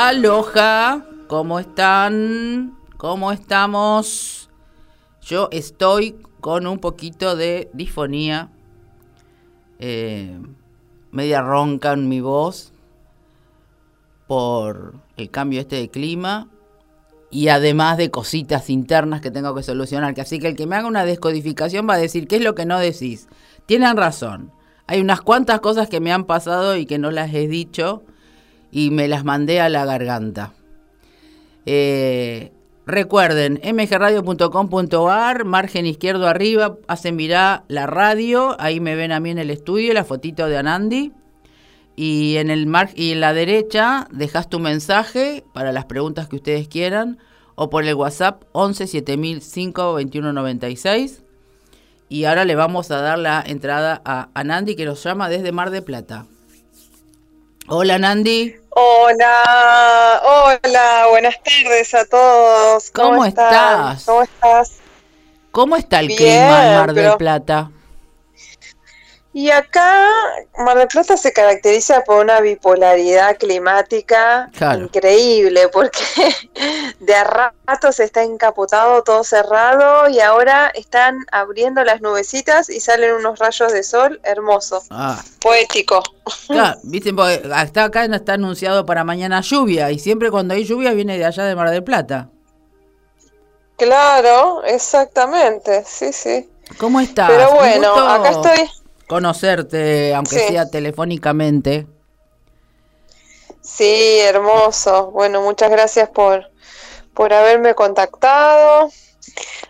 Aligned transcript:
Aloha, 0.00 1.04
¿cómo 1.26 1.58
están? 1.58 2.78
¿Cómo 2.96 3.32
estamos? 3.32 4.48
Yo 5.22 5.48
estoy 5.50 6.14
con 6.40 6.68
un 6.68 6.78
poquito 6.78 7.34
de 7.34 7.68
disfonía, 7.72 8.48
eh, 9.80 10.38
media 11.10 11.42
ronca 11.42 11.94
en 11.94 12.08
mi 12.08 12.20
voz 12.20 12.72
por 14.28 14.94
el 15.16 15.30
cambio 15.30 15.62
este 15.62 15.74
de 15.74 15.88
clima 15.88 16.46
y 17.32 17.48
además 17.48 17.96
de 17.96 18.12
cositas 18.12 18.70
internas 18.70 19.20
que 19.20 19.32
tengo 19.32 19.52
que 19.56 19.64
solucionar. 19.64 20.14
Así 20.20 20.38
que 20.38 20.46
el 20.46 20.54
que 20.54 20.68
me 20.68 20.76
haga 20.76 20.86
una 20.86 21.04
descodificación 21.04 21.88
va 21.90 21.94
a 21.94 21.98
decir 21.98 22.28
qué 22.28 22.36
es 22.36 22.42
lo 22.42 22.54
que 22.54 22.66
no 22.66 22.78
decís. 22.78 23.26
Tienen 23.66 23.96
razón. 23.96 24.52
Hay 24.86 25.00
unas 25.00 25.22
cuantas 25.22 25.58
cosas 25.58 25.88
que 25.88 25.98
me 25.98 26.12
han 26.12 26.22
pasado 26.22 26.76
y 26.76 26.86
que 26.86 26.98
no 26.98 27.10
las 27.10 27.34
he 27.34 27.48
dicho 27.48 28.04
y 28.70 28.90
me 28.90 29.08
las 29.08 29.24
mandé 29.24 29.60
a 29.60 29.68
la 29.68 29.84
garganta. 29.84 30.52
Eh, 31.66 32.52
recuerden, 32.86 33.60
mgradio.com.ar, 33.62 35.44
margen 35.44 35.86
izquierdo 35.86 36.28
arriba, 36.28 36.76
hacen 36.86 37.16
mirar 37.16 37.64
la 37.68 37.86
radio, 37.86 38.56
ahí 38.58 38.80
me 38.80 38.94
ven 38.96 39.12
a 39.12 39.20
mí 39.20 39.30
en 39.30 39.38
el 39.38 39.50
estudio, 39.50 39.92
la 39.92 40.04
fotito 40.04 40.46
de 40.46 40.56
Anandi. 40.56 41.12
Y 41.96 42.36
en, 42.36 42.48
el 42.48 42.66
mar 42.66 42.90
y 42.94 43.10
en 43.10 43.20
la 43.20 43.34
derecha 43.34 44.06
dejas 44.12 44.48
tu 44.48 44.60
mensaje 44.60 45.44
para 45.52 45.72
las 45.72 45.86
preguntas 45.86 46.28
que 46.28 46.36
ustedes 46.36 46.68
quieran 46.68 47.18
o 47.56 47.70
por 47.70 47.82
el 47.84 47.94
WhatsApp 47.94 48.44
11 48.52 48.86
7005 48.86 49.82
2196. 49.82 51.24
Y 52.08 52.24
ahora 52.24 52.44
le 52.44 52.54
vamos 52.54 52.90
a 52.92 53.00
dar 53.02 53.18
la 53.18 53.42
entrada 53.44 54.00
a, 54.04 54.28
Anandi 54.34 54.76
que 54.76 54.86
nos 54.86 55.02
llama 55.02 55.28
desde 55.28 55.50
Mar 55.50 55.70
de 55.70 55.82
Plata. 55.82 56.26
Hola 57.70 57.98
Nandi. 57.98 58.56
Hola, 58.70 60.22
hola, 60.24 61.06
buenas 61.10 61.34
tardes 61.42 61.92
a 61.92 62.06
todos. 62.06 62.90
¿Cómo, 62.92 63.26
estás? 63.26 64.04
¿Cómo 64.06 64.22
estás? 64.22 64.72
¿Cómo 65.50 65.76
está 65.76 66.00
el 66.00 66.08
clima 66.08 66.66
en 66.66 66.78
Mar 66.78 66.94
del 66.94 67.16
Plata? 67.18 67.70
Y 69.32 69.50
acá 69.50 70.06
Mar 70.58 70.78
del 70.78 70.88
Plata 70.88 71.16
se 71.16 71.32
caracteriza 71.32 72.02
por 72.04 72.24
una 72.24 72.40
bipolaridad 72.40 73.36
climática 73.36 74.50
increíble, 74.78 75.68
porque 75.68 76.00
de 77.00 77.14
a 77.14 77.24
ratos 77.24 78.00
está 78.00 78.22
encapotado, 78.22 79.02
todo 79.02 79.22
cerrado, 79.24 80.08
y 80.08 80.20
ahora 80.20 80.68
están 80.68 81.18
abriendo 81.30 81.84
las 81.84 82.00
nubecitas 82.00 82.70
y 82.70 82.80
salen 82.80 83.14
unos 83.14 83.38
rayos 83.38 83.72
de 83.72 83.82
sol 83.82 84.18
hermosos. 84.24 84.86
Ah. 84.90 85.22
Poético. 85.40 86.02
Claro, 86.46 86.78
viste, 86.84 87.14
hasta 87.52 87.84
acá 87.84 88.04
está 88.06 88.34
anunciado 88.34 88.86
para 88.86 89.04
mañana 89.04 89.42
lluvia, 89.42 89.90
y 89.90 89.98
siempre 89.98 90.30
cuando 90.30 90.54
hay 90.54 90.64
lluvia 90.64 90.92
viene 90.92 91.18
de 91.18 91.26
allá 91.26 91.44
de 91.44 91.54
Mar 91.54 91.70
del 91.70 91.84
Plata. 91.84 92.30
Claro, 93.76 94.64
exactamente, 94.64 95.84
sí, 95.86 96.12
sí. 96.12 96.50
¿Cómo 96.76 97.00
estás? 97.00 97.30
Pero 97.30 97.54
bueno, 97.54 97.94
acá 97.94 98.30
estoy 98.30 98.68
conocerte, 99.08 100.14
aunque 100.14 100.38
sea 100.38 100.70
telefónicamente. 100.70 101.86
Sí, 103.60 104.18
hermoso. 104.20 105.10
Bueno, 105.10 105.42
muchas 105.42 105.70
gracias 105.70 106.08
por, 106.08 106.50
por 107.14 107.32
haberme 107.32 107.74
contactado. 107.74 108.90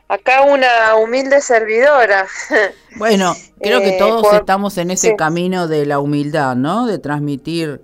Acá 0.09 0.43
una 0.43 0.97
humilde 0.97 1.41
servidora. 1.41 2.27
Bueno, 2.97 3.33
creo 3.61 3.79
que 3.79 3.91
eh, 3.91 3.97
todos 3.97 4.33
estamos 4.35 4.77
en 4.77 4.91
ese 4.91 5.15
camino 5.15 5.69
de 5.69 5.87
la 5.87 6.01
humildad, 6.01 6.57
¿no? 6.57 6.85
De 6.87 6.99
transmitir 6.99 7.81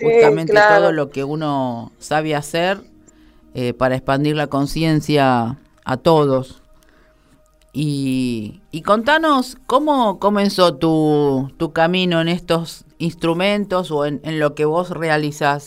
justamente 0.00 0.52
todo 0.52 0.90
lo 0.90 1.10
que 1.10 1.22
uno 1.22 1.92
sabe 2.00 2.34
hacer 2.34 2.80
eh, 3.54 3.72
para 3.72 3.94
expandir 3.94 4.34
la 4.34 4.48
conciencia 4.48 5.58
a 5.84 5.96
todos. 5.96 6.60
Y, 7.80 8.82
contanos 8.84 9.56
cómo 9.68 10.18
comenzó 10.18 10.74
tu, 10.74 11.48
tu, 11.58 11.72
camino 11.72 12.20
en 12.20 12.26
estos 12.26 12.84
instrumentos 12.98 13.92
o 13.92 14.04
en, 14.04 14.20
lo 14.40 14.56
que 14.56 14.64
vos 14.64 14.90
realizás. 14.90 15.66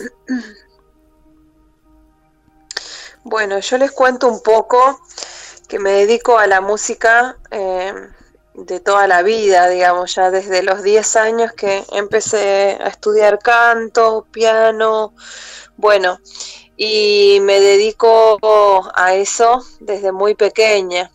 Bueno, 3.24 3.60
yo 3.60 3.78
les 3.78 3.92
cuento 3.92 4.28
un 4.28 4.44
poco 4.44 5.00
que 5.70 5.80
me 5.80 5.92
dedico 5.92 6.38
a 6.38 6.48
la 6.48 6.60
música 6.60 7.38
eh, 7.50 7.94
de 8.56 8.80
toda 8.82 9.08
la 9.08 9.22
vida, 9.22 9.70
digamos, 9.70 10.14
ya 10.16 10.32
desde 10.32 10.64
los 10.64 10.84
10 10.84 11.16
años 11.16 11.54
que 11.54 11.86
empecé 11.94 12.78
a 12.84 12.90
estudiar 12.90 13.40
canto, 13.40 14.28
piano, 14.32 15.14
bueno, 15.78 16.20
y 16.76 17.40
me 17.44 17.62
dedico 17.62 18.38
a 18.96 19.14
eso 19.14 19.64
desde 19.80 20.12
muy 20.12 20.36
pequeña. 20.36 21.10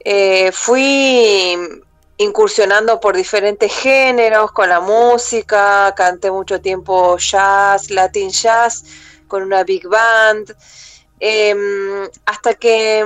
Eh, 0.00 0.50
fui 0.52 1.56
incursionando 2.18 3.00
por 3.00 3.16
diferentes 3.16 3.72
géneros 3.72 4.52
con 4.52 4.68
la 4.68 4.80
música, 4.80 5.94
canté 5.96 6.30
mucho 6.30 6.60
tiempo 6.60 7.16
jazz, 7.16 7.90
latin 7.90 8.30
jazz, 8.30 8.84
con 9.28 9.42
una 9.42 9.62
big 9.62 9.88
band, 9.88 10.54
em, 11.20 12.08
hasta 12.26 12.54
que 12.54 13.04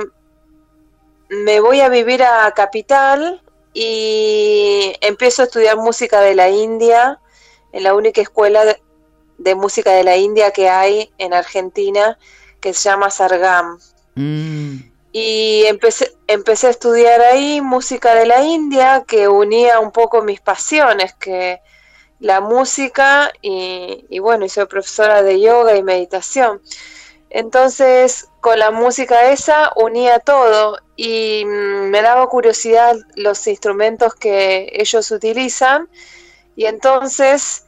me 1.29 1.59
voy 1.59 1.81
a 1.81 1.89
vivir 1.89 2.23
a 2.23 2.51
Capital 2.53 3.41
y 3.73 4.93
empiezo 5.01 5.43
a 5.43 5.45
estudiar 5.45 5.77
música 5.77 6.21
de 6.21 6.35
la 6.35 6.49
India, 6.49 7.19
en 7.71 7.83
la 7.83 7.95
única 7.95 8.21
escuela 8.21 8.63
de, 9.37 9.55
música 9.55 9.91
de 9.91 10.03
la 10.03 10.17
India 10.17 10.51
que 10.51 10.69
hay 10.69 11.11
en 11.17 11.33
Argentina, 11.33 12.17
que 12.59 12.73
se 12.73 12.89
llama 12.89 13.09
Sargam. 13.09 13.79
Mm 14.15 14.92
y 15.15 15.65
empecé, 15.67 16.11
empecé 16.25 16.67
a 16.67 16.71
estudiar 16.71 17.21
ahí 17.21 17.61
música 17.61 18.15
de 18.15 18.25
la 18.25 18.43
India 18.43 19.05
que 19.07 19.27
unía 19.27 19.79
un 19.79 19.91
poco 19.91 20.23
mis 20.23 20.41
pasiones, 20.41 21.13
que 21.13 21.61
la 22.19 22.41
música 22.41 23.31
y, 23.39 24.17
bueno, 24.19 24.45
y 24.45 24.49
soy 24.49 24.65
profesora 24.65 25.21
de 25.21 25.39
yoga 25.39 25.77
y 25.77 25.83
meditación. 25.83 26.61
Entonces, 27.29 28.27
con 28.41 28.57
la 28.57 28.71
música 28.71 29.31
esa 29.31 29.71
unía 29.75 30.17
todo 30.17 30.79
y 30.95 31.45
mm, 31.45 31.89
me 31.91 32.01
daba 32.01 32.27
curiosidad 32.27 32.95
los 33.15 33.45
instrumentos 33.45 34.15
que 34.15 34.71
ellos 34.73 35.11
utilizan 35.11 35.89
y 36.55 36.65
entonces, 36.65 37.67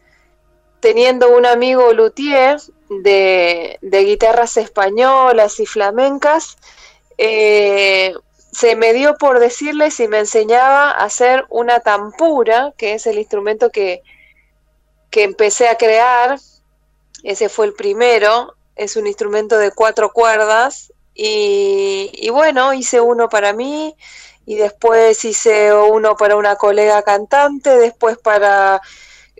teniendo 0.80 1.30
un 1.30 1.46
amigo 1.46 1.94
luthier 1.94 2.60
de 2.90 3.78
guitarras 3.82 4.58
españolas 4.58 5.60
y 5.60 5.68
flamencas, 5.68 6.58
eh, 7.18 8.14
se 8.52 8.76
me 8.76 8.94
dio 8.94 9.16
por 9.16 9.40
decirle 9.40 9.92
si 9.92 10.08
me 10.08 10.20
enseñaba 10.20 10.92
a 10.92 11.04
hacer 11.04 11.46
una 11.50 11.82
tampura, 11.82 12.74
que 12.78 12.94
es 12.94 13.06
el 13.06 13.18
instrumento 13.18 13.70
que, 13.70 14.02
que 15.10 15.24
empecé 15.24 15.68
a 15.68 15.78
crear. 15.78 16.40
Ese 17.24 17.50
fue 17.50 17.66
el 17.66 17.74
primero, 17.74 18.56
es 18.76 18.96
un 18.96 19.08
instrumento 19.08 19.58
de 19.58 19.72
cuatro 19.72 20.14
cuerdas 20.14 20.94
y, 21.14 22.12
y, 22.14 22.30
bueno, 22.30 22.74
hice 22.74 23.02
uno 23.02 23.30
para 23.30 23.52
mí 23.52 23.96
y 24.46 24.56
después 24.56 25.26
hice 25.26 25.74
uno 25.74 26.16
para 26.16 26.36
una 26.36 26.56
colega 26.56 27.02
cantante, 27.02 27.78
después 27.78 28.18
para 28.18 28.82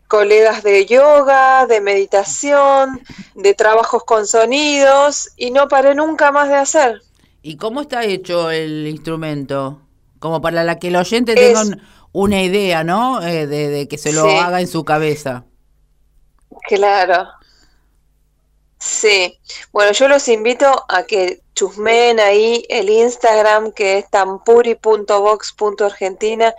colegas 0.08 0.64
de 0.64 0.86
yoga, 0.86 1.68
de 1.68 1.82
meditación, 1.82 3.02
de 3.36 3.54
trabajos 3.54 4.04
con 4.04 4.28
sonidos 4.28 5.30
y 5.36 5.52
no 5.52 5.68
paré 5.68 5.96
nunca 5.96 6.32
más 6.32 6.50
de 6.50 6.56
hacer. 6.56 7.02
¿Y 7.48 7.58
cómo 7.58 7.82
está 7.82 8.04
hecho 8.04 8.50
el 8.50 8.88
instrumento? 8.88 9.80
Como 10.18 10.42
para 10.42 10.64
la 10.64 10.80
que 10.80 10.88
el 10.88 10.96
oyente 10.96 11.36
tenga 11.36 11.62
una 12.12 12.42
idea, 12.42 12.84
¿no? 12.84 13.22
Eh, 13.22 13.46
de, 13.46 13.88
que 13.88 14.00
se 14.00 14.14
lo 14.14 14.28
haga 14.28 14.62
en 14.62 14.68
su 14.68 14.84
cabeza. 14.84 15.46
Claro. 16.68 17.28
Sí. 18.80 19.40
Bueno, 19.72 19.92
yo 19.92 20.08
los 20.08 20.28
invito 20.28 20.86
a 20.90 21.04
que 21.04 21.44
chusmen 21.54 22.20
ahí 22.20 22.66
el 22.68 22.90
Instagram 22.90 23.74
que 23.74 24.00
es 24.00 24.10
tampuri.vox.argentina 24.10 26.56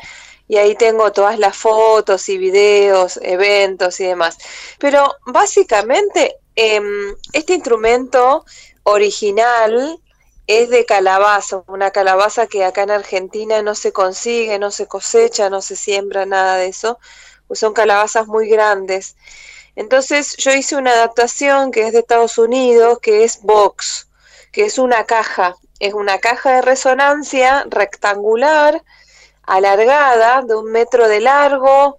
y 0.46 0.58
ahí 0.58 0.76
tengo 0.76 1.10
todas 1.10 1.40
las 1.40 1.56
fotos 1.56 2.28
y 2.28 2.38
videos, 2.38 3.18
eventos 3.22 3.98
y 3.98 4.04
demás. 4.04 4.38
Pero 4.78 5.16
básicamente 5.26 6.36
em, 6.54 7.12
este 7.32 7.54
instrumento 7.54 8.44
original 8.84 10.00
es 10.46 10.70
de 10.70 10.84
calabaza, 10.84 11.62
una 11.66 11.90
calabaza 11.90 12.46
que 12.46 12.64
acá 12.64 12.82
en 12.82 12.90
Argentina 12.90 13.62
no 13.62 13.74
se 13.74 13.92
consigue, 13.92 14.58
no 14.58 14.70
se 14.70 14.86
cosecha, 14.86 15.50
no 15.50 15.60
se 15.60 15.76
siembra, 15.76 16.24
nada 16.26 16.56
de 16.56 16.68
eso, 16.68 16.98
pues 17.48 17.60
son 17.60 17.72
calabazas 17.72 18.26
muy 18.26 18.48
grandes. 18.48 19.16
Entonces 19.74 20.36
yo 20.36 20.52
hice 20.52 20.76
una 20.76 20.92
adaptación 20.92 21.70
que 21.70 21.86
es 21.86 21.92
de 21.92 22.00
Estados 22.00 22.38
Unidos, 22.38 22.98
que 23.00 23.24
es 23.24 23.42
Box, 23.42 24.08
que 24.52 24.64
es 24.64 24.78
una 24.78 25.04
caja, 25.04 25.56
es 25.80 25.94
una 25.94 26.18
caja 26.18 26.52
de 26.52 26.62
resonancia 26.62 27.64
rectangular, 27.68 28.82
alargada, 29.42 30.42
de 30.42 30.54
un 30.54 30.70
metro 30.72 31.08
de 31.08 31.20
largo 31.20 31.98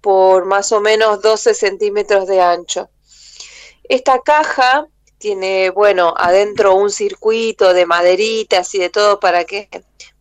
por 0.00 0.44
más 0.44 0.70
o 0.70 0.80
menos 0.80 1.20
12 1.22 1.54
centímetros 1.54 2.26
de 2.28 2.40
ancho. 2.40 2.90
Esta 3.88 4.20
caja 4.20 4.86
tiene, 5.18 5.70
bueno, 5.70 6.14
adentro 6.16 6.74
un 6.74 6.90
circuito 6.90 7.72
de 7.72 7.86
maderitas 7.86 8.74
y 8.74 8.78
de 8.78 8.90
todo 8.90 9.20
para 9.20 9.44
que, 9.44 9.68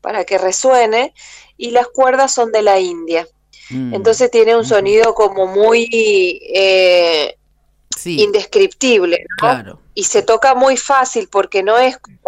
para 0.02 0.24
que 0.24 0.38
resuene, 0.38 1.14
y 1.58 1.72
las 1.72 1.88
cuerdas 1.88 2.34
son 2.34 2.52
de 2.52 2.62
la 2.62 2.80
India. 2.80 3.28
Mm. 3.70 3.94
Entonces 3.94 4.32
tiene 4.32 4.56
un 4.56 4.66
sonido 4.66 5.14
como 5.16 5.48
muy 5.48 6.42
eh, 6.54 7.38
indescriptible, 8.06 9.26
¿no? 9.42 9.80
Y 9.94 10.04
se 10.04 10.22
toca 10.22 10.56
muy 10.56 10.78
fácil 10.78 11.30
porque 11.32 11.64
no 11.64 11.78
es 11.78 11.98
como 11.98 12.20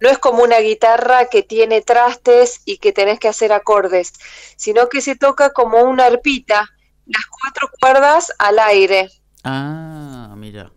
no 0.00 0.10
es 0.10 0.18
como 0.18 0.42
una 0.42 0.58
guitarra 0.58 1.30
que 1.30 1.42
tiene 1.42 1.80
trastes 1.80 2.60
y 2.66 2.76
que 2.76 2.92
tenés 2.92 3.18
que 3.18 3.28
hacer 3.28 3.52
acordes, 3.52 4.12
sino 4.56 4.90
que 4.90 5.00
se 5.00 5.16
toca 5.16 5.54
como 5.54 5.82
una 5.82 6.04
arpita, 6.04 6.68
las 7.06 7.24
cuatro 7.26 7.70
cuerdas 7.80 8.30
al 8.38 8.58
aire. 8.58 9.08
Ah, 9.44 10.34
mira. 10.36 10.70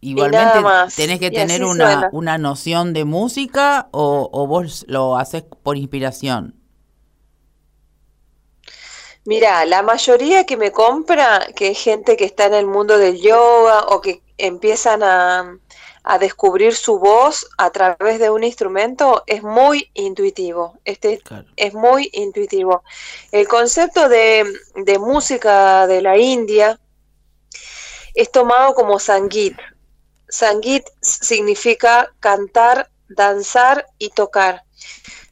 Igualmente 0.00 0.60
tenés 0.96 1.18
que 1.18 1.30
tener 1.30 1.64
una, 1.64 2.08
una, 2.12 2.38
noción 2.38 2.92
de 2.92 3.04
música 3.04 3.88
o, 3.90 4.30
o 4.32 4.46
vos 4.46 4.84
lo 4.88 5.16
haces 5.16 5.42
por 5.42 5.76
inspiración. 5.76 6.54
Mira, 9.24 9.64
la 9.66 9.82
mayoría 9.82 10.46
que 10.46 10.56
me 10.56 10.72
compra, 10.72 11.48
que 11.54 11.68
es 11.68 11.78
gente 11.78 12.16
que 12.16 12.24
está 12.24 12.46
en 12.46 12.54
el 12.54 12.66
mundo 12.66 12.96
del 12.96 13.20
yoga 13.20 13.86
o 13.88 14.00
que 14.00 14.22
empiezan 14.38 15.02
a, 15.02 15.58
a 16.08 16.18
descubrir 16.18 16.74
su 16.74 16.98
voz 16.98 17.46
a 17.58 17.68
través 17.68 18.18
de 18.18 18.30
un 18.30 18.42
instrumento 18.42 19.24
es 19.26 19.42
muy 19.42 19.90
intuitivo. 19.92 20.78
Este 20.86 21.20
es 21.56 21.74
muy 21.74 22.08
intuitivo. 22.14 22.82
El 23.30 23.46
concepto 23.46 24.08
de, 24.08 24.50
de, 24.74 24.98
música 24.98 25.86
de 25.86 26.00
la 26.00 26.16
India 26.16 26.80
es 28.14 28.32
tomado 28.32 28.74
como 28.74 28.98
Sangit. 28.98 29.58
Sangit 30.28 30.84
significa 31.00 32.12
cantar, 32.20 32.90
danzar 33.08 33.86
y 33.98 34.10
tocar. 34.10 34.62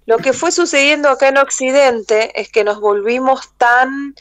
Lo 0.06 0.18
que 0.18 0.32
fue 0.32 0.52
sucediendo 0.52 1.08
acá 1.08 1.28
en 1.28 1.38
Occidente 1.38 2.40
es 2.40 2.48
que 2.50 2.64
nos 2.64 2.80
volvimos 2.80 3.50
tan 3.58 4.14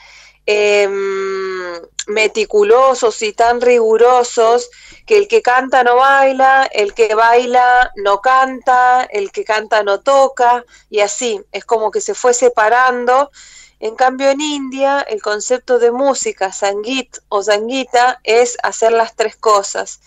em, 0.47 1.79
meticulosos 2.07 3.21
y 3.21 3.33
tan 3.33 3.61
rigurosos 3.61 4.69
que 5.05 5.17
el 5.17 5.27
que 5.27 5.41
canta 5.41 5.83
no 5.83 5.97
baila, 5.97 6.67
el 6.71 6.93
que 6.93 7.13
baila 7.13 7.91
no 7.97 8.19
canta, 8.19 9.03
el 9.03 9.31
que 9.31 9.43
canta 9.43 9.83
no 9.83 10.01
toca, 10.01 10.65
y 10.89 10.99
así, 10.99 11.41
es 11.51 11.65
como 11.65 11.91
que 11.91 12.01
se 12.01 12.15
fue 12.15 12.33
separando. 12.33 13.31
En 13.79 13.95
cambio, 13.95 14.29
en 14.29 14.41
India, 14.41 15.01
el 15.01 15.21
concepto 15.21 15.79
de 15.79 15.91
música, 15.91 16.51
sangit 16.51 17.17
o 17.29 17.43
sanguita, 17.43 18.19
es 18.23 18.57
hacer 18.63 18.91
las 18.91 19.15
tres 19.15 19.35
cosas. 19.35 19.99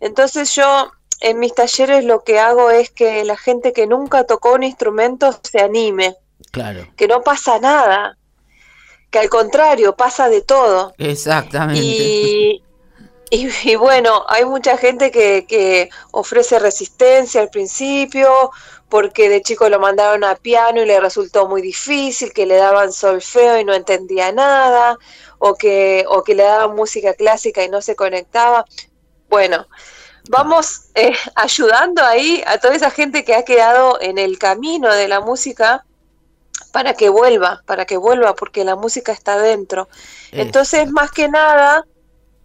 Entonces 0.00 0.54
yo 0.54 0.90
en 1.20 1.38
mis 1.38 1.54
talleres 1.54 2.04
lo 2.04 2.24
que 2.24 2.38
hago 2.38 2.70
es 2.70 2.90
que 2.90 3.24
la 3.24 3.36
gente 3.36 3.72
que 3.72 3.86
nunca 3.86 4.24
tocó 4.24 4.54
un 4.54 4.62
instrumento 4.62 5.38
se 5.42 5.60
anime. 5.60 6.16
Claro. 6.50 6.86
Que 6.96 7.06
no 7.06 7.22
pasa 7.22 7.58
nada. 7.58 8.16
Que 9.10 9.18
al 9.18 9.28
contrario, 9.28 9.96
pasa 9.96 10.28
de 10.28 10.40
todo. 10.40 10.94
Exactamente. 10.96 11.82
Y, 11.82 12.62
y, 13.30 13.76
bueno, 13.76 14.24
hay 14.28 14.44
mucha 14.44 14.76
gente 14.76 15.10
que, 15.10 15.46
que 15.46 15.90
ofrece 16.10 16.58
resistencia 16.58 17.40
al 17.40 17.50
principio, 17.50 18.50
porque 18.90 19.28
de 19.28 19.40
chico 19.40 19.68
lo 19.68 19.78
mandaron 19.78 20.24
a 20.24 20.34
piano 20.34 20.82
y 20.82 20.86
le 20.86 21.00
resultó 21.00 21.48
muy 21.48 21.62
difícil, 21.62 22.32
que 22.32 22.44
le 22.44 22.56
daban 22.56 22.92
solfeo 22.92 23.58
y 23.58 23.64
no 23.64 23.72
entendía 23.72 24.32
nada, 24.32 24.98
o 25.38 25.54
que, 25.54 26.04
o 26.08 26.22
que 26.24 26.34
le 26.34 26.42
daban 26.42 26.76
música 26.76 27.14
clásica 27.14 27.64
y 27.64 27.68
no 27.68 27.80
se 27.80 27.96
conectaba. 27.96 28.64
Bueno, 29.28 29.66
vamos 30.28 30.88
eh, 30.94 31.14
ayudando 31.36 32.04
ahí 32.04 32.42
a 32.46 32.58
toda 32.58 32.74
esa 32.74 32.90
gente 32.90 33.24
que 33.24 33.34
ha 33.34 33.44
quedado 33.44 34.00
en 34.00 34.18
el 34.18 34.38
camino 34.38 34.92
de 34.92 35.08
la 35.08 35.20
música 35.20 35.84
para 36.72 36.94
que 36.94 37.08
vuelva, 37.08 37.62
para 37.66 37.84
que 37.84 37.96
vuelva, 37.96 38.34
porque 38.34 38.64
la 38.64 38.76
música 38.76 39.12
está 39.12 39.38
dentro. 39.38 39.88
Entonces, 40.32 40.90
más 40.90 41.10
que 41.10 41.28
nada, 41.28 41.84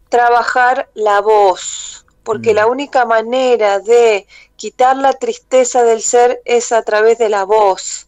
trabajar 0.10 0.90
la 0.94 1.22
voz, 1.22 2.05
porque 2.26 2.52
mm. 2.52 2.56
la 2.56 2.68
única 2.68 3.06
manera 3.06 3.80
de 3.80 4.28
quitar 4.58 4.98
la 4.98 5.14
tristeza 5.14 5.84
del 5.84 6.02
ser 6.02 6.42
es 6.44 6.74
a 6.74 6.82
través 6.82 7.18
de 7.18 7.30
la 7.30 7.46
voz. 7.46 8.08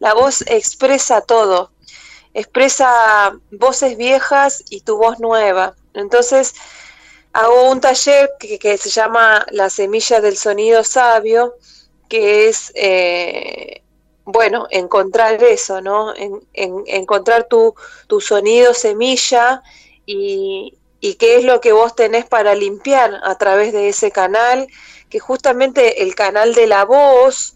La 0.00 0.12
voz 0.12 0.42
expresa 0.48 1.22
todo, 1.22 1.70
expresa 2.34 3.32
voces 3.52 3.96
viejas 3.96 4.64
y 4.68 4.80
tu 4.80 4.98
voz 4.98 5.20
nueva. 5.20 5.76
Entonces, 5.94 6.54
hago 7.32 7.70
un 7.70 7.80
taller 7.80 8.32
que, 8.38 8.76
se 8.76 8.90
llama 8.90 9.46
La 9.50 9.70
semilla 9.70 10.20
del 10.20 10.36
sonido 10.36 10.82
sabio, 10.82 11.54
que 12.08 12.48
es, 12.48 12.72
eh, 12.74 13.82
bueno, 14.24 14.66
encontrar 14.70 15.42
eso, 15.44 15.80
¿no? 15.80 16.12
En, 16.16 16.42
encontrar 16.86 17.44
tu, 17.44 17.74
tu, 18.08 18.20
sonido 18.20 18.74
semilla 18.74 19.62
y, 20.04 20.74
y 21.02 21.14
qué 21.14 21.36
es 21.36 21.44
lo 21.44 21.60
que 21.60 21.72
vos 21.72 21.96
tenés 21.96 22.24
para 22.26 22.54
limpiar 22.54 23.20
a 23.24 23.34
través 23.36 23.72
de 23.72 23.88
ese 23.88 24.12
canal, 24.12 24.68
que 25.10 25.18
justamente 25.18 26.04
el 26.04 26.14
canal 26.14 26.54
de 26.54 26.68
la 26.68 26.84
voz, 26.84 27.54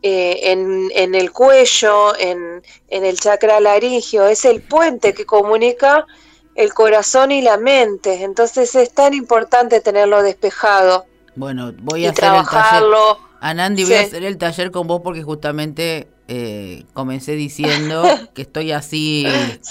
eh, 0.00 0.50
en, 0.50 0.90
en, 0.94 1.14
el 1.14 1.32
cuello, 1.32 2.18
en, 2.18 2.62
en 2.88 3.04
el 3.04 3.20
chakra 3.20 3.60
laringio, 3.60 4.26
es 4.26 4.46
el 4.46 4.62
puente 4.62 5.12
que 5.12 5.26
comunica 5.26 6.06
el 6.54 6.72
corazón 6.72 7.30
y 7.30 7.42
la 7.42 7.58
mente. 7.58 8.24
Entonces 8.24 8.74
es 8.74 8.90
tan 8.94 9.12
importante 9.12 9.82
tenerlo 9.82 10.22
despejado. 10.22 11.04
Bueno, 11.36 11.74
voy 11.78 12.06
a 12.06 12.10
hacer 12.10 12.20
trabajarlo. 12.20 13.10
el 13.10 13.16
taller. 13.16 13.32
Anandi, 13.40 13.84
voy 13.84 13.94
a 13.94 14.00
hacer 14.00 14.24
el 14.24 14.38
taller 14.38 14.70
con 14.70 14.86
vos 14.86 15.02
porque 15.04 15.22
justamente 15.22 16.08
eh, 16.26 16.84
comencé 16.94 17.32
diciendo 17.32 18.02
que 18.34 18.42
estoy 18.42 18.72
así 18.72 19.26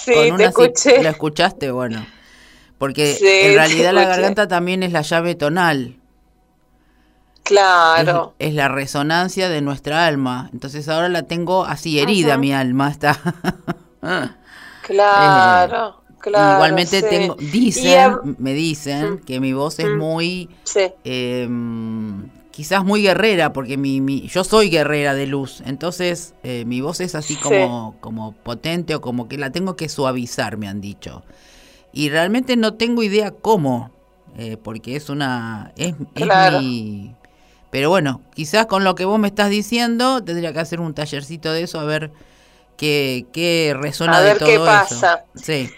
con 0.06 0.34
una 0.34 0.46
escuché. 0.46 1.02
¿La 1.02 1.10
escuchaste? 1.10 1.72
Bueno. 1.72 2.06
Porque 2.82 3.16
en 3.22 3.56
realidad 3.58 3.94
la 3.94 4.06
garganta 4.06 4.48
también 4.48 4.82
es 4.82 4.92
la 4.92 5.04
llave 5.04 5.36
tonal. 5.36 5.98
Claro. 7.44 8.34
Es, 8.40 8.56
la 8.56 8.70
resonancia 8.70 9.50
de 9.50 9.62
nuestra 9.62 10.08
alma. 10.08 10.50
Entonces 10.52 10.90
ahora 10.90 11.08
la 11.08 11.22
tengo 11.22 11.64
así 11.64 12.00
herida, 12.00 12.40
mi 12.40 12.54
alma 12.54 12.90
está. 12.90 13.20
claro. 14.82 16.02
Igualmente 16.26 17.04
tengo, 17.04 17.36
dicen, 17.36 18.36
me 18.40 18.56
dicen 18.56 19.20
que 19.20 19.40
mi 19.40 19.54
voz 19.54 19.78
es 19.78 19.90
muy, 19.90 20.50
em, 21.04 22.30
quizás 22.50 22.84
muy 22.84 23.04
guerrera, 23.04 23.54
porque 23.54 23.78
mi, 23.78 24.28
yo 24.28 24.44
soy 24.44 24.72
guerrera 24.72 25.14
de 25.14 25.28
luz, 25.28 25.62
entonces 25.68 26.34
eh, 26.42 26.64
mi 26.66 26.82
voz 26.82 27.00
es 27.00 27.14
así 27.14 27.36
como, 27.36 27.96
como 28.02 28.32
potente 28.32 28.96
o 28.96 29.02
como 29.02 29.28
que 29.28 29.38
la 29.38 29.52
tengo 29.52 29.76
que 29.76 29.88
suavizar, 29.88 30.58
me 30.58 30.68
han 30.68 30.82
dicho. 30.82 31.24
Y 31.94 32.10
realmente 32.10 32.56
no 32.56 32.76
tengo 32.76 33.04
idea 33.04 33.32
cómo, 33.32 33.92
eh, 34.38 34.58
porque 34.62 34.96
es 34.96 35.10
una, 35.10 35.74
es, 35.76 35.96
mi, 36.16 37.16
pero 37.70 37.90
bueno, 37.90 38.22
quizás 38.34 38.66
con 38.66 38.84
lo 38.84 38.96
que 38.96 39.06
vos 39.06 39.20
me 39.20 39.28
estás 39.28 39.50
diciendo, 39.50 40.24
tendría 40.24 40.54
que 40.54 40.60
hacer 40.60 40.80
un 40.80 40.94
tallercito 40.94 41.52
de 41.52 41.64
eso 41.64 41.80
a 41.80 41.84
ver 41.84 42.12
qué, 42.78 43.26
qué 43.34 43.76
resuena 43.78 44.18
a 44.18 44.22
ver 44.22 44.34
de 44.34 44.40
todo 44.40 44.50
qué 44.50 44.60
pasa. 44.60 45.26
Sí 45.36 45.70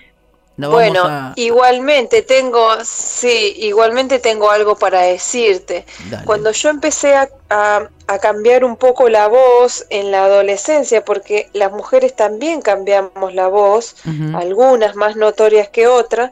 bueno, 0.57 1.33
igualmente 1.35 2.21
tengo, 2.21 2.67
sí, 2.83 3.55
igualmente 3.57 4.19
tengo 4.19 4.51
algo 4.51 4.75
para 4.75 5.01
decirte. 5.01 5.85
Cuando 6.25 6.51
yo 6.51 6.69
empecé 6.69 7.15
a, 7.15 7.29
a, 7.49 8.19
cambiar 8.19 8.63
un 8.63 8.77
poco 8.77 9.09
la 9.09 9.27
voz 9.27 9.85
en 9.89 10.11
la 10.11 10.25
adolescencia, 10.25 11.03
porque 11.03 11.49
las 11.53 11.71
mujeres 11.71 12.15
también 12.15 12.61
cambiamos 12.61 13.33
la 13.33 13.47
voz, 13.47 13.95
algunas 14.35 14.95
más 14.95 15.15
notorias 15.15 15.69
que 15.69 15.87
otras, 15.87 16.31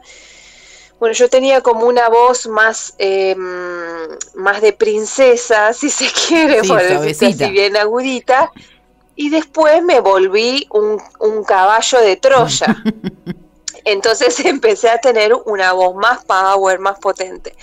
bueno, 1.00 1.14
yo 1.14 1.28
tenía 1.28 1.62
como 1.62 1.86
una 1.86 2.08
voz 2.08 2.46
más, 2.46 2.94
eh, 2.96 3.34
más 4.34 4.60
de 4.60 4.72
princesa, 4.72 5.72
si 5.72 5.90
se 5.90 6.06
quiere, 6.28 6.62
por 6.62 6.80
decirlo 6.80 7.28
así, 7.28 7.50
bien 7.50 7.76
agudita, 7.76 8.52
y 9.16 9.28
después 9.28 9.82
me 9.82 9.98
volví 9.98 10.68
un, 10.70 11.02
un 11.18 11.42
caballo 11.42 12.00
de 12.00 12.16
Troya. 12.16 12.84
Entonces 13.84 14.38
empecé 14.44 14.90
a 14.90 14.98
tener 14.98 15.34
una 15.44 15.72
voz 15.72 15.94
más 15.94 16.24
power, 16.24 16.78
más 16.78 16.98
potente. 16.98 17.54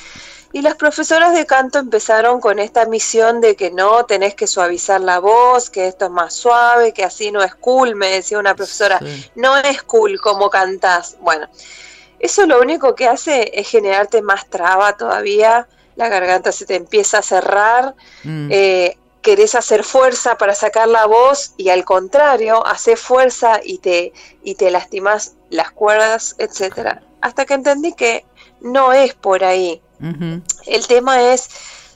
Y 0.52 0.64
las 0.64 0.76
profesoras 0.76 1.34
de 1.34 1.46
canto 1.46 1.78
empezaron 1.78 2.42
con 2.42 2.58
esta 2.58 2.86
misión 2.86 3.40
de 3.40 3.56
que 3.56 3.70
no, 3.70 4.06
tenés 4.06 4.34
que 4.34 4.48
suavizar 4.48 5.00
la 5.00 5.20
voz, 5.20 5.70
que 5.70 5.88
esto 5.88 6.06
es 6.06 6.12
más 6.12 6.34
suave, 6.34 6.92
que 6.92 7.04
así 7.04 7.32
no 7.32 7.44
es 7.44 7.54
cool, 7.54 7.96
me 7.96 8.10
decía 8.10 8.40
una 8.40 8.56
profesora, 8.56 9.00
no 9.36 9.58
es 9.58 9.84
cool 9.84 10.20
como 10.20 10.50
cantás. 10.50 11.18
Bueno, 11.22 11.48
eso 12.20 12.48
lo 12.48 12.60
único 12.60 12.96
que 12.96 13.08
hace 13.08 13.52
es 13.54 13.70
generarte 13.70 14.24
más 14.24 14.50
traba 14.50 14.98
todavía, 14.98 15.68
la 15.96 16.10
garganta 16.10 16.52
se 16.52 16.66
te 16.66 16.76
empieza 16.76 17.20
a 17.20 17.22
cerrar, 17.22 17.94
mm. 18.24 18.50
eh, 18.52 18.98
querés 19.22 19.54
hacer 19.54 19.84
fuerza 19.84 20.38
para 20.38 20.56
sacar 20.56 20.88
la 20.88 21.06
voz 21.06 21.54
y 21.58 21.70
al 21.70 21.86
contrario, 21.86 22.66
haces 22.66 23.00
fuerza 23.00 23.60
y 23.64 23.78
te, 23.78 24.14
y 24.44 24.56
te 24.56 24.72
lastimas 24.72 25.36
las 25.50 25.72
cuerdas, 25.72 26.36
etcétera. 26.38 27.02
Hasta 27.22 27.46
que 27.46 27.54
entendí 27.56 27.94
que 27.94 28.26
no 28.62 28.94
es 28.94 29.14
por 29.14 29.44
ahí, 29.44 29.82
El 30.66 30.88
tema 30.88 31.22
es, 31.34 31.50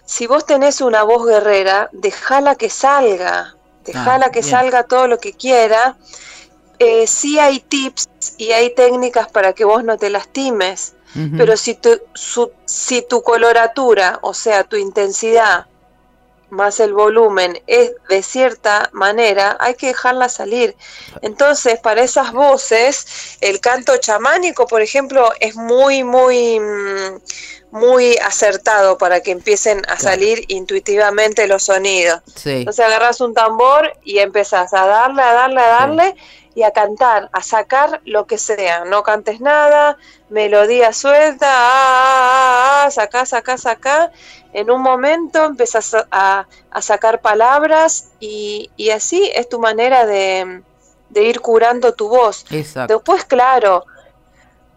si 0.05 0.27
vos 0.27 0.45
tenés 0.45 0.81
una 0.81 1.03
voz 1.03 1.25
guerrera, 1.25 1.89
dejala 1.93 2.55
que 2.55 2.69
salga, 2.69 3.55
dejala 3.86 4.25
Ah, 4.27 4.31
que 4.31 4.41
bien. 4.41 4.51
salga 4.51 4.83
todo 4.83 5.07
lo 5.07 5.19
que 5.19 5.33
quiera. 5.33 5.95
Eh, 6.79 7.07
sí 7.07 7.39
hay 7.39 7.60
tips 7.62 8.07
y 8.38 8.51
hay 8.51 8.74
técnicas 8.75 9.29
para 9.29 9.53
que 9.53 9.63
vos 9.63 9.83
no 9.86 9.98
te 9.98 10.10
lastimes, 10.10 10.95
pero 11.38 11.55
si 11.55 11.75
tu, 11.75 12.01
su- 12.13 12.51
si 12.65 13.03
tu 13.07 13.22
coloratura, 13.22 14.19
o 14.24 14.33
sea, 14.33 14.63
tu 14.63 14.75
intensidad 14.75 15.67
más 16.53 16.79
el 16.79 16.93
volumen 16.93 17.62
es 17.67 17.91
de 18.10 18.24
cierta 18.24 18.89
manera, 18.93 19.57
hay 19.60 19.75
que 19.75 19.88
dejarla 19.88 20.29
salir. 20.29 20.75
Entonces, 21.22 21.79
para 21.79 22.03
esas 22.03 22.31
voces, 22.31 23.38
el 23.41 23.60
canto 23.60 23.98
chamánico, 23.98 24.67
por 24.67 24.81
ejemplo, 24.81 25.31
es 25.39 25.55
muy, 25.55 26.03
muy, 26.03 26.60
mm, 26.60 27.19
muy 27.72 28.17
acertado 28.17 28.98
para 29.00 29.22
que 29.22 29.31
empiecen 29.31 29.81
a 29.88 29.98
salir 29.98 30.45
intuitivamente 30.48 31.48
los 31.48 31.63
sonidos. 31.63 32.22
Sí. 32.36 32.51
Entonces 32.51 32.86
agarras 32.86 33.19
un 33.19 33.33
tambor 33.33 33.93
y 34.03 34.19
empezás 34.19 34.74
a 34.75 34.86
darle, 34.86 35.24
a 35.24 35.33
darle, 35.33 35.60
a 35.60 35.67
darle 35.67 36.15
y 36.55 36.62
a 36.63 36.72
cantar, 36.72 37.29
a 37.33 37.41
sacar 37.41 38.01
lo 38.05 38.27
que 38.27 38.38
sea. 38.38 38.86
No 38.86 39.01
cantes 39.01 39.41
nada, 39.41 39.98
melodía 40.29 40.93
suelta, 40.93 41.48
ah, 41.50 42.83
ah, 42.83 42.83
ah, 42.86 42.91
sacá, 42.91 43.25
sacá, 43.25 43.57
sacá. 43.57 44.12
En 44.53 44.69
un 44.72 44.81
momento 44.81 45.43
empezás 45.45 45.95
a, 46.12 46.48
sacar 46.81 47.22
palabras 47.22 48.10
y, 48.19 48.69
y 48.77 48.91
así 48.91 49.31
es 49.36 49.50
tu 49.50 49.60
manera 49.60 50.05
de, 50.05 50.62
de 51.13 51.24
ir 51.24 51.39
curando 51.39 51.93
tu 51.93 52.10
voz. 52.10 52.45
Exacto. 52.51 52.93
Después, 52.95 53.25
claro, 53.25 53.86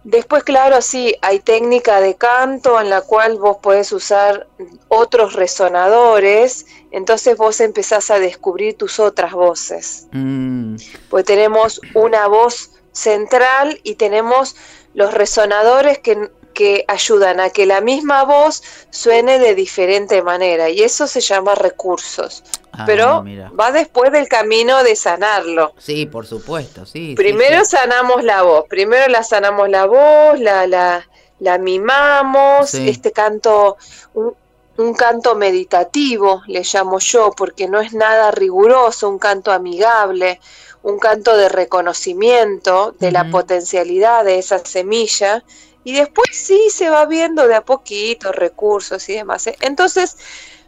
después, 0.04 0.44
claro, 0.44 0.80
sí, 0.82 1.14
hay 1.22 1.40
técnica 1.40 2.00
de 2.00 2.14
canto 2.14 2.80
en 2.80 2.90
la 2.90 3.00
cual 3.00 3.38
vos 3.38 3.56
podés 3.58 3.90
usar 3.92 4.46
otros 4.88 5.32
resonadores, 5.32 6.66
entonces 6.90 7.36
vos 7.36 7.60
empezás 7.60 8.10
a 8.10 8.18
descubrir 8.18 8.76
tus 8.76 9.00
otras 9.00 9.32
voces. 9.32 10.06
Mm, 10.12 10.76
Pues 11.10 11.24
tenemos 11.24 11.80
una 11.94 12.26
voz 12.28 12.70
central 12.92 13.80
y 13.82 13.96
tenemos 13.96 14.56
los 14.94 15.12
resonadores 15.12 15.98
que, 15.98 16.30
que 16.56 16.84
ayudan 16.88 17.38
a 17.38 17.50
que 17.50 17.66
la 17.66 17.82
misma 17.82 18.24
voz 18.24 18.62
suene 18.90 19.38
de 19.38 19.54
diferente 19.54 20.22
manera 20.22 20.70
y 20.70 20.82
eso 20.82 21.06
se 21.06 21.20
llama 21.20 21.54
recursos. 21.54 22.42
ah, 22.72 22.84
Pero 22.86 23.22
mira. 23.22 23.50
va 23.60 23.72
después 23.72 24.10
del 24.10 24.26
camino 24.26 24.82
de 24.82 24.96
sanarlo. 24.96 25.74
Sí, 25.78 26.06
por 26.06 26.26
supuesto, 26.26 26.86
sí. 26.86 27.14
Primero 27.14 27.62
sí. 27.64 27.72
sanamos 27.76 28.24
la 28.24 28.40
voz, 28.42 28.64
primero 28.68 29.06
la 29.08 29.22
sanamos 29.22 29.68
la 29.68 29.84
voz, 29.84 30.40
la, 30.40 30.66
la, 30.66 31.06
la 31.40 31.58
mimamos, 31.58 32.70
Sí. 32.70 32.88
este 32.88 33.12
canto, 33.12 33.76
un, 34.14 34.34
un 34.78 34.94
canto 34.94 35.34
meditativo, 35.34 36.42
le 36.46 36.62
llamo 36.64 36.98
yo, 37.00 37.32
porque 37.36 37.68
no 37.68 37.80
es 37.80 37.92
nada 37.92 38.30
riguroso, 38.30 39.10
un 39.10 39.18
canto 39.18 39.52
amigable, 39.52 40.40
un 40.82 40.98
canto 40.98 41.36
de 41.36 41.48
reconocimiento 41.50 42.94
de 42.98 43.10
la 43.12 43.28
potencialidad 43.30 44.24
de 44.24 44.38
esa 44.38 44.58
semilla, 44.64 45.42
y 45.86 45.92
después 45.94 46.28
sí 46.32 46.60
se 46.70 46.90
va 46.90 47.06
viendo 47.06 47.46
de 47.46 47.54
a 47.54 47.64
poquito 47.64 48.32
recursos 48.32 49.08
y 49.08 49.14
demás. 49.14 49.46
¿eh? 49.46 49.56
Entonces, 49.60 50.16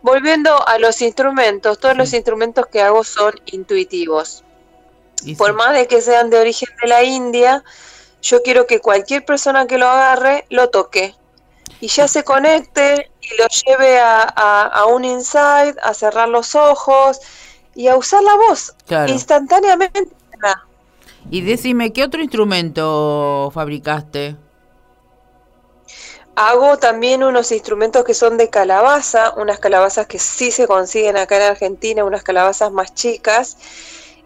volviendo 0.02 0.50
a 0.68 0.78
los 0.78 1.02
instrumentos, 1.02 1.78
todos 1.80 1.96
los 1.96 2.12
instrumentos 2.14 2.66
que 2.68 2.82
hago 2.82 3.02
son 3.04 3.32
intuitivos 3.46 4.44
Y 5.24 5.34
por 5.34 5.48
sí. 5.50 5.56
más 5.56 5.72
de 5.74 5.86
que 5.88 6.00
sean 6.00 6.30
de 6.30 6.38
origen 6.38 6.68
de 6.82 6.88
la 6.88 7.02
India, 7.04 7.64
yo 8.22 8.42
quiero 8.42 8.66
que 8.66 8.80
cualquier 8.80 9.24
persona 9.24 9.66
que 9.66 9.78
lo 9.78 9.88
agarre 9.88 10.46
lo 10.50 10.70
toque 10.70 11.14
y 11.80 11.88
ya 11.88 12.08
se 12.08 12.24
conecte 12.24 13.10
y 13.20 13.28
lo 13.40 13.46
lleve 13.66 13.98
a, 14.00 14.22
a- 14.22 14.66
a 14.66 14.86
un 14.86 15.04
insight, 15.04 15.76
a 15.82 15.94
cerrar 15.94 16.28
los 16.28 16.54
ojos 16.54 17.20
y 17.74 17.88
a 17.88 17.96
usar 17.96 18.22
la 18.22 18.36
voz 18.36 18.74
Claro. 18.86 19.12
instantáneamente. 19.12 20.14
Y 21.30 21.42
decime, 21.42 21.92
¿qué 21.92 22.04
otro 22.04 22.22
instrumento 22.22 23.50
fabricaste? 23.52 24.36
Hago 26.40 26.78
también 26.78 27.24
unos 27.24 27.50
instrumentos 27.50 28.04
que 28.04 28.14
son 28.14 28.36
de 28.36 28.48
calabaza, 28.48 29.34
unas 29.36 29.58
calabazas 29.58 30.06
que 30.06 30.20
sí 30.20 30.52
se 30.52 30.68
consiguen 30.68 31.16
acá 31.16 31.34
en 31.34 31.50
Argentina, 31.50 32.04
unas 32.04 32.22
calabazas 32.22 32.70
más 32.70 32.94
chicas, 32.94 33.56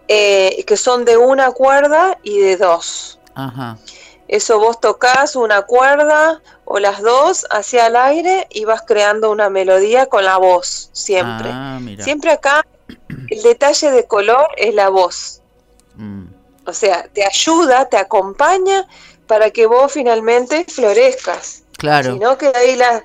eh, 0.07 0.63
que 0.67 0.77
son 0.77 1.05
de 1.05 1.17
una 1.17 1.49
cuerda 1.53 2.19
y 2.21 2.37
de 2.37 2.57
dos. 2.57 3.19
Ajá. 3.33 3.79
Eso 4.27 4.59
vos 4.59 4.79
tocas 4.79 5.35
una 5.35 5.63
cuerda 5.63 6.39
o 6.65 6.77
las 6.77 7.01
dos 7.01 7.47
hacia 7.49 7.87
el 7.87 7.95
aire 7.95 8.45
y 8.51 8.65
vas 8.65 8.83
creando 8.83 9.31
una 9.31 9.49
melodía 9.49 10.05
con 10.05 10.23
la 10.23 10.37
voz, 10.37 10.91
siempre. 10.93 11.49
Ah, 11.51 11.79
mira. 11.81 12.03
Siempre 12.03 12.29
acá 12.29 12.63
el 13.27 13.41
detalle 13.41 13.89
de 13.89 14.05
color 14.05 14.49
es 14.57 14.75
la 14.75 14.89
voz. 14.89 15.41
Mm, 15.95 16.25
O 16.67 16.73
sea, 16.73 17.07
te 17.11 17.25
ayuda, 17.25 17.89
te 17.89 17.97
acompaña 17.97 18.87
para 19.25 19.49
que 19.49 19.65
vos 19.65 19.91
finalmente 19.91 20.63
florezcas. 20.65 21.62
Claro. 21.83 22.13
Si 22.13 22.19
no, 22.19 22.37
queda 22.37 22.57
ahí 22.59 22.75
la 22.75 23.03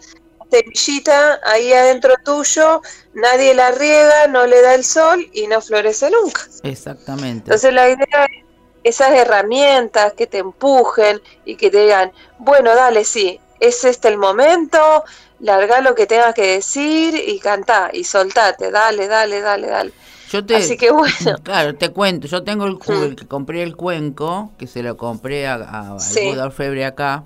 semillita 0.50 1.40
ahí 1.44 1.72
adentro 1.72 2.14
tuyo, 2.24 2.80
nadie 3.14 3.54
la 3.54 3.70
riega, 3.72 4.26
no 4.28 4.46
le 4.46 4.62
da 4.62 4.74
el 4.74 4.84
sol 4.84 5.26
y 5.32 5.46
no 5.46 5.60
florece 5.60 6.10
nunca. 6.10 6.42
Exactamente. 6.62 7.44
Entonces 7.50 7.72
la 7.72 7.88
idea 7.88 8.24
es 8.24 8.44
esas 8.84 9.10
herramientas 9.12 10.12
que 10.14 10.26
te 10.26 10.38
empujen 10.38 11.20
y 11.44 11.56
que 11.56 11.70
te 11.70 11.82
digan, 11.82 12.12
bueno, 12.38 12.74
dale, 12.74 13.04
sí, 13.04 13.38
es 13.60 13.84
este 13.84 14.08
el 14.08 14.16
momento, 14.16 15.04
larga 15.40 15.80
lo 15.80 15.94
que 15.94 16.06
tengas 16.06 16.32
que 16.34 16.54
decir 16.54 17.14
y 17.14 17.38
cantá 17.40 17.90
y 17.92 18.04
soltate, 18.04 18.70
dale, 18.70 19.08
dale, 19.08 19.40
dale, 19.40 19.66
dale. 19.66 19.92
Yo 20.30 20.44
te, 20.44 20.56
Así 20.56 20.76
que 20.76 20.90
bueno, 20.90 21.14
Claro, 21.42 21.74
te 21.74 21.90
cuento, 21.90 22.26
yo 22.28 22.44
tengo 22.44 22.66
el, 22.66 22.74
Mm. 22.76 23.02
el 23.02 23.16
que 23.16 23.26
compré 23.26 23.62
el 23.62 23.76
cuenco, 23.76 24.52
que 24.58 24.66
se 24.66 24.82
lo 24.82 24.96
compré 24.96 25.46
a, 25.46 25.54
a, 25.54 26.00
Sí. 26.00 26.28
Buda 26.30 26.44
Orfebre 26.46 26.84
acá. 26.86 27.24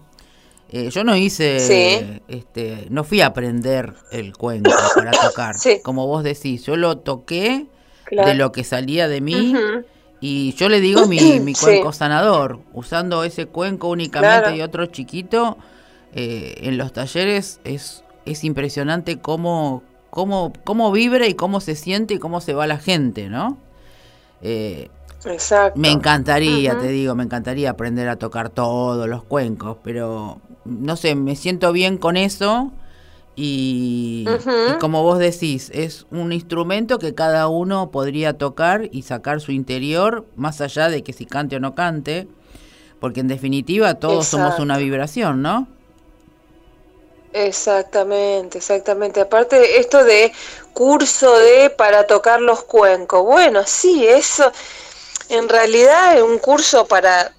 Eh, 0.74 0.88
yo 0.90 1.04
no 1.04 1.14
hice, 1.14 1.60
Sí. 1.60 2.20
este, 2.28 2.86
no 2.88 3.04
fui 3.04 3.20
a 3.20 3.26
aprender 3.26 3.92
el 4.10 4.34
cuenco 4.36 4.70
para 4.94 5.10
tocar, 5.20 5.58
Sí. 5.58 5.80
como 5.82 6.06
vos 6.06 6.24
decís, 6.24 6.64
yo 6.64 6.76
lo 6.76 6.96
toqué 6.98 7.66
claro. 8.04 8.28
de 8.30 8.34
lo 8.34 8.52
que 8.52 8.64
salía 8.64 9.06
de 9.06 9.20
mí 9.20 9.54
y 10.20 10.54
yo 10.54 10.70
le 10.70 10.80
digo 10.80 11.06
mi, 11.06 11.18
mi 11.40 11.54
Sí. 11.54 11.62
cuenco 11.64 11.92
sanador, 11.92 12.60
usando 12.72 13.22
ese 13.22 13.44
cuenco 13.46 13.88
únicamente 13.88 14.40
Claro. 14.44 14.56
y 14.56 14.62
otro 14.62 14.86
chiquito, 14.86 15.58
eh, 16.14 16.54
en 16.62 16.78
los 16.78 16.92
talleres 16.94 17.60
es, 17.64 18.02
es 18.24 18.42
impresionante 18.42 19.18
cómo, 19.18 19.82
cómo, 20.08 20.54
cómo 20.64 20.90
vibra 20.90 21.26
y 21.26 21.34
cómo 21.34 21.60
se 21.60 21.74
siente 21.74 22.14
y 22.14 22.18
cómo 22.18 22.40
se 22.40 22.54
va 22.54 22.66
la 22.66 22.78
gente, 22.78 23.28
¿no? 23.28 23.58
Eh, 24.40 24.88
Exacto. 25.26 25.78
me 25.78 25.90
encantaría, 25.90 26.78
te 26.78 26.88
digo, 26.88 27.14
me 27.14 27.24
encantaría 27.24 27.68
aprender 27.70 28.08
a 28.08 28.16
tocar 28.16 28.48
todos 28.48 29.06
los 29.08 29.22
cuencos, 29.22 29.76
pero 29.84 30.40
no 30.64 30.96
sé, 30.96 31.14
me 31.14 31.36
siento 31.36 31.72
bien 31.72 31.98
con 31.98 32.16
eso 32.16 32.70
y, 33.34 34.26
como 34.78 35.02
vos 35.02 35.18
decís, 35.18 35.70
es 35.72 36.06
un 36.10 36.32
instrumento 36.32 36.98
que 36.98 37.14
cada 37.14 37.48
uno 37.48 37.90
podría 37.90 38.36
tocar 38.36 38.88
y 38.92 39.02
sacar 39.02 39.40
su 39.40 39.52
interior, 39.52 40.26
más 40.36 40.60
allá 40.60 40.88
de 40.88 41.02
que 41.02 41.12
si 41.12 41.24
cante 41.24 41.56
o 41.56 41.60
no 41.60 41.74
cante, 41.74 42.28
porque 43.00 43.20
en 43.20 43.28
definitiva 43.28 43.94
todos 43.94 44.26
somos 44.26 44.58
una 44.58 44.76
vibración, 44.76 45.40
¿no? 45.42 45.66
Exactamente, 47.32 48.58
exactamente. 48.58 49.22
Aparte, 49.22 49.80
esto 49.80 50.04
de 50.04 50.32
curso 50.74 51.38
de 51.38 51.70
para 51.70 52.06
tocar 52.06 52.42
los 52.42 52.62
cuencos. 52.64 53.24
Bueno, 53.24 53.62
sí, 53.64 54.06
eso 54.06 54.52
en 55.30 55.48
realidad 55.48 56.16
es 56.16 56.22
un 56.22 56.38
curso 56.38 56.86
para 56.86 57.32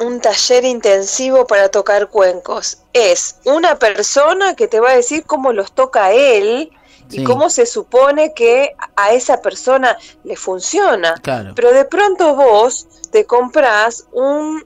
un 0.00 0.20
taller 0.20 0.64
intensivo 0.64 1.46
para 1.46 1.68
tocar 1.70 2.08
cuencos. 2.08 2.78
Es 2.92 3.36
una 3.44 3.78
persona 3.78 4.56
que 4.56 4.66
te 4.68 4.80
va 4.80 4.90
a 4.90 4.96
decir 4.96 5.24
cómo 5.24 5.52
los 5.52 5.72
toca 5.72 6.12
él 6.12 6.70
Sí. 7.08 7.22
y 7.22 7.24
cómo 7.24 7.50
se 7.50 7.66
supone 7.66 8.34
que 8.34 8.74
a 8.94 9.12
esa 9.12 9.42
persona 9.42 9.98
le 10.22 10.36
funciona. 10.36 11.14
Claro. 11.22 11.52
Pero 11.56 11.72
de 11.72 11.84
pronto 11.84 12.36
vos 12.36 12.86
te 13.10 13.24
comprás 13.26 14.06
un 14.12 14.64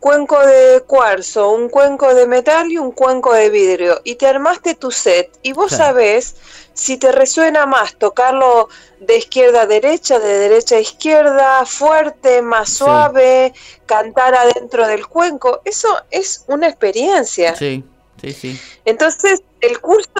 cuenco 0.00 0.38
de 0.40 0.82
cuarzo, 0.86 1.50
un 1.50 1.68
cuenco 1.68 2.14
de 2.14 2.26
metal 2.26 2.72
y 2.72 2.78
un 2.78 2.92
cuenco 2.92 3.34
de 3.34 3.50
vidrio 3.50 4.00
y 4.04 4.14
te 4.16 4.26
armaste 4.26 4.74
tu 4.74 4.90
set 4.90 5.38
y 5.42 5.52
vos 5.52 5.68
Claro. 5.68 5.84
sabés 5.84 6.34
si 6.74 6.96
te 6.96 7.12
resuena 7.12 7.66
más 7.66 7.96
tocarlo 7.96 8.68
de 9.00 9.18
izquierda 9.18 9.62
a 9.62 9.66
derecha, 9.66 10.18
de 10.18 10.38
derecha 10.38 10.76
a 10.76 10.80
izquierda, 10.80 11.64
fuerte, 11.66 12.42
más 12.42 12.68
Sí. 12.68 12.76
suave, 12.76 13.52
cantar 13.86 14.34
adentro 14.34 14.86
del 14.86 15.06
cuenco, 15.06 15.60
eso 15.64 15.88
es 16.10 16.44
una 16.46 16.68
experiencia. 16.68 17.54
Sí, 17.56 17.84
sí, 18.20 18.32
sí, 18.32 18.60
Entonces, 18.84 19.42
el 19.60 19.80
curso 19.80 20.10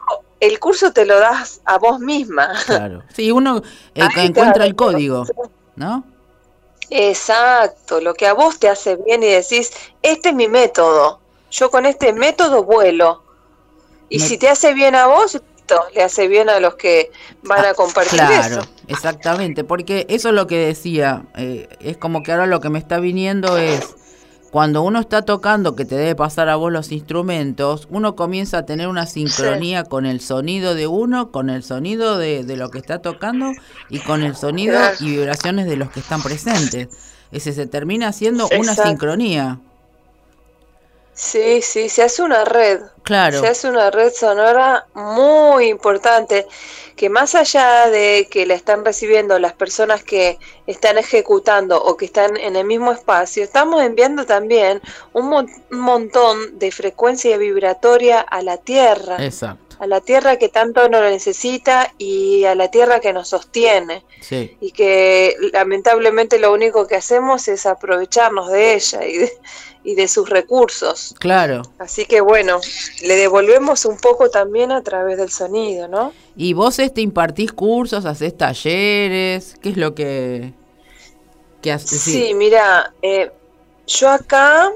el 0.40 0.58
curso 0.58 0.92
te 0.92 1.06
lo 1.06 1.20
das 1.20 1.60
a 1.64 1.78
vos 1.78 2.00
misma. 2.00 2.52
claro. 2.66 3.04
Sí, 3.14 3.30
uno 3.30 3.62
eh, 3.94 4.08
encuentra 4.16 4.64
el 4.64 4.74
código, 4.74 5.24
¿no? 5.76 6.04
Exacto, 6.90 8.00
lo 8.00 8.12
que 8.14 8.26
a 8.26 8.32
vos 8.34 8.58
te 8.58 8.68
hace 8.68 8.96
bien 8.96 9.22
y 9.22 9.26
decís, 9.26 9.72
este 10.02 10.30
es 10.30 10.34
mi 10.34 10.48
método, 10.48 11.20
yo 11.50 11.70
con 11.70 11.86
este 11.86 12.12
método 12.12 12.64
vuelo. 12.64 13.22
Y 14.08 14.18
si 14.20 14.36
te 14.36 14.48
hace 14.48 14.74
bien 14.74 14.94
a 14.94 15.06
vos, 15.06 15.40
le 15.94 16.02
hace 16.02 16.28
bien 16.28 16.48
a 16.48 16.60
los 16.60 16.74
que 16.74 17.10
van 17.42 17.64
a 17.64 17.70
ah, 17.70 17.74
compartir 17.74 18.18
claro, 18.18 18.62
exactamente, 18.88 19.64
porque 19.64 20.06
eso 20.08 20.30
es 20.30 20.34
lo 20.34 20.46
que 20.46 20.58
decía, 20.58 21.24
eh, 21.36 21.68
es 21.80 21.96
como 21.96 22.22
que 22.22 22.32
ahora 22.32 22.46
lo 22.46 22.60
que 22.60 22.70
me 22.70 22.78
está 22.78 23.00
viniendo 23.00 23.56
es 23.56 23.94
cuando 24.52 24.82
uno 24.82 25.00
está 25.00 25.22
tocando, 25.22 25.74
que 25.74 25.86
te 25.86 25.94
debe 25.94 26.14
pasar 26.14 26.50
a 26.50 26.56
vos 26.56 26.70
los 26.70 26.92
instrumentos, 26.92 27.88
uno 27.90 28.14
comienza 28.14 28.58
a 28.58 28.66
tener 28.66 28.86
una 28.86 29.06
sincronía 29.06 29.84
con 29.84 30.04
el 30.04 30.20
sonido 30.20 30.74
de 30.74 30.86
uno, 30.86 31.30
con 31.30 31.48
el 31.48 31.62
sonido 31.62 32.18
de, 32.18 32.44
lo 32.54 32.70
que 32.70 32.76
está 32.76 32.98
tocando 33.00 33.52
y 33.88 34.00
con 34.00 34.22
el 34.22 34.36
sonido 34.36 34.78
y 35.00 35.06
vibraciones 35.06 35.64
de 35.66 35.76
los 35.76 35.90
que 35.90 36.00
están 36.00 36.22
presentes. 36.22 36.88
Ese 37.30 37.54
se 37.54 37.66
termina 37.66 38.08
haciendo 38.08 38.46
una 38.58 38.74
sincronía. 38.74 39.58
Sí, 41.14 41.60
sí, 41.60 41.88
se 41.88 42.02
hace 42.02 42.22
una 42.22 42.44
red. 42.44 42.80
Claro. 43.02 43.40
Se 43.40 43.48
hace 43.48 43.68
una 43.68 43.90
red 43.90 44.12
sonora 44.12 44.86
muy 44.94 45.66
importante, 45.66 46.46
que 46.96 47.10
más 47.10 47.34
allá 47.34 47.90
de 47.90 48.28
que 48.30 48.46
la 48.46 48.54
están 48.54 48.84
recibiendo 48.84 49.38
las 49.38 49.52
personas 49.52 50.02
que 50.02 50.38
están 50.66 50.98
ejecutando 50.98 51.82
o 51.82 51.96
que 51.96 52.06
están 52.06 52.36
en 52.36 52.56
el 52.56 52.64
mismo 52.64 52.92
espacio, 52.92 53.42
estamos 53.42 53.82
enviando 53.82 54.24
también 54.24 54.80
un, 55.12 55.46
montón 55.70 56.58
de 56.58 56.70
frecuencia 56.70 57.36
vibratoria 57.36 58.20
a 58.20 58.42
la 58.42 58.56
Tierra. 58.56 59.16
Exacto 59.22 59.72
a 59.82 59.86
la 59.88 60.00
tierra 60.00 60.36
que 60.36 60.48
tanto 60.48 60.88
nos 60.88 61.02
necesita 61.02 61.92
y 61.98 62.44
a 62.44 62.54
la 62.54 62.70
tierra 62.70 63.00
que 63.00 63.12
nos 63.12 63.30
sostiene. 63.30 64.04
Y 64.60 64.70
que 64.70 65.34
lamentablemente 65.52 66.38
lo 66.38 66.52
único 66.52 66.86
que 66.86 66.94
hacemos 66.94 67.48
es 67.48 67.66
aprovecharnos 67.66 68.48
de 68.52 68.74
ella 68.74 69.04
y 69.04 69.18
de, 69.18 69.32
y 69.84 69.94
de 69.94 70.08
sus 70.08 70.28
recursos. 70.28 71.14
Claro. 71.18 71.62
Así 71.78 72.04
que 72.06 72.20
bueno, 72.20 72.60
le 73.02 73.16
devolvemos 73.16 73.84
un 73.84 73.98
poco 73.98 74.30
también 74.30 74.72
a 74.72 74.82
través 74.82 75.18
del 75.18 75.30
sonido, 75.30 75.88
¿no? 75.88 76.12
¿Y 76.36 76.54
vos 76.54 76.78
este 76.78 77.00
impartís 77.00 77.52
cursos, 77.52 78.04
haces 78.04 78.36
talleres? 78.36 79.56
¿Qué 79.60 79.70
es 79.70 79.76
lo 79.76 79.94
que, 79.94 80.52
que 81.60 81.72
haces? 81.72 82.00
Sí, 82.00 82.32
mira, 82.34 82.92
eh, 83.02 83.30
yo 83.86 84.08
acá 84.08 84.70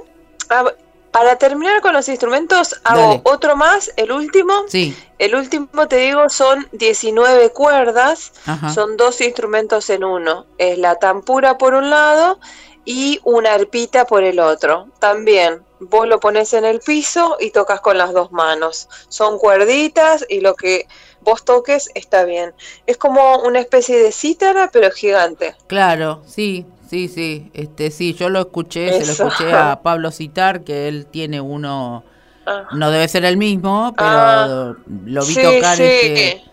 para 1.16 1.36
terminar 1.36 1.80
con 1.80 1.94
los 1.94 2.10
instrumentos, 2.10 2.78
hago 2.84 3.22
otro 3.24 3.56
más, 3.56 3.90
el 3.96 4.12
último. 4.12 4.52
Sí. 4.68 4.94
El 5.18 5.34
último, 5.34 5.88
te 5.88 5.96
digo, 5.96 6.28
son 6.28 6.68
19 6.72 7.52
cuerdas, 7.52 8.34
son 8.74 8.98
dos 8.98 9.22
instrumentos 9.22 9.88
en 9.88 10.04
uno. 10.04 10.44
Es 10.58 10.76
la 10.76 10.96
tampura 10.96 11.56
por 11.56 11.72
un 11.72 11.88
lado 11.88 12.38
y 12.86 13.20
una 13.24 13.52
arpita 13.52 14.06
por 14.06 14.24
el 14.24 14.40
otro. 14.40 14.88
También, 14.98 15.62
vos 15.80 16.08
lo 16.08 16.18
pones 16.20 16.54
en 16.54 16.64
el 16.64 16.80
piso 16.80 17.36
y 17.38 17.50
tocas 17.50 17.82
con 17.82 17.98
las 17.98 18.14
dos 18.14 18.32
manos. 18.32 18.88
Son 19.08 19.38
cuerditas 19.38 20.24
y 20.28 20.40
lo 20.40 20.54
que 20.54 20.86
vos 21.20 21.44
toques 21.44 21.90
está 21.94 22.24
bien. 22.24 22.54
Es 22.86 22.96
como 22.96 23.40
una 23.40 23.60
especie 23.60 23.98
de 23.98 24.12
cítara, 24.12 24.70
pero 24.72 24.90
gigante. 24.90 25.54
Claro, 25.66 26.22
sí, 26.24 26.64
Sí, 26.88 27.08
sí, 27.08 27.50
este, 27.52 27.90
sí, 27.90 28.14
yo 28.14 28.28
lo 28.28 28.40
escuché, 28.40 28.92
se 29.00 29.06
lo 29.06 29.12
escuché 29.12 29.52
a 29.52 29.80
Pablo 29.82 30.12
citar, 30.12 30.62
que 30.62 30.86
él 30.86 31.06
tiene 31.06 31.40
uno, 31.40 32.04
ah. 32.46 32.68
no 32.72 32.92
debe 32.92 33.08
ser 33.08 33.24
el 33.24 33.36
mismo, 33.36 33.92
pero 33.96 34.08
ah. 34.08 34.76
lo 35.04 35.26
vi 35.26 35.34
tocar 35.34 35.80
este, 35.80 36.44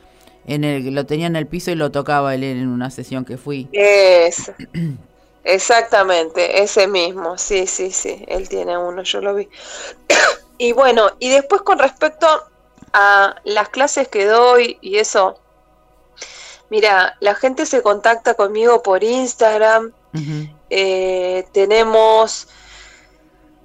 en 0.47 0.63
el, 0.63 0.93
lo 0.93 1.05
tenía 1.05 1.27
en 1.27 1.35
el 1.35 1.45
piso 1.45 1.69
y 1.69 1.75
lo 1.75 1.91
tocaba 1.91 2.33
él 2.33 2.43
en 2.43 2.67
una 2.67 2.89
sesión 2.89 3.25
que 3.25 3.37
fui. 3.37 3.69
Es, 3.71 4.51
exactamente, 5.43 6.63
ese 6.63 6.87
mismo, 6.87 7.37
sí, 7.37 7.67
sí, 7.67 7.91
sí, 7.91 8.23
él 8.27 8.47
tiene 8.49 8.77
uno, 8.77 9.03
yo 9.03 9.21
lo 9.21 9.35
vi. 9.35 9.49
y 10.57 10.71
bueno, 10.71 11.11
y 11.19 11.29
después 11.29 11.61
con 11.61 11.79
respecto 11.79 12.27
a 12.93 13.35
las 13.43 13.69
clases 13.69 14.07
que 14.07 14.25
doy 14.25 14.77
y 14.81 14.97
eso, 14.97 15.39
mira, 16.69 17.17
la 17.19 17.35
gente 17.35 17.65
se 17.65 17.81
contacta 17.81 18.35
conmigo 18.35 18.81
por 18.83 19.03
Instagram, 19.03 19.91
eh, 20.69 21.45
tenemos, 21.51 22.47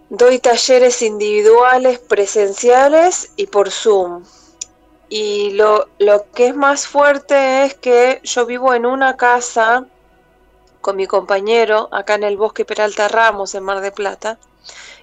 doy 0.09 0.39
talleres 0.39 1.03
individuales, 1.03 1.99
presenciales 1.99 3.33
y 3.37 3.47
por 3.47 3.71
Zoom. 3.71 4.25
Y 5.11 5.53
lo, 5.53 5.89
lo 5.99 6.31
que 6.33 6.49
es 6.49 6.55
más 6.55 6.87
fuerte 6.87 7.65
es 7.65 7.75
que 7.75 8.21
yo 8.25 8.45
vivo 8.45 8.75
en 8.75 8.85
una 8.85 9.17
casa 9.17 9.87
con 10.81 10.97
mi 10.97 11.07
compañero 11.07 11.89
acá 11.93 12.15
en 12.15 12.25
el 12.25 12.37
bosque 12.37 12.65
Peralta 12.65 13.09
Ramos, 13.09 13.55
en 13.55 13.65
Mar 13.65 13.81
de 13.81 13.93
Plata, 13.93 14.39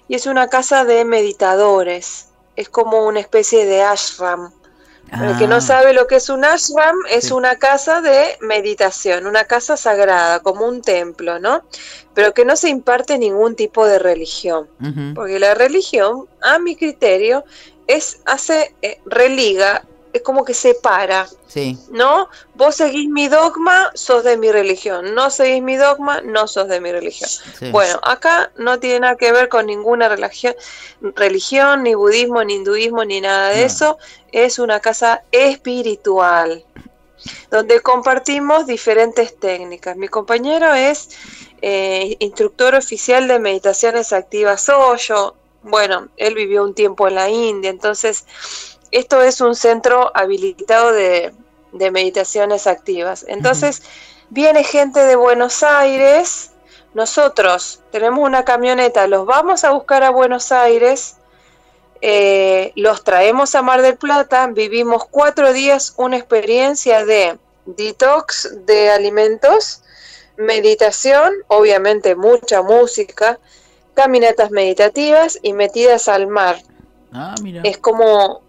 y 0.08 0.16
es 0.16 0.26
una 0.26 0.48
casa 0.48 0.86
de 0.86 1.06
meditadores, 1.06 2.28
es 2.56 2.70
como 2.70 3.06
una 3.06 3.20
especie 3.20 3.66
de 3.66 3.82
ashram. 3.82 4.52
Para 5.10 5.32
el 5.32 5.38
que 5.38 5.48
no 5.48 5.58
ah. 5.58 5.62
sabe 5.62 5.94
lo 5.94 6.08
que 6.08 6.16
es 6.16 6.30
un 6.30 6.44
ashram, 6.44 6.96
es 7.12 7.30
una 7.30 7.58
casa 7.58 8.02
de 8.02 8.38
meditación, 8.42 9.28
una 9.28 9.46
casa 9.46 9.78
sagrada, 9.78 10.40
como 10.40 10.66
un 10.66 10.82
templo, 10.82 11.40
¿no? 11.40 11.62
Pero 12.16 12.34
que 12.34 12.44
no 12.44 12.56
se 12.56 12.70
imparte 12.70 13.20
ningún 13.20 13.56
tipo 13.56 13.86
de 13.86 14.00
religión. 14.00 14.68
Porque 15.14 15.38
la 15.38 15.54
religión, 15.54 16.28
a 16.42 16.58
mi 16.58 16.76
criterio, 16.76 17.46
es, 17.86 18.20
hace, 18.26 18.74
eh, 18.82 19.00
religa 19.06 19.84
es 20.16 20.22
como 20.22 20.46
que 20.46 20.54
separa. 20.54 21.28
Sí. 21.48 21.78
¿No? 21.90 22.30
Vos 22.56 22.76
seguís 22.76 23.10
mi 23.10 23.28
dogma, 23.28 23.92
sos 23.94 24.24
de 24.24 24.38
mi 24.38 24.52
religión. 24.52 25.14
No 25.14 25.30
seguís 25.30 25.62
mi 25.62 25.76
dogma, 25.76 26.22
no 26.22 26.48
sos 26.48 26.68
de 26.68 26.80
mi 26.80 26.92
religión. 26.92 27.30
Bueno, 27.72 28.00
acá 28.04 28.52
no 28.58 28.80
tiene 28.80 29.02
nada 29.02 29.16
que 29.16 29.32
ver 29.32 29.50
con 29.50 29.66
ninguna 29.66 30.10
religión, 30.10 30.56
religión 31.16 31.84
ni 31.84 31.96
budismo, 31.96 32.44
ni 32.44 32.56
hinduismo, 32.56 33.06
ni 33.06 33.22
nada 33.22 33.50
de 33.50 33.64
eso. 33.64 33.98
Es 34.32 34.60
una 34.60 34.80
casa 34.80 35.24
espiritual 35.32 36.64
donde 37.50 37.82
compartimos 37.82 38.66
diferentes 38.66 39.38
técnicas. 39.38 39.98
Mi 39.98 40.08
compañero 40.08 40.74
es 40.74 41.10
eh, 41.62 42.16
instructor 42.20 42.76
oficial 42.76 43.28
de 43.28 43.40
meditaciones 43.40 44.14
activas 44.14 44.70
Hoyo. 44.70 45.36
Bueno, 45.64 46.10
él 46.18 46.36
vivió 46.36 46.64
un 46.64 46.76
tiempo 46.76 47.08
en 47.08 47.16
la 47.16 47.30
India, 47.30 47.72
entonces 47.72 48.26
esto 48.92 49.22
es 49.22 49.42
un 49.42 49.56
centro 49.56 50.12
habilitado 50.14 50.92
de, 50.92 51.34
meditaciones 51.92 52.68
activas. 52.68 53.26
Entonces, 53.28 53.84
viene 54.30 54.64
gente 54.64 55.02
de 55.02 55.18
Buenos 55.18 55.62
Aires, 55.62 56.52
nosotros 56.94 57.82
tenemos 57.92 58.26
una 58.26 58.46
camioneta, 58.46 59.08
los 59.08 59.26
vamos 59.26 59.66
a 59.66 59.72
buscar 59.72 60.04
a 60.04 60.10
Buenos 60.10 60.54
Aires, 60.54 61.18
eh, 62.00 62.72
los 62.76 63.04
traemos 63.04 63.56
a 63.56 63.62
Mar 63.62 63.82
del 63.82 63.98
Plata, 63.98 64.48
vivimos 64.48 65.04
cuatro 65.06 65.52
días 65.52 65.94
una 65.98 66.16
experiencia 66.16 67.06
de 67.06 67.38
detox 67.66 68.66
de 68.66 68.90
alimentos, 68.92 69.82
meditación, 70.38 71.34
obviamente 71.48 72.16
mucha 72.16 72.62
música, 72.62 73.40
caminatas 73.96 74.52
meditativas 74.52 75.40
y 75.42 75.54
metidas 75.54 76.08
al 76.08 76.28
mar. 76.28 76.62
Ah, 77.12 77.36
es 77.64 77.78
como 77.78 78.45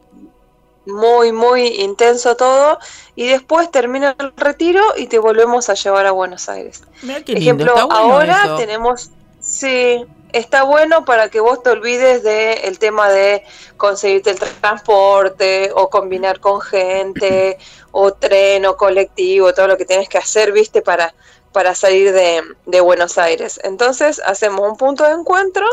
muy, 0.87 1.33
muy 1.33 1.67
intenso 1.67 2.37
todo, 2.37 2.79
y 3.15 3.27
después 3.27 3.71
termina 3.71 4.17
el 4.19 4.33
retiro 4.37 4.83
y 4.97 5.07
te 5.07 5.19
volvemos 5.19 5.69
a 5.69 5.75
llevar 5.75 6.07
a 6.07 6.13
Buenos 6.13 6.49
Aires. 6.49 6.83
Ejemplo, 7.27 7.75
ahora 7.91 8.57
tenemos, 8.57 9.11
sí, 9.41 10.05
está 10.33 10.63
bueno 10.65 11.05
para 11.05 11.29
que 11.29 11.41
vos 11.41 11.63
te 11.63 11.71
olvides 11.71 12.23
del 12.23 12.59
el 12.63 12.79
tema 12.79 13.09
de 13.09 13.45
conseguirte 13.77 14.31
el 14.31 14.39
transporte 14.39 15.71
o 15.75 15.89
combinar 15.91 16.41
con 16.41 16.61
gente 16.61 17.59
o 17.91 18.13
tren 18.13 18.67
o 18.67 18.77
colectivo, 18.77 19.55
todo 19.55 19.69
lo 19.69 19.77
que 19.77 19.85
tienes 19.85 20.09
que 20.09 20.19
hacer, 20.19 20.53
viste, 20.53 20.83
para, 20.83 21.15
para 21.53 21.75
salir 21.75 22.13
de, 22.13 22.43
de 22.67 22.81
Buenos 22.81 23.19
Aires. 23.19 23.59
Entonces 23.65 24.21
hacemos 24.25 24.69
un 24.69 24.77
punto 24.77 25.05
de 25.05 25.13
encuentro 25.13 25.67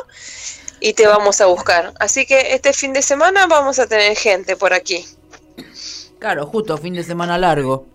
y 0.83 0.93
te 0.93 1.07
vamos 1.07 1.39
a 1.39 1.45
buscar. 1.45 1.93
Así 1.97 2.25
que 2.25 2.53
este 2.53 2.73
fin 2.73 2.91
de 2.91 3.01
semana 3.01 3.47
vamos 3.47 3.79
a 3.79 3.87
tener 3.87 4.17
gente 4.17 4.57
por 4.57 4.73
aquí. 4.73 5.05
Claro, 6.19 6.45
justo 6.45 6.77
fin 6.77 6.93
de 6.93 7.03
semana 7.05 7.37
largo. 7.37 7.85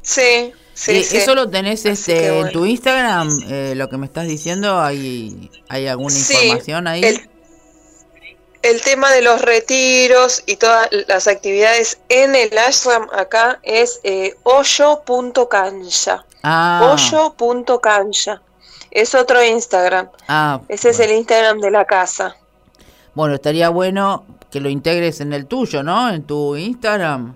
Sí, 0.00 0.54
sí, 0.72 1.04
sí. 1.04 1.18
¿Eso 1.18 1.34
lo 1.34 1.50
tenés 1.50 1.84
este, 1.84 2.38
en 2.40 2.50
tu 2.50 2.64
Instagram? 2.64 3.28
Eh, 3.46 3.74
lo 3.76 3.90
que 3.90 3.98
me 3.98 4.06
estás 4.06 4.26
diciendo, 4.26 4.80
¿hay, 4.80 5.50
hay 5.68 5.86
alguna 5.86 6.16
información 6.16 6.86
ahí? 6.86 7.04
El, 7.04 7.28
el, 8.62 8.80
tema 8.80 9.12
de 9.12 9.20
los 9.20 9.42
retiros 9.42 10.42
y 10.46 10.56
todas 10.56 10.88
las 11.08 11.26
actividades 11.26 11.98
en 12.08 12.36
el 12.36 12.56
ashram 12.56 13.06
acá 13.12 13.60
es 13.62 14.00
eh, 14.02 14.34
hoyo.cancha. 14.44 16.24
Ah. 16.42 16.90
Hoyo.cancha. 16.90 18.40
Es 18.94 19.14
otro 19.14 19.44
Instagram. 19.44 20.08
Ah, 20.28 20.60
Ese 20.68 20.90
es 20.90 21.00
el 21.00 21.10
Instagram 21.10 21.60
de 21.60 21.70
la 21.70 21.84
casa. 21.84 22.36
Bueno, 23.14 23.34
estaría 23.34 23.68
bueno 23.68 24.24
que 24.50 24.60
lo 24.60 24.68
integres 24.68 25.20
en 25.20 25.32
el 25.32 25.46
tuyo, 25.46 25.82
¿no? 25.82 26.10
En 26.10 26.22
tu 26.22 26.56
Instagram. 26.56 27.34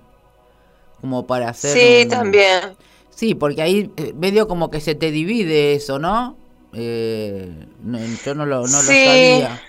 Como 1.01 1.27
para 1.27 1.51
hacer. 1.51 1.77
Sí, 1.77 2.09
también. 2.09 2.77
Sí, 3.11 3.35
porque 3.35 3.62
ahí 3.62 3.90
eh, 3.97 4.12
medio 4.16 4.47
como 4.47 4.71
que 4.71 4.81
se 4.81 4.94
te 4.94 5.11
divide 5.11 5.75
eso, 5.75 5.99
¿no? 5.99 6.37
Eh, 6.73 7.66
yo 8.25 8.35
no 8.35 8.47
lo, 8.47 8.57
no 8.59 8.62
lo 8.66 8.68
sabía. 8.68 9.61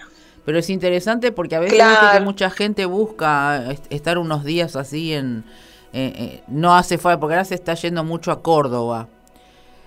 Pero 0.46 0.60
es 0.60 0.70
interesante 0.70 1.32
porque 1.32 1.56
a 1.56 1.60
veces 1.60 1.82
que 2.14 2.20
mucha 2.22 2.50
gente 2.50 2.86
busca 2.86 3.72
estar 3.90 4.18
unos 4.18 4.44
días 4.44 4.76
así 4.76 5.14
en... 5.14 5.44
Eh, 5.92 6.14
eh, 6.16 6.44
no 6.48 6.76
hace 6.76 7.00
falta, 7.00 7.20
porque 7.20 7.34
ahora 7.34 7.46
se 7.46 7.56
está 7.56 7.74
yendo 7.74 8.04
mucho 8.04 8.32
a 8.32 8.42
Córdoba. 8.44 9.08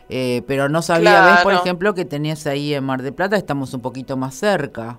Eh, 0.09 0.43
pero 0.47 0.69
no 0.69 0.83
sabía, 0.83 1.41
por 1.43 1.55
ejemplo, 1.55 1.95
que 1.95 2.05
tenías 2.05 2.47
ahí 2.47 2.75
en 2.75 2.85
Mar 2.85 3.03
de 3.03 3.13
Plata, 3.13 3.37
estamos 3.37 3.73
un 3.75 3.81
poquito 3.81 4.17
más 4.17 4.35
cerca. 4.35 4.99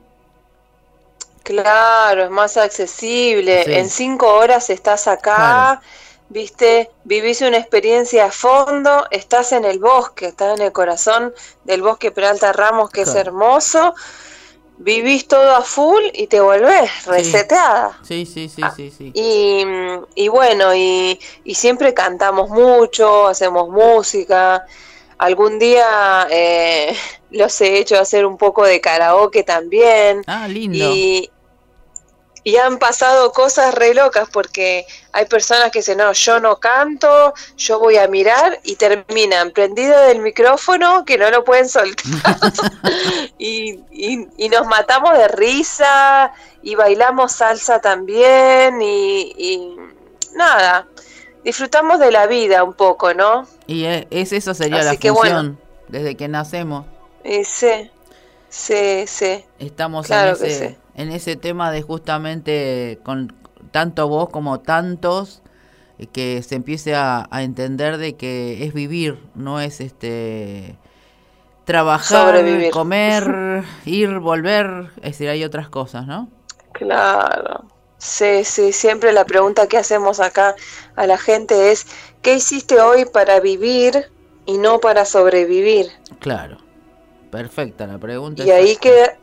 Claro, 1.43 2.23
es 2.23 2.29
más 2.31 2.57
accesible. 2.57 3.79
En 3.79 3.89
cinco 3.89 4.33
horas 4.33 4.69
estás 4.69 5.07
acá, 5.07 5.81
viste, 6.29 6.89
vivís 7.03 7.41
una 7.41 7.57
experiencia 7.57 8.25
a 8.25 8.31
fondo, 8.31 9.05
estás 9.11 9.51
en 9.51 9.65
el 9.65 9.79
bosque, 9.79 10.27
estás 10.27 10.57
en 10.57 10.65
el 10.65 10.71
corazón 10.71 11.33
del 11.65 11.81
bosque 11.81 12.11
Peralta 12.11 12.53
Ramos, 12.53 12.89
que 12.89 13.01
es 13.01 13.13
hermoso. 13.13 13.93
Vivís 14.77 15.27
todo 15.27 15.55
a 15.55 15.61
full 15.61 16.03
y 16.13 16.27
te 16.27 16.41
volvés 16.41 17.05
reseteada. 17.05 17.99
Sí, 18.03 18.25
sí, 18.25 18.49
sí, 18.49 18.63
sí, 18.75 18.89
sí. 18.89 19.11
Y, 19.13 19.63
y 20.15 20.27
bueno, 20.29 20.73
y, 20.73 21.19
y 21.43 21.55
siempre 21.55 21.93
cantamos 21.93 22.49
mucho, 22.49 23.27
hacemos 23.27 23.69
música. 23.69 24.65
Algún 25.23 25.57
día 25.57 26.27
eh, 26.29 26.93
los 27.31 27.62
he 27.62 27.79
hecho 27.79 27.97
hacer 27.97 28.25
un 28.25 28.38
poco 28.38 28.65
de 28.65 28.81
karaoke 28.81 29.43
también. 29.43 30.21
Ah, 30.27 30.49
lindo. 30.49 30.77
Y, 30.77 31.31
y 32.43 32.57
han 32.57 32.77
pasado 32.77 33.31
cosas 33.31 33.73
re 33.73 33.93
locas 33.93 34.27
porque 34.29 34.86
hay 35.13 35.25
personas 35.27 35.71
que 35.71 35.79
dicen, 35.79 35.99
no, 35.99 36.12
yo 36.12 36.41
no 36.41 36.59
canto, 36.59 37.33
yo 37.55 37.79
voy 37.79 37.95
a 37.95 38.09
mirar 38.09 38.59
y 38.65 38.75
terminan 38.75 39.51
prendido 39.51 39.97
del 40.01 40.19
micrófono 40.19 41.05
que 41.05 41.17
no 41.17 41.31
lo 41.31 41.45
pueden 41.45 41.69
soltar. 41.69 42.03
y, 43.38 43.79
y, 43.91 44.49
nos 44.49 44.67
matamos 44.67 45.17
de 45.17 45.29
risa 45.29 46.33
y 46.62 46.75
bailamos 46.75 47.31
salsa 47.31 47.79
también 47.79 48.81
y, 48.81 49.33
y 49.38 49.77
nada, 50.36 50.86
disfrutamos 51.43 51.99
de 51.99 52.12
la 52.12 52.27
vida 52.27 52.63
un 52.63 52.73
poco, 52.73 53.13
¿no? 53.13 53.47
Y 53.67 53.86
es, 53.86 54.32
eso 54.32 54.53
sería 54.53 54.84
la 54.84 54.95
función 54.95 55.60
desde 55.88 56.15
que 56.15 56.27
nacemos. 56.27 56.86
sí, 57.23 57.91
sí, 58.49 59.03
sí. 59.08 59.45
Estamos 59.60 60.10
en, 60.10 60.29
ese, 60.29 60.77
en 60.95 61.12
ese 61.12 61.36
tema 61.36 61.71
de 61.71 61.82
justamente 61.82 62.99
con 63.03 63.34
tanto 63.71 64.08
vos 64.08 64.29
como 64.29 64.60
tantos 64.60 65.41
eh, 65.99 66.08
que 66.08 66.41
se 66.43 66.56
empiece 66.56 66.95
a, 66.95 67.27
entender 67.34 67.97
de 67.97 68.15
que 68.15 68.63
es 68.65 68.73
vivir, 68.73 69.19
no 69.36 69.60
es 69.60 69.82
este 69.82 70.77
trabajar, 71.65 72.43
comer, 72.71 73.63
ir, 73.86 74.19
volver, 74.19 74.91
es 74.97 75.03
decir, 75.03 75.29
hay 75.29 75.43
otras 75.43 75.69
cosas, 75.69 76.06
¿no? 76.08 76.29
Claro. 76.71 77.65
Sí, 78.03 78.43
sí, 78.43 78.73
siempre 78.73 79.13
la 79.13 79.23
pregunta 79.23 79.67
que 79.67 79.77
hacemos 79.77 80.19
acá 80.19 80.55
a 80.97 81.07
la 81.07 81.17
gente 81.17 81.71
es, 81.71 81.87
¿qué 82.21 82.33
hiciste 82.33 82.81
hoy 82.81 83.05
para 83.05 83.39
vivir 83.39 84.11
y 84.45 84.57
no 84.57 84.81
para 84.81 85.05
sobrevivir? 85.05 85.89
Claro, 86.19 86.57
perfecta 87.31 87.87
la 87.87 87.97
pregunta. 87.97 88.43
Y 88.43 88.51
ahí 88.51 88.75
queda... 88.75 89.17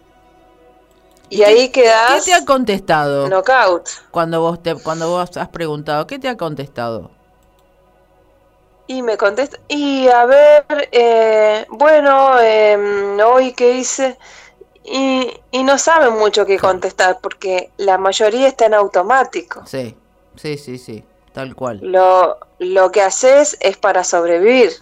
Y, 1.29 1.43
ahí 1.43 1.69
quedas... 1.69 2.25
¿Qué 2.25 2.31
te 2.31 2.35
ha 2.35 2.45
contestado? 2.47 3.29
Knockout. 3.29 3.87
Cuando 4.11 4.41
vos, 4.41 4.63
te, 4.63 4.75
cuando 4.77 5.11
vos 5.11 5.37
has 5.37 5.49
preguntado, 5.51 6.07
¿qué 6.07 6.19
te 6.19 6.29
ha 6.31 6.39
contestado? 6.39 7.11
Y 8.87 9.03
me 9.03 9.19
contesta, 9.19 9.59
y 9.69 10.09
a 10.09 10.25
ver, 10.25 10.65
eh, 10.91 11.67
bueno, 11.69 12.41
eh, 12.41 13.19
hoy 13.23 13.53
qué 13.53 13.75
hice, 13.75 14.19
y, 14.85 15.31
y 15.51 15.63
no 15.63 15.79
saben 15.79 16.19
mucho 16.19 16.47
qué 16.47 16.59
contestar 16.59 17.19
porque 17.21 17.71
la 17.77 17.99
mayoría 17.99 18.49
está 18.49 18.67
en 18.67 18.75
automático. 18.75 19.63
Sí, 19.67 19.95
sí, 20.37 20.57
sí, 20.57 20.79
sí, 20.79 21.05
tal 21.33 21.55
cual. 21.55 21.81
Lo, 21.83 22.39
lo 22.59 22.91
que 22.91 23.03
haces 23.03 23.57
es 23.61 23.77
para 23.77 24.05
sobrevivir, 24.05 24.73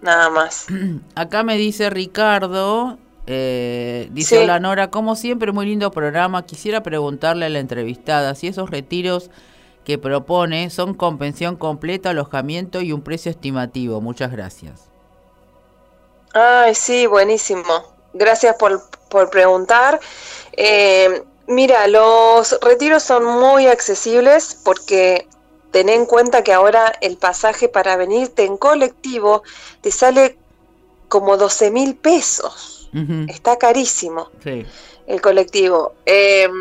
nada 0.00 0.30
más. 0.30 0.66
Acá 1.14 1.42
me 1.42 1.56
dice 1.56 1.90
Ricardo, 1.90 2.98
eh, 3.26 4.08
dice 4.12 4.42
hola 4.42 4.58
Nora, 4.60 4.90
como 4.90 5.16
siempre, 5.16 5.52
muy 5.52 5.66
lindo 5.66 5.90
programa. 5.90 6.46
Quisiera 6.46 6.82
preguntarle 6.82 7.46
a 7.46 7.48
la 7.50 7.58
entrevistada 7.58 8.34
si 8.34 8.48
esos 8.48 8.70
retiros 8.70 9.30
que 9.84 9.98
propone 9.98 10.70
son 10.70 10.94
con 10.94 11.18
pensión 11.18 11.56
completa, 11.56 12.10
alojamiento 12.10 12.80
y 12.80 12.92
un 12.92 13.02
precio 13.02 13.30
estimativo. 13.30 14.00
Muchas 14.00 14.30
gracias. 14.30 14.88
Ay, 16.34 16.74
sí, 16.74 17.06
buenísimo. 17.06 17.62
Gracias 18.12 18.56
por, 18.56 18.82
por 19.08 19.30
preguntar. 19.30 20.00
Eh, 20.52 21.22
mira, 21.46 21.86
los 21.86 22.58
retiros 22.60 23.02
son 23.02 23.24
muy 23.24 23.66
accesibles 23.66 24.58
porque 24.64 25.26
ten 25.70 25.88
en 25.88 26.06
cuenta 26.06 26.42
que 26.42 26.52
ahora 26.52 26.92
el 27.00 27.16
pasaje 27.16 27.68
para 27.68 27.96
venirte 27.96 28.44
en 28.44 28.56
colectivo 28.56 29.42
te 29.80 29.90
sale 29.90 30.36
como 31.08 31.36
12 31.36 31.70
mil 31.70 31.96
pesos. 31.96 32.90
Está 33.28 33.58
carísimo 33.58 34.30
el 35.08 35.20
colectivo. 35.20 35.94
Em, 36.04 36.52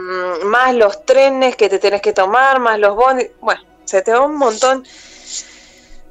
más 0.43 0.73
los 0.73 1.05
trenes 1.05 1.55
que 1.55 1.69
te 1.69 1.79
tenés 1.79 2.01
que 2.01 2.13
tomar, 2.13 2.59
más 2.59 2.79
los 2.79 2.95
bonos. 2.95 3.25
Bueno, 3.41 3.61
se 3.85 4.01
te 4.01 4.11
va 4.11 4.21
un 4.21 4.37
montón 4.37 4.85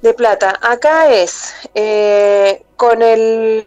de 0.03 0.14
plata. 0.14 0.59
Acá 0.61 1.12
es 1.12 1.55
eh, 1.75 2.62
con 2.77 3.03
el 3.03 3.66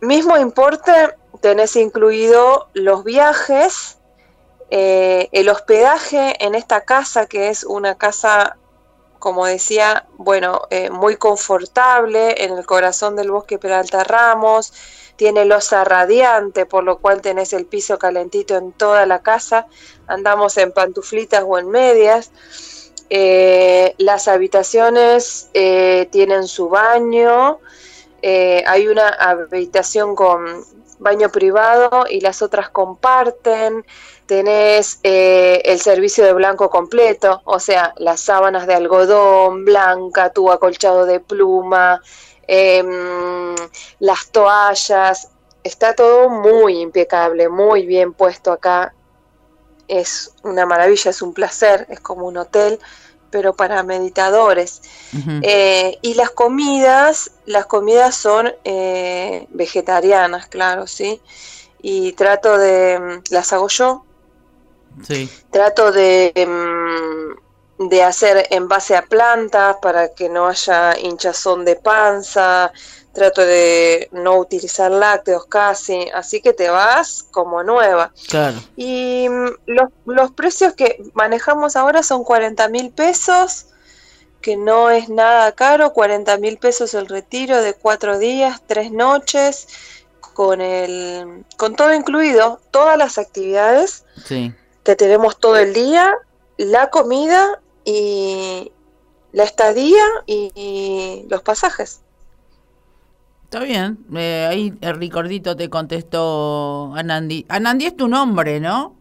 mismo 0.00 0.36
importe 0.36 0.92
tenés 1.40 1.76
incluido 1.76 2.68
los 2.74 3.04
viajes, 3.04 3.98
eh, 4.70 5.28
el 5.32 5.48
hospedaje 5.48 6.44
en 6.44 6.54
esta 6.54 6.82
casa, 6.82 7.26
que 7.26 7.48
es 7.48 7.64
una 7.64 7.96
casa, 7.96 8.56
como 9.18 9.46
decía, 9.46 10.06
bueno, 10.16 10.62
eh, 10.70 10.90
muy 10.90 11.16
confortable 11.16 12.44
en 12.44 12.58
el 12.58 12.66
corazón 12.66 13.16
del 13.16 13.30
bosque 13.30 13.58
Peralta 13.58 14.04
Ramos, 14.04 14.72
tiene 15.16 15.44
losa 15.44 15.84
radiante, 15.84 16.66
por 16.66 16.84
lo 16.84 16.98
cual 16.98 17.20
tenés 17.22 17.52
el 17.52 17.66
piso 17.66 17.98
calentito 17.98 18.56
en 18.56 18.72
toda 18.72 19.04
la 19.06 19.20
casa, 19.20 19.66
andamos 20.06 20.56
en 20.58 20.72
pantuflitas 20.72 21.44
o 21.46 21.58
en 21.58 21.70
medias. 21.70 22.30
Eh, 23.10 23.94
las 23.98 24.28
habitaciones 24.28 25.48
tienen 25.52 26.46
su 26.46 26.68
baño, 26.68 27.58
hay 28.22 28.86
una 28.86 29.08
habitación 29.08 30.14
con 30.14 30.64
baño 30.98 31.30
privado 31.30 32.06
y 32.08 32.20
las 32.20 32.42
otras 32.42 32.70
comparten, 32.70 33.84
tenés 34.26 35.00
eh, 35.02 35.62
el 35.64 35.80
servicio 35.80 36.24
de 36.24 36.32
blanco 36.32 36.70
completo, 36.70 37.40
o 37.44 37.58
sea, 37.60 37.94
las 37.96 38.20
sábanas 38.20 38.66
de 38.66 38.74
algodón 38.74 39.64
blanca, 39.64 40.30
tu 40.32 40.50
acolchado 40.50 41.06
de 41.06 41.20
pluma, 41.20 42.00
em, 42.46 43.54
las 44.00 44.30
toallas, 44.30 45.30
está 45.64 45.94
todo 45.94 46.28
muy 46.28 46.80
impecable, 46.80 47.48
muy 47.48 47.86
bien 47.86 48.12
puesto 48.12 48.52
acá, 48.52 48.94
es 49.86 50.32
una 50.42 50.66
maravilla, 50.66 51.10
es 51.10 51.22
un 51.22 51.32
placer, 51.32 51.86
es 51.88 52.00
como 52.00 52.26
un 52.26 52.36
hotel 52.36 52.78
pero 53.30 53.54
para 53.54 53.82
meditadores. 53.82 54.82
Eh, 55.42 55.98
y 56.02 56.14
las 56.14 56.30
comidas, 56.30 57.32
las 57.46 57.66
comidas 57.66 58.14
son 58.14 58.52
eh, 58.64 59.46
vegetarianas, 59.50 60.46
claro, 60.46 60.86
¿sí? 60.86 61.20
Y 61.80 62.12
trato 62.12 62.58
de, 62.58 62.98
mm, 62.98 63.32
las 63.32 63.52
hago 63.52 63.68
yo. 63.68 64.04
Sí. 65.06 65.28
Trato 65.50 65.92
de, 65.92 66.32
mm, 66.46 67.47
de 67.78 68.02
hacer 68.02 68.48
en 68.50 68.68
base 68.68 68.96
a 68.96 69.02
plantas 69.02 69.76
para 69.80 70.08
que 70.08 70.28
no 70.28 70.48
haya 70.48 70.98
hinchazón 70.98 71.64
de 71.64 71.76
panza, 71.76 72.72
trato 73.12 73.42
de 73.42 74.08
no 74.12 74.38
utilizar 74.38 74.90
lácteos 74.90 75.46
casi, 75.46 76.08
así 76.14 76.40
que 76.40 76.52
te 76.52 76.70
vas 76.70 77.24
como 77.30 77.62
nueva. 77.62 78.12
Claro. 78.28 78.58
Y 78.76 79.28
mm, 79.28 79.48
los, 79.66 79.90
los 80.06 80.32
precios 80.32 80.74
que 80.74 81.02
manejamos 81.14 81.76
ahora 81.76 82.02
son 82.02 82.24
40 82.24 82.68
mil 82.68 82.90
pesos, 82.90 83.66
que 84.40 84.56
no 84.56 84.90
es 84.90 85.08
nada 85.08 85.52
caro, 85.52 85.92
40 85.92 86.36
mil 86.38 86.58
pesos 86.58 86.94
el 86.94 87.06
retiro 87.06 87.60
de 87.60 87.74
cuatro 87.74 88.18
días, 88.18 88.60
tres 88.66 88.92
noches, 88.92 89.68
con, 90.34 90.60
el, 90.60 91.44
con 91.56 91.74
todo 91.74 91.94
incluido, 91.94 92.60
todas 92.70 92.96
las 92.96 93.18
actividades. 93.18 94.04
Sí. 94.24 94.52
Te 94.84 94.94
tenemos 94.96 95.38
todo 95.38 95.56
el 95.56 95.74
día, 95.74 96.14
la 96.56 96.90
comida 96.90 97.60
y 97.88 98.70
la 99.32 99.44
estadía 99.44 100.04
y 100.26 101.24
los 101.28 101.42
pasajes. 101.42 102.02
Está 103.44 103.60
bien. 103.60 103.98
Eh, 104.14 104.46
ahí 104.46 104.74
el 104.82 104.96
Ricordito 104.96 105.56
te 105.56 105.70
contestó 105.70 106.92
Anandi. 106.94 107.46
Anandi 107.48 107.86
es 107.86 107.96
tu 107.96 108.06
nombre, 108.06 108.60
¿no? 108.60 108.94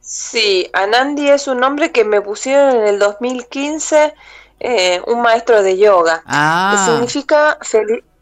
Sí, 0.00 0.70
Anandi 0.72 1.30
es 1.30 1.48
un 1.48 1.58
nombre 1.58 1.90
que 1.90 2.04
me 2.04 2.20
pusieron 2.20 2.76
en 2.76 2.86
el 2.86 3.00
2015 3.00 4.14
eh, 4.60 5.02
un 5.08 5.20
maestro 5.20 5.64
de 5.64 5.76
yoga. 5.76 6.22
Ah. 6.26 6.76
Que 6.76 6.92
significa 6.92 7.58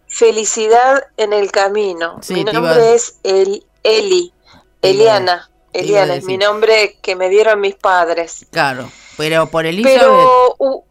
felicidad 0.07 1.05
en 1.19 1.35
el 1.35 1.51
camino. 1.51 2.19
Mi 2.31 2.45
nombre 2.45 2.95
es 2.95 3.19
el 3.23 3.67
Eli. 3.83 4.33
Eliana. 4.81 5.51
Eliana 5.75 6.15
es 6.15 6.25
mi 6.25 6.38
nombre 6.38 6.99
que 7.03 7.17
me 7.17 7.29
dieron 7.29 7.61
mis 7.61 7.75
padres. 7.75 8.47
Claro, 8.51 8.91
pero 9.23 9.47
por 9.47 9.67
Elizabeth. 9.67 10.01
Pero. 10.01 10.85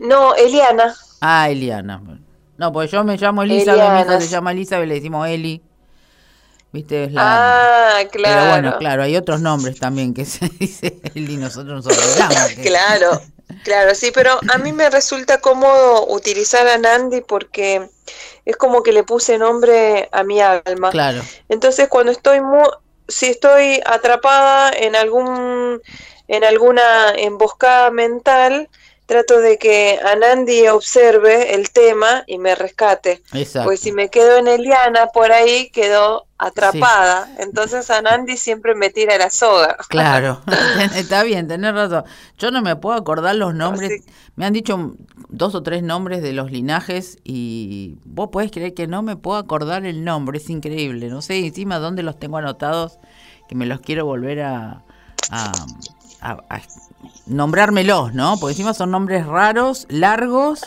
no, 0.00 0.34
Eliana. 0.34 0.94
Ah, 1.22 1.48
Eliana. 1.48 2.02
No, 2.58 2.70
pues 2.70 2.90
yo 2.90 3.02
me 3.02 3.16
llamo 3.16 3.42
Elizabeth, 3.42 3.92
mi 3.92 4.00
hija 4.02 4.20
se 4.20 4.28
llama 4.28 4.52
Elizabeth, 4.52 4.86
le 4.86 4.94
decimos 4.96 5.26
Eli. 5.26 5.62
¿Viste? 6.70 7.04
Es 7.04 7.12
la... 7.12 7.22
Ah, 7.24 8.04
claro. 8.10 8.40
Pero 8.40 8.50
bueno, 8.50 8.78
claro, 8.78 9.02
hay 9.04 9.16
otros 9.16 9.40
nombres 9.40 9.78
también 9.78 10.12
que 10.12 10.24
se 10.26 10.50
dice 10.60 11.00
Eli, 11.14 11.38
nosotros 11.38 11.82
nos 11.82 11.96
olvidamos. 11.96 12.52
claro, 12.62 13.22
claro, 13.64 13.94
sí, 13.94 14.10
pero 14.12 14.38
a 14.52 14.58
mí 14.58 14.72
me 14.72 14.90
resulta 14.90 15.40
cómodo 15.40 16.08
utilizar 16.08 16.68
a 16.68 16.76
Nandi 16.76 17.22
porque 17.22 17.88
es 18.44 18.56
como 18.56 18.82
que 18.82 18.92
le 18.92 19.02
puse 19.02 19.38
nombre 19.38 20.10
a 20.12 20.24
mi 20.24 20.42
alma. 20.42 20.90
Claro. 20.90 21.22
Entonces, 21.48 21.88
cuando 21.88 22.12
estoy 22.12 22.42
muy, 22.42 22.68
si 23.08 23.28
estoy 23.28 23.80
atrapada 23.86 24.70
en 24.70 24.94
algún 24.94 25.80
en 26.32 26.44
alguna 26.44 27.10
emboscada 27.14 27.90
mental, 27.90 28.70
trato 29.04 29.38
de 29.40 29.58
que 29.58 30.00
Anandi 30.02 30.66
observe 30.68 31.54
el 31.54 31.70
tema 31.70 32.24
y 32.26 32.38
me 32.38 32.54
rescate. 32.54 33.20
Exacto. 33.34 33.68
Pues 33.68 33.80
si 33.80 33.92
me 33.92 34.08
quedo 34.08 34.38
en 34.38 34.48
Eliana 34.48 35.08
por 35.08 35.30
ahí, 35.30 35.68
quedo 35.74 36.24
atrapada. 36.38 37.28
Entonces 37.38 37.90
Anandi 37.90 38.38
siempre 38.38 38.74
me 38.74 38.88
tira 38.88 39.18
la 39.18 39.28
soga. 39.28 39.76
Claro, 39.90 40.40
está 40.96 41.22
bien, 41.22 41.48
tenés 41.48 41.74
razón. 41.74 42.04
Yo 42.38 42.50
no 42.50 42.62
me 42.62 42.76
puedo 42.76 42.96
acordar 42.96 43.34
los 43.34 43.54
nombres. 43.54 44.02
Me 44.34 44.46
han 44.46 44.54
dicho 44.54 44.94
dos 45.28 45.54
o 45.54 45.62
tres 45.62 45.82
nombres 45.82 46.22
de 46.22 46.32
los 46.32 46.50
linajes 46.50 47.18
y 47.24 47.98
vos 48.06 48.30
podés 48.32 48.50
creer 48.50 48.72
que 48.72 48.86
no 48.86 49.02
me 49.02 49.16
puedo 49.16 49.36
acordar 49.36 49.84
el 49.84 50.02
nombre, 50.02 50.38
es 50.38 50.48
increíble. 50.48 51.08
No 51.08 51.20
sé 51.20 51.36
encima 51.40 51.78
dónde 51.78 52.02
los 52.02 52.18
tengo 52.18 52.38
anotados, 52.38 52.98
que 53.50 53.54
me 53.54 53.66
los 53.66 53.80
quiero 53.80 54.06
volver 54.06 54.40
a, 54.40 54.82
a, 55.30 55.52
a, 56.22 56.60
nombrármelos, 57.26 58.14
¿no? 58.14 58.36
Porque 58.38 58.52
encima 58.52 58.74
son 58.74 58.90
nombres 58.90 59.26
raros, 59.26 59.86
largos. 59.88 60.62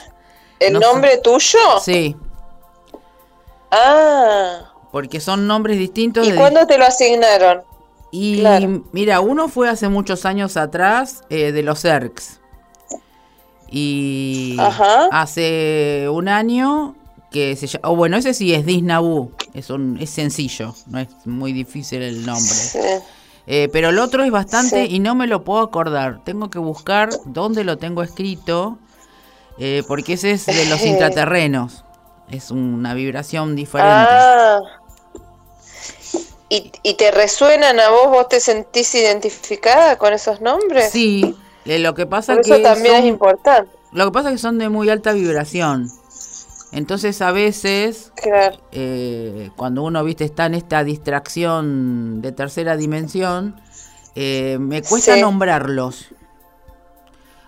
¿El 0.60 0.80
nombre 0.80 1.18
tuyo? 1.18 1.60
Sí. 1.82 2.15
Ah. 3.72 4.72
Porque 4.91 5.20
son 5.20 5.48
nombres 5.48 5.78
distintos. 5.78 6.28
¿Y 6.28 6.34
cuándo 6.34 6.65
te 6.65 6.78
lo 6.78 6.86
asignaron? 6.86 7.63
Y 8.12 8.44
mira, 8.94 9.20
uno 9.20 9.50
fue 9.50 9.68
hace 9.68 9.89
muchos 9.89 10.26
años 10.26 10.56
atrás 10.56 11.24
eh, 11.30 11.52
de 11.52 11.63
los 11.63 11.84
ERCs. 11.84 12.39
Y 13.70 14.56
hace 15.12 16.08
un 16.10 16.30
año 16.30 16.96
que 17.32 17.58
se 17.58 17.68
llama, 17.68 17.89
oh, 17.89 17.96
bueno, 17.98 18.15
ese 18.15 18.34
sí 18.34 18.54
es 18.54 18.65
Disnabú, 18.65 19.32
es, 19.54 19.70
un, 19.70 19.98
es 20.00 20.12
sencillo, 20.12 20.74
no 20.88 21.00
es 21.00 21.10
muy 21.26 21.52
difícil 21.52 22.02
el 22.02 22.26
nombre. 22.26 22.56
Eh, 23.48 23.70
pero 23.72 23.90
el 23.90 24.00
otro 24.00 24.24
es 24.24 24.32
bastante 24.32 24.86
y 24.86 25.00
no 25.00 25.16
me 25.16 25.28
lo 25.28 25.44
puedo 25.44 25.62
acordar. 25.62 26.24
Tengo 26.24 26.50
que 26.50 26.60
buscar 26.60 27.10
dónde 27.26 27.64
lo 27.64 27.78
tengo 27.78 28.02
escrito, 28.02 28.78
eh, 29.60 29.84
porque 29.88 30.14
ese 30.14 30.32
es 30.32 30.46
de 30.46 30.66
los 30.66 30.82
intraterrenos. 30.86 31.84
Es 32.30 32.50
una 32.50 32.94
vibración 32.94 33.56
diferente. 33.56 34.10
Ah. 34.10 34.62
¿Y, 36.50 36.72
¿Y, 36.84 36.94
te 36.96 37.12
resuenan 37.12 37.80
a 37.80 37.90
vos? 37.90 38.10
¿Vos 38.10 38.30
te 38.30 38.40
sentís 38.40 38.94
identificada 38.96 39.98
con 39.98 40.14
esos 40.14 40.42
nombres? 40.42 40.92
Sí, 40.92 41.36
eh, 41.66 41.80
lo 41.80 41.96
que 41.96 42.06
pasa 42.06 42.38
que 42.38 42.60
también 42.60 42.96
es 42.96 43.06
importante. 43.06 43.72
Lo 43.92 44.06
que 44.06 44.12
pasa 44.12 44.30
es 44.30 44.36
que 44.36 44.40
son 44.40 44.60
de 44.60 44.70
muy 44.70 44.90
alta 44.90 45.14
vibración. 45.14 45.90
Entonces 46.76 47.22
a 47.22 47.32
veces, 47.32 48.12
eh, 48.74 49.50
cuando 49.56 49.82
uno 49.84 50.04
viste 50.04 50.26
está 50.26 50.46
en 50.46 50.56
esta 50.56 50.84
distracción 50.84 52.22
de 52.22 52.34
tercera 52.34 52.76
dimensión, 52.76 53.62
eh, 54.14 54.58
me 54.60 54.82
cuesta 54.82 55.16
nombrarlos. 55.16 56.10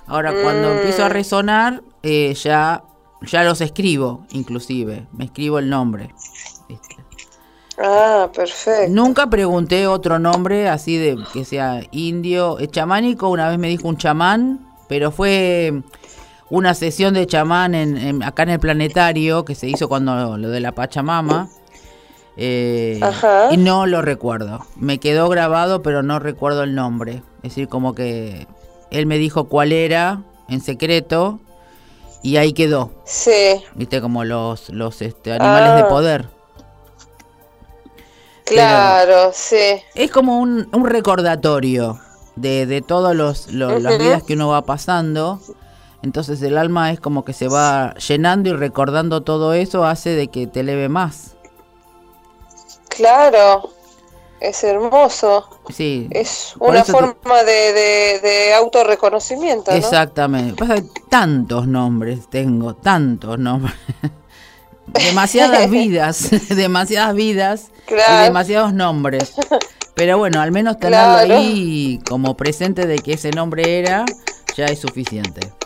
Ahora, 0.06 0.34
cuando 0.42 0.72
empiezo 0.72 1.04
a 1.04 1.10
mm. 1.10 1.12
resonar, 1.12 1.84
ya, 2.02 2.84
ya 3.22 3.44
los 3.44 3.60
escribo, 3.60 4.26
inclusive. 4.32 5.08
Me 5.12 5.26
escribo 5.26 5.60
el 5.60 5.70
nombre. 5.70 6.16
Ah, 7.78 8.30
perfecto. 8.34 8.94
Nunca 8.94 9.30
pregunté 9.30 9.88
otro 9.88 10.20
nombre 10.20 10.70
así 10.70 10.96
de 10.98 11.18
que 11.34 11.44
sea 11.44 11.82
indio. 11.92 12.58
Chamánico 12.68 13.28
una 13.28 13.50
vez 13.50 13.60
me 13.60 13.68
dijo 13.68 13.90
un 13.90 13.98
chamán, 13.98 14.74
pero 14.88 15.12
fue 15.12 15.84
una 16.50 16.74
sesión 16.74 17.14
de 17.14 17.28
chamán 17.28 17.76
en, 17.76 18.24
acá 18.24 18.44
en 18.44 18.50
el 18.50 18.60
planetario 18.60 19.46
que 19.46 19.56
se 19.56 19.68
hizo 19.68 19.90
cuando 19.90 20.38
lo 20.38 20.50
de 20.50 20.60
la 20.60 20.72
Pachamama. 20.72 21.50
Eh, 22.38 23.00
y 23.52 23.58
no 23.58 23.88
lo 23.88 24.02
recuerdo. 24.02 24.66
Me 24.76 25.00
quedó 25.00 25.28
grabado, 25.28 25.82
pero 25.82 26.04
no 26.04 26.20
recuerdo 26.20 26.64
el 26.64 26.76
nombre. 26.76 27.24
Es 27.38 27.52
decir, 27.52 27.68
como 27.68 27.96
que 27.96 28.48
él 28.92 29.08
me 29.08 29.18
dijo 29.18 29.46
cuál 29.46 29.72
era 29.72 30.22
en 30.48 30.62
secreto 30.62 31.40
y 32.22 32.38
ahí 32.38 32.54
quedó. 32.54 32.92
Sí. 33.06 33.64
Viste, 33.76 34.02
como 34.02 34.24
los, 34.24 34.70
los 34.70 35.02
este, 35.02 35.34
animales 35.34 35.76
de 35.76 35.82
ah. 35.82 35.88
poder. 35.90 36.30
Claro, 38.46 39.32
sí. 39.34 39.82
Es 39.96 40.10
como 40.12 40.40
un, 40.40 40.70
un 40.72 40.86
recordatorio 40.86 42.00
de, 42.36 42.66
de 42.66 42.82
todas 42.82 43.16
los, 43.16 43.52
las 43.52 43.98
vidas 43.98 44.24
que 44.24 44.34
uno 44.34 44.48
va 44.50 44.64
pasando. 44.64 45.42
Entonces 46.08 46.42
el 46.42 46.58
alma 46.58 46.94
es 46.94 47.02
como 47.02 47.26
que 47.26 47.34
se 47.34 47.50
va 47.50 47.94
llenando 47.96 48.50
y 48.50 48.54
recordando 48.54 49.24
todo 49.24 49.54
eso 49.54 49.84
hace 49.84 50.12
de 50.12 50.30
que 50.30 50.48
te 50.48 50.62
eleve 50.62 50.88
más. 50.88 51.36
Claro, 52.88 53.72
es 54.40 54.64
hermoso. 54.64 55.60
Sí. 55.70 56.08
Es 56.12 56.54
una 56.60 56.86
forma 56.86 57.44
de, 57.44 58.22
de, 58.22 58.54
autorreconocimiento. 58.54 59.72
Exactamente. 59.72 60.56
Pasa 60.56 60.82
tantos 61.10 61.68
nombres 61.68 62.30
tengo, 62.30 62.74
tantos 62.74 63.38
nombres. 63.38 63.76
demasiadas 64.88 65.70
vidas, 65.70 66.30
demasiadas 66.56 67.16
vidas 67.16 67.72
y 67.90 68.24
demasiados 68.24 68.72
nombres. 68.72 69.34
Pero 69.94 70.18
bueno, 70.18 70.40
al 70.40 70.54
menos 70.54 70.80
tenerlo 70.80 71.36
ahí 71.36 72.00
como 72.08 72.38
presente 72.38 72.88
de 72.88 72.98
que 73.00 73.16
ese 73.16 73.32
nombre 73.32 73.78
era, 73.78 74.06
ya 74.56 74.68
es 74.68 74.80
suficiente. 74.80 75.57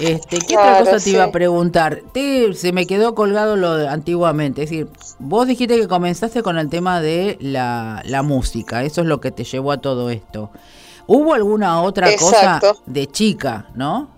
Este, 0.00 0.38
¿Qué 0.38 0.56
otra 0.56 0.78
cosa 0.80 0.98
te 0.98 1.10
iba 1.10 1.24
a 1.24 1.32
preguntar? 1.32 2.02
Te, 2.12 2.52
se 2.54 2.72
me 2.72 2.86
quedó 2.86 3.14
colgado 3.14 3.56
lo 3.56 3.76
de 3.76 3.88
antiguamente. 3.88 4.64
Es 4.64 4.70
decir, 4.70 4.88
vos 5.18 5.46
dijiste 5.46 5.78
que 5.78 5.88
comenzaste 5.88 6.42
con 6.42 6.58
el 6.58 6.68
tema 6.68 7.00
de 7.00 7.38
la, 7.40 8.02
la 8.04 8.22
música. 8.22 8.84
Eso 8.84 9.00
es 9.00 9.06
lo 9.06 9.20
que 9.20 9.30
te 9.30 9.44
llevó 9.44 9.72
a 9.72 9.78
todo 9.78 10.10
esto. 10.10 10.50
¿Hubo 11.06 11.34
alguna 11.34 11.82
otra 11.82 12.14
cosa 12.16 12.60
de 12.84 13.06
chica, 13.06 13.66
no? 13.74 14.16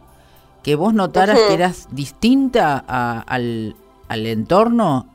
que 0.68 0.74
vos 0.74 0.92
notaras 0.92 1.38
que 1.38 1.54
eras 1.54 1.86
distinta 1.90 2.84
al, 3.26 3.74
entorno? 4.10 5.08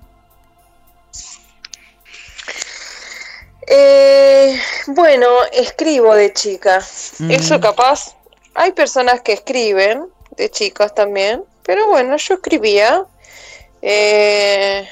Eh, 3.67 4.59
bueno, 4.87 5.27
escribo 5.51 6.15
de 6.15 6.33
chica. 6.33 6.81
Mm. 7.19 7.29
Eso 7.29 7.59
capaz. 7.59 8.15
Hay 8.55 8.71
personas 8.71 9.21
que 9.21 9.33
escriben 9.33 10.07
de 10.35 10.49
chicas 10.49 10.93
también, 10.93 11.43
pero 11.63 11.87
bueno, 11.87 12.17
yo 12.17 12.35
escribía. 12.35 13.05
Eh, 13.81 14.87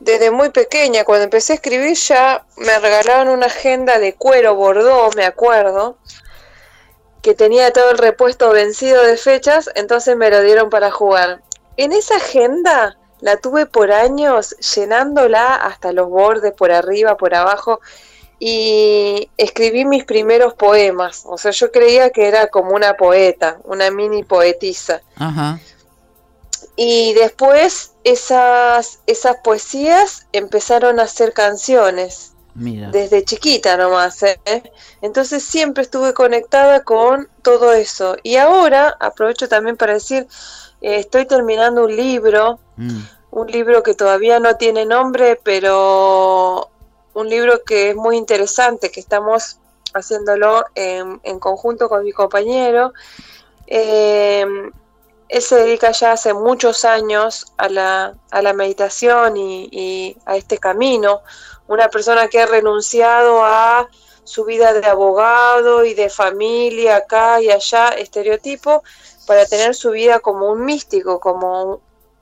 desde 0.00 0.30
muy 0.30 0.50
pequeña, 0.50 1.04
cuando 1.04 1.24
empecé 1.24 1.54
a 1.54 1.56
escribir 1.56 1.96
ya 1.96 2.44
me 2.56 2.78
regalaron 2.78 3.28
una 3.28 3.46
agenda 3.46 3.98
de 3.98 4.14
cuero 4.14 4.54
bordó, 4.54 5.10
me 5.16 5.24
acuerdo, 5.24 5.96
que 7.22 7.34
tenía 7.34 7.72
todo 7.72 7.90
el 7.90 7.98
repuesto 7.98 8.50
vencido 8.50 9.02
de 9.02 9.16
fechas, 9.16 9.70
entonces 9.74 10.16
me 10.16 10.30
lo 10.30 10.42
dieron 10.42 10.70
para 10.70 10.90
jugar. 10.90 11.40
En 11.76 11.92
esa 11.92 12.16
agenda 12.16 12.96
la 13.20 13.38
tuve 13.38 13.66
por 13.66 13.90
años 13.90 14.56
llenándola 14.74 15.56
hasta 15.56 15.92
los 15.92 16.08
bordes, 16.08 16.52
por 16.52 16.70
arriba, 16.70 17.16
por 17.16 17.34
abajo, 17.34 17.80
y 18.38 19.30
escribí 19.36 19.84
mis 19.84 20.04
primeros 20.04 20.54
poemas. 20.54 21.24
O 21.26 21.38
sea, 21.38 21.52
yo 21.52 21.72
creía 21.72 22.10
que 22.10 22.28
era 22.28 22.48
como 22.48 22.72
una 22.72 22.94
poeta, 22.94 23.58
una 23.64 23.90
mini 23.90 24.24
poetisa. 24.24 25.00
Y 26.76 27.14
después 27.14 27.92
esas, 28.04 29.00
esas 29.06 29.36
poesías 29.42 30.26
empezaron 30.32 31.00
a 31.00 31.06
ser 31.06 31.32
canciones. 31.32 32.32
Desde 32.58 33.22
chiquita 33.22 33.76
nomás, 33.76 34.22
¿eh? 34.22 34.38
Entonces 35.02 35.44
siempre 35.44 35.82
estuve 35.82 36.14
conectada 36.14 36.84
con 36.84 37.28
todo 37.42 37.74
eso. 37.74 38.16
Y 38.22 38.36
ahora 38.36 38.96
aprovecho 38.98 39.46
también 39.46 39.76
para 39.76 39.92
decir, 39.92 40.26
eh, 40.80 40.96
estoy 40.96 41.26
terminando 41.26 41.84
un 41.84 41.94
libro, 41.94 42.58
mm. 42.76 43.00
un 43.32 43.46
libro 43.48 43.82
que 43.82 43.92
todavía 43.92 44.40
no 44.40 44.56
tiene 44.56 44.86
nombre, 44.86 45.38
pero 45.42 46.70
un 47.16 47.28
libro 47.28 47.62
que 47.64 47.90
es 47.90 47.96
muy 47.96 48.16
interesante, 48.16 48.90
que 48.90 49.00
estamos 49.00 49.58
haciéndolo 49.94 50.64
en, 50.74 51.38
conjunto 51.38 51.88
con 51.88 52.04
mi 52.04 52.12
compañero. 52.12 52.92
Eh, 53.66 54.44
él 55.28 55.42
se 55.42 55.56
dedica 55.56 55.90
ya 55.92 56.12
hace 56.12 56.34
muchos 56.34 56.84
años 56.84 57.52
a 57.56 57.68
la, 57.68 58.14
a 58.30 58.42
la 58.42 58.52
meditación 58.52 59.36
y, 59.36 60.16
a 60.26 60.36
este 60.36 60.58
camino 60.58 61.22
una 61.68 61.88
persona 61.88 62.28
que 62.28 62.40
ha 62.40 62.46
renunciado 62.46 63.44
a 63.44 63.88
su 64.22 64.44
vida 64.44 64.72
de 64.72 64.86
abogado 64.86 65.84
y 65.84 65.94
de 65.94 66.10
familia 66.10 66.96
acá 66.96 67.40
y 67.40 67.50
allá, 67.50 67.88
estereotipo, 67.88 68.84
para 69.26 69.46
tener 69.46 69.74
su 69.74 69.90
vida 69.90 70.20
como 70.20 70.50
un 70.52 70.64
místico, 70.64 71.18
como 71.18 71.80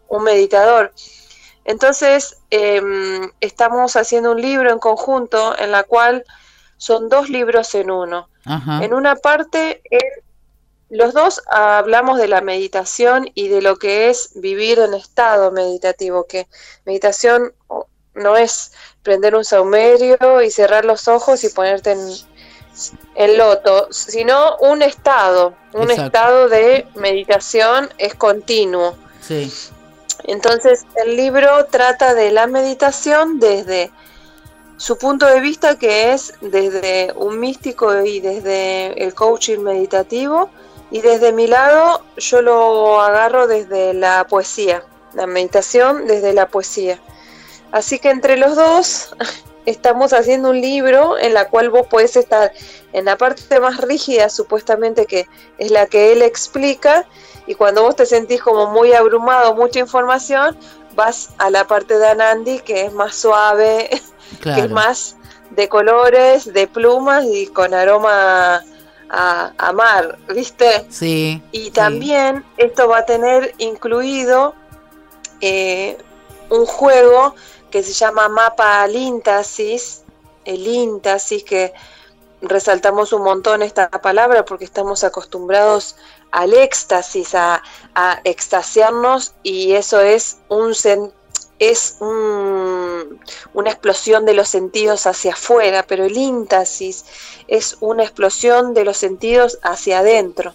un, 0.09 0.23
meditador. 0.23 0.93
Entonces, 1.65 2.39
em, 2.51 3.31
estamos 3.41 3.97
haciendo 3.97 4.33
un 4.33 4.41
libro 4.41 4.71
en 4.71 4.79
conjunto 4.79 5.59
en 5.59 5.73
la 5.73 5.83
cual 5.85 6.25
son 6.77 7.09
dos 7.09 7.31
libros 7.31 7.75
en 7.75 7.91
uno. 7.91 8.29
En 8.83 8.93
una 8.93 9.17
parte, 9.17 9.81
los 10.91 11.15
dos 11.15 11.43
hablamos 11.47 12.19
de 12.19 12.29
la 12.29 12.43
meditación 12.43 13.31
y 13.35 13.49
de 13.49 13.63
lo 13.63 13.77
que 13.77 14.11
es 14.11 14.33
vivir 14.35 14.79
en 14.79 14.93
estado 14.93 15.51
meditativo, 15.51 16.27
que 16.27 16.47
meditación 16.85 17.55
no 18.15 18.37
es 18.37 18.73
prender 19.03 19.35
un 19.35 19.45
saumerio 19.45 20.43
y 20.43 20.51
cerrar 20.51 20.85
los 20.85 21.09
ojos 21.09 21.43
y 21.43 21.49
ponerte 21.49 21.93
en, 21.93 22.01
en 23.15 23.39
loto, 23.39 23.89
sino 23.91 24.57
un 24.59 24.83
estado, 24.83 25.55
un 25.73 25.91
estado 25.91 26.49
de 26.49 26.87
meditación 26.95 27.89
es 27.99 28.15
continuo. 28.15 28.95
Sí. 29.21 29.51
Entonces 30.25 30.87
el 30.97 31.17
libro 31.17 31.67
trata 31.67 32.15
de 32.15 32.33
la 32.33 32.47
meditación 32.47 33.39
desde 33.39 33.91
su 34.77 34.99
punto 34.99 35.27
de 35.27 35.41
vista 35.41 35.79
que 35.79 36.13
es 36.13 36.35
desde 36.41 37.13
un 37.17 37.39
místico 37.39 38.03
y 38.03 38.21
desde 38.21 39.05
el 39.05 39.15
coaching 39.15 39.61
meditativo 39.61 40.51
y 40.91 41.01
desde 41.01 41.33
mi 41.33 41.47
lado 41.47 42.03
yo 42.17 42.43
lo 42.43 43.01
agarro 43.01 43.47
desde 43.47 43.95
la 43.95 44.27
poesía, 44.27 44.83
la 45.13 45.27
meditación 45.27 46.07
desde 46.07 46.33
la 46.33 46.49
poesía. 46.49 46.99
Así 47.71 47.99
que 47.99 48.11
entre 48.11 48.37
los 48.37 48.57
dos 48.57 49.15
estamos 49.67 50.13
haciendo 50.13 50.51
un 50.51 50.61
libro 50.61 51.19
en 51.19 51.35
la 51.35 51.49
cual 51.49 51.71
vos 51.71 51.87
podés 51.87 52.17
estar 52.17 52.53
en 52.93 53.05
la 53.05 53.17
parte 53.17 53.61
más 53.61 53.79
rígida, 53.79 54.29
supuestamente 54.29 55.07
que 55.07 55.27
es 55.59 55.71
la 55.71 55.87
que 55.87 56.13
él 56.13 56.23
explica, 56.23 57.07
y 57.47 57.55
cuando 57.55 57.83
vos 57.83 57.97
te 57.97 58.07
sentís 58.07 58.41
como 58.43 58.69
muy 58.69 58.93
abrumado, 58.93 59.55
mucha 59.55 59.81
información, 59.81 60.57
vas 60.95 61.31
a 61.39 61.51
la 61.51 61.67
parte 61.67 61.99
de 61.99 62.09
Anandi, 62.09 62.61
que 62.61 62.87
es 62.87 62.93
más 62.93 63.17
suave, 63.17 63.91
que 64.43 64.61
es 64.61 64.71
más 64.71 65.17
de 65.51 65.69
colores, 65.69 66.53
de 66.53 66.67
plumas 66.67 67.25
y 67.25 67.47
con 67.49 67.75
aroma 67.75 68.63
a, 69.11 69.73
mar, 69.73 70.19
¿viste? 70.35 70.87
Sí. 70.91 71.43
Y 71.53 71.71
también 71.71 72.45
esto 72.57 72.89
va 72.89 72.99
a 72.99 73.07
tener 73.07 73.55
incluido 73.59 74.55
eh, 75.41 75.97
un 76.51 76.67
juego 76.67 77.35
que 77.75 77.83
se 77.83 77.93
llama 77.93 78.29
mapa 78.29 78.87
lintasis, 78.87 80.05
el 80.45 80.65
íntasis, 80.65 81.43
que 81.43 81.75
resaltamos 82.41 83.13
un 83.13 83.25
montón 83.25 83.63
esta 83.63 83.91
palabra 83.91 84.45
porque 84.45 84.65
estamos 84.65 85.03
acostumbrados 85.03 85.97
al 86.31 86.55
éxtasis, 86.55 87.35
a, 87.35 87.65
extasiarnos 88.23 89.35
y 89.43 89.73
eso 89.73 89.99
es 90.01 90.39
un 90.49 90.77
es 91.59 91.97
una 92.01 93.71
explosión 93.71 94.25
de 94.25 94.35
los 94.35 94.49
sentidos 94.49 95.07
hacia 95.07 95.33
afuera, 95.33 95.85
pero 95.87 96.05
el 96.05 96.17
íntasis 96.17 97.05
es 97.49 97.77
una 97.81 98.03
explosión 98.03 98.75
de 98.75 98.85
los 98.85 98.97
sentidos 98.97 99.59
hacia 99.63 100.01
adentro. 100.01 100.55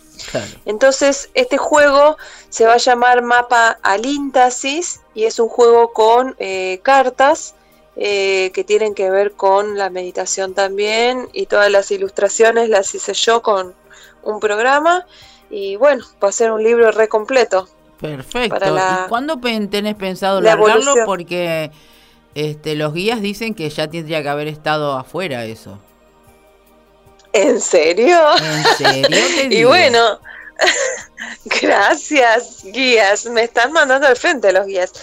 Entonces, 0.66 1.30
este 1.34 1.58
juego 1.58 2.18
se 2.50 2.66
va 2.66 2.74
a 2.74 2.78
llamar 2.78 3.22
mapa 3.22 3.80
alíntasis 3.82 5.00
y 5.14 5.24
es 5.26 5.40
un 5.40 5.48
juego 5.48 5.94
con 5.94 6.36
eh, 6.40 6.80
cartas 6.84 7.56
eh, 7.96 8.52
que 8.54 8.64
tienen 8.64 8.94
que 8.94 9.10
ver 9.10 9.34
con 9.34 9.78
la 9.78 9.90
meditación 9.90 10.54
también 10.54 11.30
y 11.34 11.46
todas 11.48 11.72
las 11.72 11.92
ilustraciones 11.92 12.70
las 12.70 12.94
hice 12.94 13.14
yo 13.14 13.42
con 13.42 13.74
un 14.24 14.40
programa 14.40 15.06
y 15.50 15.76
bueno, 15.78 16.06
va 16.24 16.30
a 16.30 16.32
ser 16.32 16.52
un 16.52 16.64
libro 16.64 16.92
re 16.92 17.08
completo. 17.08 17.68
Perfecto. 18.00 18.78
¿Y 18.78 19.10
cuándo 19.10 19.40
tenés 19.40 19.96
pensado 19.96 20.40
largarlo? 20.42 20.94
Porque 21.06 21.72
este, 22.36 22.76
los 22.76 22.94
guías 22.94 23.22
dicen 23.22 23.54
que 23.54 23.70
ya 23.70 23.90
tendría 23.90 24.24
que 24.24 24.30
haber 24.30 24.48
estado 24.48 24.98
afuera 24.98 25.44
eso. 25.46 25.80
¿En 27.34 27.60
serio? 27.60 28.18
¿En 28.38 28.64
serio? 28.78 29.18
y 29.50 29.64
bueno, 29.64 30.20
gracias, 31.62 32.64
guías. 32.64 33.26
Me 33.26 33.44
están 33.44 33.72
mandando 33.72 34.08
al 34.08 34.16
frente 34.16 34.52
los 34.54 34.66
guías. 34.66 34.94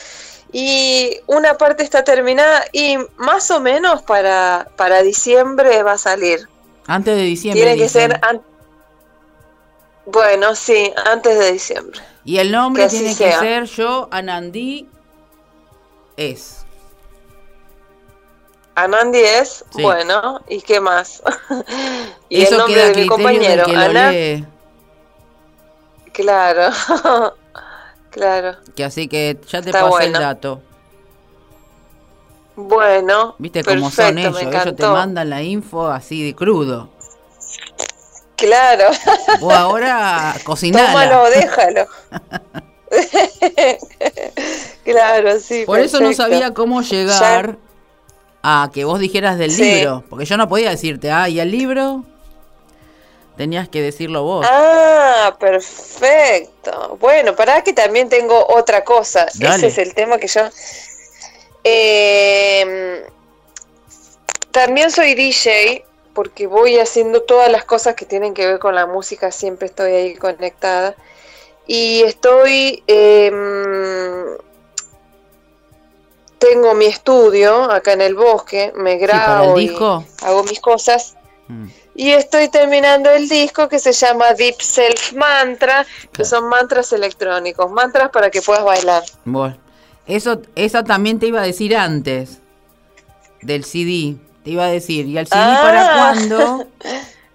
Y 0.53 1.19
una 1.27 1.59
parte 1.59 1.83
está 1.83 2.03
terminada 2.03 2.65
y 2.73 2.97
más 3.17 3.51
o 3.51 3.61
menos 3.61 4.03
para, 4.03 4.69
para 4.77 5.03
diciembre 5.03 5.83
va 5.83 5.93
a 5.93 5.99
salir. 5.99 6.49
Antes 6.87 7.17
de 7.17 7.23
diciembre. 7.23 7.63
Tiene 7.63 7.79
que 7.79 7.89
ser. 7.89 8.21
Bueno, 10.07 10.55
sí, 10.55 10.92
antes 11.05 11.38
de 11.38 11.53
diciembre. 11.53 12.01
Y 12.25 12.38
el 12.38 12.51
nombre 12.51 12.88
tiene 12.88 13.14
que 13.16 13.33
ser 13.33 13.64
Yo 13.64 14.09
Anandí 14.11 14.88
es. 16.16 16.64
Anandi 18.77 19.19
es, 19.19 19.64
bueno, 19.73 20.40
¿y 20.49 20.61
qué 20.61 20.81
más? 20.81 21.23
y 22.29 22.45
el 22.45 22.57
nombre 22.57 22.90
de 22.90 23.03
mi 23.03 23.07
compañero, 23.09 23.64
Ana. 23.75 24.12
Claro, 26.12 26.71
claro. 28.11 28.57
Que 28.75 28.85
así 28.85 29.09
que 29.09 29.38
ya 29.49 29.62
te 29.62 29.73
pasé 29.73 30.07
el 30.07 30.12
dato. 30.12 30.62
Bueno, 32.55 33.35
viste 33.38 33.62
cómo 33.62 33.90
son 33.90 34.19
ellos, 34.19 34.40
ellos 34.40 34.77
te 34.77 34.87
mandan 34.87 35.31
la 35.31 35.42
info 35.42 35.88
así 35.88 36.25
de 36.25 36.35
crudo. 36.35 36.96
Claro. 38.37 38.90
O 39.40 39.51
ahora 39.51 40.35
cocinala. 40.44 40.87
Tómalo, 40.88 41.31
déjalo. 41.31 41.87
claro, 44.85 45.40
sí. 45.40 45.64
Por 45.66 45.81
eso 45.81 46.01
no 46.01 46.12
sabía 46.12 46.55
cómo 46.55 46.83
llegar 46.83 47.57
a 48.42 48.70
que 48.72 48.85
vos 48.85 49.01
dijeras 49.01 49.38
del 49.38 49.57
libro, 49.57 50.05
porque 50.09 50.25
yo 50.25 50.37
no 50.37 50.49
podía 50.49 50.70
decirte, 50.70 51.11
ah, 51.11 51.29
y 51.29 51.40
el 51.40 51.51
libro 51.51 52.05
tenías 53.37 53.68
que 53.68 53.83
decirlo 53.83 54.22
vos. 54.22 54.46
Ah, 54.49 55.37
perfecto. 55.38 56.96
Bueno, 57.01 57.35
para 57.35 57.62
que 57.62 57.72
también 57.72 58.09
tengo 58.09 58.46
otra 58.49 58.85
cosa. 58.85 59.27
Ese 59.27 59.66
es 59.66 59.79
el 59.79 59.94
tema 59.94 60.18
que 60.18 60.29
yo... 60.29 60.42
Em, 61.64 63.03
también 64.53 64.90
soy 64.90 65.14
DJ 65.14 65.85
porque 66.17 66.47
voy 66.47 66.79
haciendo 66.79 67.23
todas 67.23 67.53
las 67.53 67.65
cosas 67.65 67.95
que 67.95 68.07
tienen 68.07 68.33
que 68.33 68.47
ver 68.47 68.59
con 68.59 68.75
la 68.75 68.87
música, 68.87 69.31
siempre 69.31 69.67
estoy 69.67 69.93
ahí 69.93 70.17
conectada. 70.17 70.97
Y 71.67 72.01
estoy 72.03 72.83
eh, 72.87 73.31
tengo 76.39 76.75
mi 76.75 76.87
estudio 76.87 77.71
acá 77.71 77.93
en 77.93 78.01
el 78.01 78.15
bosque, 78.15 78.73
me 78.77 78.97
grabo 78.97 79.61
y 79.61 79.69
hago 80.23 80.45
mis 80.45 80.61
cosas. 80.61 81.17
Mm. 81.49 81.67
Y 81.95 82.11
estoy 82.13 82.49
terminando 82.49 83.11
el 83.11 83.29
disco 83.29 83.69
que 83.69 83.79
se 83.79 83.93
llama 83.93 84.33
Deep 84.33 84.61
Self 84.61 85.13
Mantra, 85.13 85.87
que 86.13 86.25
son 86.25 86.49
mantras 86.49 86.93
electrónicos, 86.95 87.71
mantras 87.71 88.11
para 88.11 88.31
que 88.31 88.41
puedas 88.41 88.65
bailar. 88.65 89.03
Bueno, 89.27 89.59
eso, 90.07 90.41
eso 90.55 90.83
también 90.83 91.19
te 91.19 91.27
iba 91.27 91.41
a 91.41 91.45
decir 91.45 91.77
antes 91.77 92.39
del 93.43 93.64
CD. 93.64 94.17
Te 94.47 94.53
iba 94.53 94.64
a 94.64 94.70
decir, 94.70 95.07
¿y 95.09 95.18
el 95.18 95.26
CD 95.26 95.40
para 95.40 95.82
ah. 95.82 95.97
cuándo? 95.99 96.66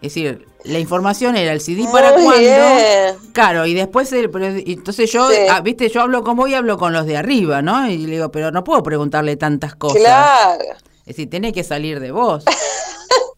Es 0.02 0.16
decir, 0.16 0.48
la 0.64 0.80
información 0.80 1.36
era 1.36 1.52
el 1.52 1.60
CD 1.60 1.84
para 1.92 2.14
cuándo. 2.14 3.20
Claro, 3.34 3.66
y 3.66 3.74
después, 3.74 4.12
entonces 4.14 5.12
yo, 5.12 5.28
ah, 5.50 5.60
viste, 5.60 5.90
yo 5.90 6.02
hablo 6.02 6.24
con 6.24 6.38
vos 6.38 6.50
y 6.50 6.56
hablo 6.56 6.78
con 6.78 6.94
los 6.94 7.06
de 7.06 7.18
arriba, 7.18 7.62
¿no? 7.62 7.88
Y 7.88 7.98
le 7.98 8.14
digo, 8.14 8.32
pero 8.32 8.50
no 8.52 8.64
puedo 8.64 8.82
preguntarle 8.82 9.36
tantas 9.36 9.76
cosas. 9.76 10.00
Claro. 10.00 10.64
Es 11.02 11.18
decir, 11.18 11.30
tiene 11.30 11.52
que 11.52 11.66
salir 11.66 12.00
de 12.00 12.12
vos. 12.12 12.46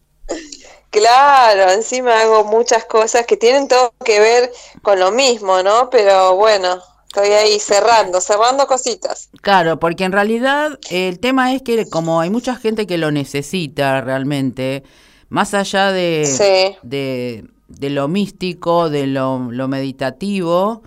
claro, 0.90 1.72
encima 1.72 2.20
hago 2.20 2.44
muchas 2.44 2.84
cosas 2.84 3.26
que 3.26 3.36
tienen 3.36 3.66
todo 3.66 3.92
que 4.04 4.20
ver 4.20 4.52
con 4.82 5.00
lo 5.00 5.10
mismo, 5.10 5.64
¿no? 5.64 5.90
Pero 5.90 6.36
bueno, 6.36 6.80
estoy 7.14 7.32
ahí 7.32 7.58
cerrando, 7.60 8.20
cerrando 8.20 8.66
cositas. 8.66 9.28
Claro, 9.40 9.78
porque 9.78 10.04
en 10.04 10.12
realidad 10.12 10.78
el 10.90 11.20
tema 11.20 11.54
es 11.54 11.62
que 11.62 11.88
como 11.88 12.20
hay 12.20 12.30
mucha 12.30 12.56
gente 12.56 12.86
que 12.86 12.98
lo 12.98 13.12
necesita 13.12 14.00
realmente, 14.00 14.82
más 15.28 15.54
allá 15.54 15.92
de, 15.92 16.76
de, 16.82 17.90
lo 17.90 18.08
místico, 18.08 18.90
de 18.90 19.06
lo, 19.06 19.38
meditativo, 19.38 20.82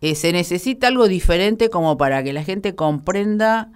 eh, 0.00 0.14
se 0.14 0.32
necesita 0.32 0.86
algo 0.86 1.08
diferente 1.08 1.68
como 1.68 1.98
para 1.98 2.22
que 2.22 2.32
la 2.32 2.42
gente 2.42 2.74
comprenda 2.74 3.70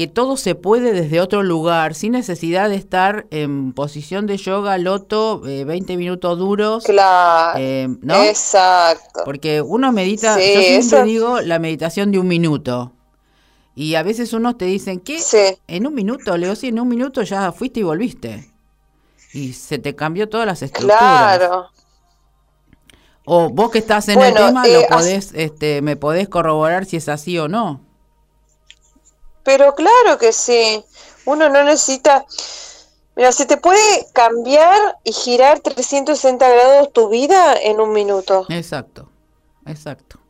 que 0.00 0.06
todo 0.06 0.38
se 0.38 0.54
puede 0.54 0.94
desde 0.94 1.20
otro 1.20 1.42
lugar, 1.42 1.94
sin 1.94 2.12
necesidad 2.12 2.70
de 2.70 2.76
estar 2.76 3.26
en 3.30 3.74
posición 3.74 4.26
de 4.26 4.38
yoga, 4.38 4.78
loto, 4.78 5.40
20 5.40 5.92
eh, 5.92 5.96
minutos 5.98 6.38
duros. 6.38 6.84
Claro. 6.84 7.58
Eh, 7.60 7.86
¿no? 8.00 8.22
Exacto. 8.22 9.20
Porque 9.26 9.60
uno 9.60 9.92
medita, 9.92 10.38
yo 10.38 10.62
siempre 10.62 11.04
digo 11.04 11.42
la 11.42 11.58
meditación 11.58 12.12
de 12.12 12.18
un 12.18 12.28
minuto. 12.28 12.92
Y 13.74 13.94
a 13.96 14.02
veces 14.02 14.32
unos 14.32 14.56
te 14.56 14.64
dicen, 14.64 15.00
¿qué? 15.00 15.18
Sí. 15.18 15.58
En 15.68 15.86
un 15.86 15.94
minuto, 15.94 16.34
Leo, 16.38 16.56
sí, 16.56 16.68
en 16.68 16.80
un 16.80 16.88
minuto 16.88 17.22
ya 17.22 17.52
fuiste 17.52 17.80
y 17.80 17.82
volviste. 17.82 18.50
Y 19.34 19.52
se 19.52 19.78
te 19.78 19.94
cambió 19.94 20.30
todas 20.30 20.46
las 20.46 20.62
estructuras. 20.62 20.98
Claro. 20.98 21.66
O 23.26 23.50
vos 23.50 23.70
que 23.70 23.80
estás 23.80 24.08
en 24.08 24.14
Bueno, 24.14 24.38
el 24.40 24.46
tema, 24.46 24.64
eh, 24.66 24.72
lo 24.72 24.80
as- 24.80 24.86
podés, 24.86 25.32
este, 25.34 25.82
me 25.82 25.96
podés 25.96 26.30
corroborar 26.30 26.86
si 26.86 26.96
es 26.96 27.10
así 27.10 27.38
o 27.38 27.48
no. 27.48 27.82
Pero 29.50 29.74
claro 29.74 30.16
que 30.16 30.32
sí. 30.32 30.84
Uno 31.24 31.48
no 31.48 31.64
necesita. 31.64 32.24
Mira, 33.16 33.32
se 33.32 33.46
te 33.46 33.56
puede 33.56 34.06
cambiar 34.12 34.96
y 35.02 35.12
girar 35.12 35.58
360 35.58 36.48
grados 36.48 36.92
tu 36.92 37.08
vida 37.08 37.56
en 37.60 37.80
un 37.80 37.92
minuto. 37.92 38.46
Exacto, 38.48 39.10
exacto. 39.66 40.20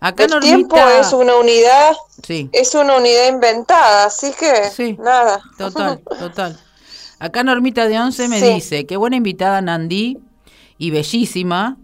Acá 0.00 0.24
El 0.24 0.38
tiempo 0.40 0.76
es 0.76 1.14
una 1.14 1.36
unidad, 1.36 1.96
sí, 2.22 2.50
es 2.52 2.74
una 2.74 2.96
unidad 2.98 3.28
inventada, 3.28 4.04
así 4.04 4.32
que 4.38 4.68
Sí. 4.70 4.96
nada. 5.00 5.40
total, 5.56 6.02
total. 6.18 6.60
Acá 7.20 7.42
Normita 7.44 7.86
de 7.88 7.98
Once 7.98 8.28
me 8.28 8.38
Sí. 8.38 8.48
dice, 8.48 8.84
qué 8.84 8.98
buena 8.98 9.16
invitada 9.16 9.62
Nandí 9.62 10.18
y 10.76 10.90
bellísima, 10.90 11.78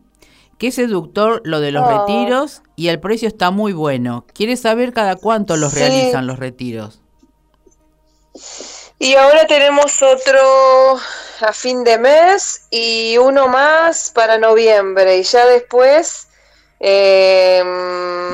qué 0.58 0.70
seductor 0.72 1.40
lo 1.44 1.60
de 1.60 1.70
los 1.72 1.84
Oh. 1.86 2.06
retiros 2.06 2.62
y 2.76 2.88
el 2.88 3.00
precio 3.00 3.28
está 3.28 3.50
muy 3.50 3.72
bueno. 3.72 4.26
¿Quiere 4.34 4.56
saber 4.56 4.92
cada 4.92 5.16
cuánto 5.16 5.56
los 5.56 5.72
Sí. 5.72 5.78
realizan 5.78 6.26
los 6.26 6.38
retiros? 6.38 7.00
Y 8.98 9.14
ahora 9.14 9.46
tenemos 9.46 10.02
otro 10.02 10.98
a 11.40 11.52
fin 11.52 11.84
de 11.84 11.98
mes 11.98 12.62
y 12.70 13.16
uno 13.18 13.46
más 13.48 14.10
para 14.14 14.38
noviembre. 14.38 15.18
Y 15.18 15.22
ya 15.22 15.46
después, 15.46 16.26
eh, 16.80 17.62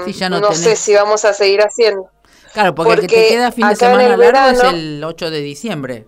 Sí, 0.07 0.13
ya 0.15 0.29
no 0.31 0.41
no, 0.41 0.49
tenés. 0.49 0.63
sé 0.63 0.77
si 0.77 0.95
vamos 0.95 1.25
a 1.25 1.35
seguir 1.35 1.61
haciendo. 1.61 2.09
Claro, 2.55 2.75
porque, 2.75 2.93
el 2.95 3.01
que 3.01 3.07
te 3.09 3.29
queda 3.29 3.53
fin 3.53 3.69
de 3.69 3.77
semana 3.77 4.03
largo 4.09 4.23
es 4.23 4.29
verano- 4.33 4.71
el 4.71 5.03
8 5.05 5.31
de 5.31 5.41
diciembre. 5.41 6.07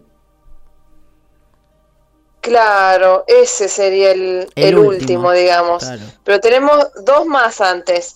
Claro, 2.47 3.25
ese 3.27 3.69
sería 3.69 4.13
el, 4.13 4.49
El 4.55 4.65
el 4.69 4.79
último, 4.79 4.89
último, 5.01 5.33
digamos. 5.33 5.83
claro. 5.83 6.03
Pero 6.23 6.41
tenemos 6.41 6.77
dos 7.05 7.27
más 7.27 7.61
antes. 7.61 8.15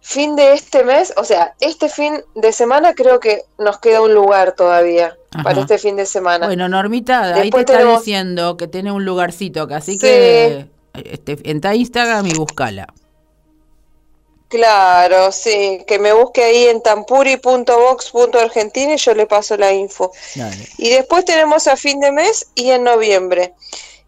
Fin 0.00 0.36
de 0.36 0.52
este 0.54 0.84
mes, 0.84 1.12
o 1.16 1.24
sea, 1.24 1.54
este 1.60 1.88
fin 1.88 2.24
de 2.34 2.52
semana 2.52 2.94
creo 2.94 3.20
que 3.20 3.42
nos 3.58 3.78
queda 3.78 4.00
un 4.00 4.14
lugar 4.14 4.52
todavía 4.52 5.16
Ajá. 5.32 5.42
para 5.44 5.60
este 5.60 5.78
fin 5.78 5.96
de 5.96 6.06
semana. 6.06 6.46
Bueno, 6.46 6.68
Normita, 6.68 7.34
ahí 7.34 7.50
te 7.50 7.60
está 7.60 7.74
tenemos- 7.74 8.00
diciendo 8.00 8.56
que 8.56 8.66
tiene 8.68 8.90
un 8.90 9.04
lugarcito, 9.04 9.68
así 9.70 9.92
Sí. 9.92 9.98
que 9.98 10.66
este, 10.94 11.38
entra 11.44 11.70
a 11.70 11.74
Instagram 11.74 12.26
y 12.26 12.32
búscala. 12.34 12.86
Claro, 14.48 15.30
sí, 15.30 15.84
que 15.86 15.98
me 15.98 16.14
busque 16.14 16.42
ahí 16.42 16.68
en 16.68 16.82
tampuri.box.argentina 16.82 18.94
y 18.94 18.96
yo 18.96 19.14
le 19.14 19.26
paso 19.26 19.58
la 19.58 19.72
info. 19.72 20.10
Dale. 20.34 20.66
Y 20.78 20.88
después 20.88 21.26
tenemos 21.26 21.66
a 21.66 21.76
fin 21.76 22.00
de 22.00 22.12
mes 22.12 22.46
y 22.54 22.70
en 22.70 22.84
noviembre. 22.84 23.52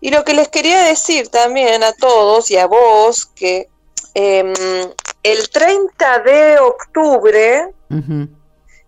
Y 0.00 0.08
lo 0.10 0.24
que 0.24 0.32
les 0.32 0.48
quería 0.48 0.82
decir 0.82 1.28
también 1.28 1.84
a 1.84 1.92
todos 1.92 2.50
y 2.50 2.56
a 2.56 2.64
vos, 2.66 3.26
que 3.26 3.68
em, 4.14 4.54
el 5.22 5.50
30 5.50 6.20
de 6.20 6.58
octubre 6.58 7.74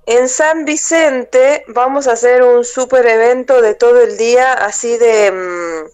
en 0.06 0.28
San 0.28 0.64
Vicente 0.64 1.64
vamos 1.68 2.06
a 2.06 2.12
hacer 2.12 2.42
un 2.42 2.64
super 2.64 3.06
evento 3.06 3.60
de 3.60 3.74
todo 3.74 4.00
el 4.00 4.16
día, 4.16 4.54
así 4.54 4.96
de 4.96 5.30
mm, 5.30 5.90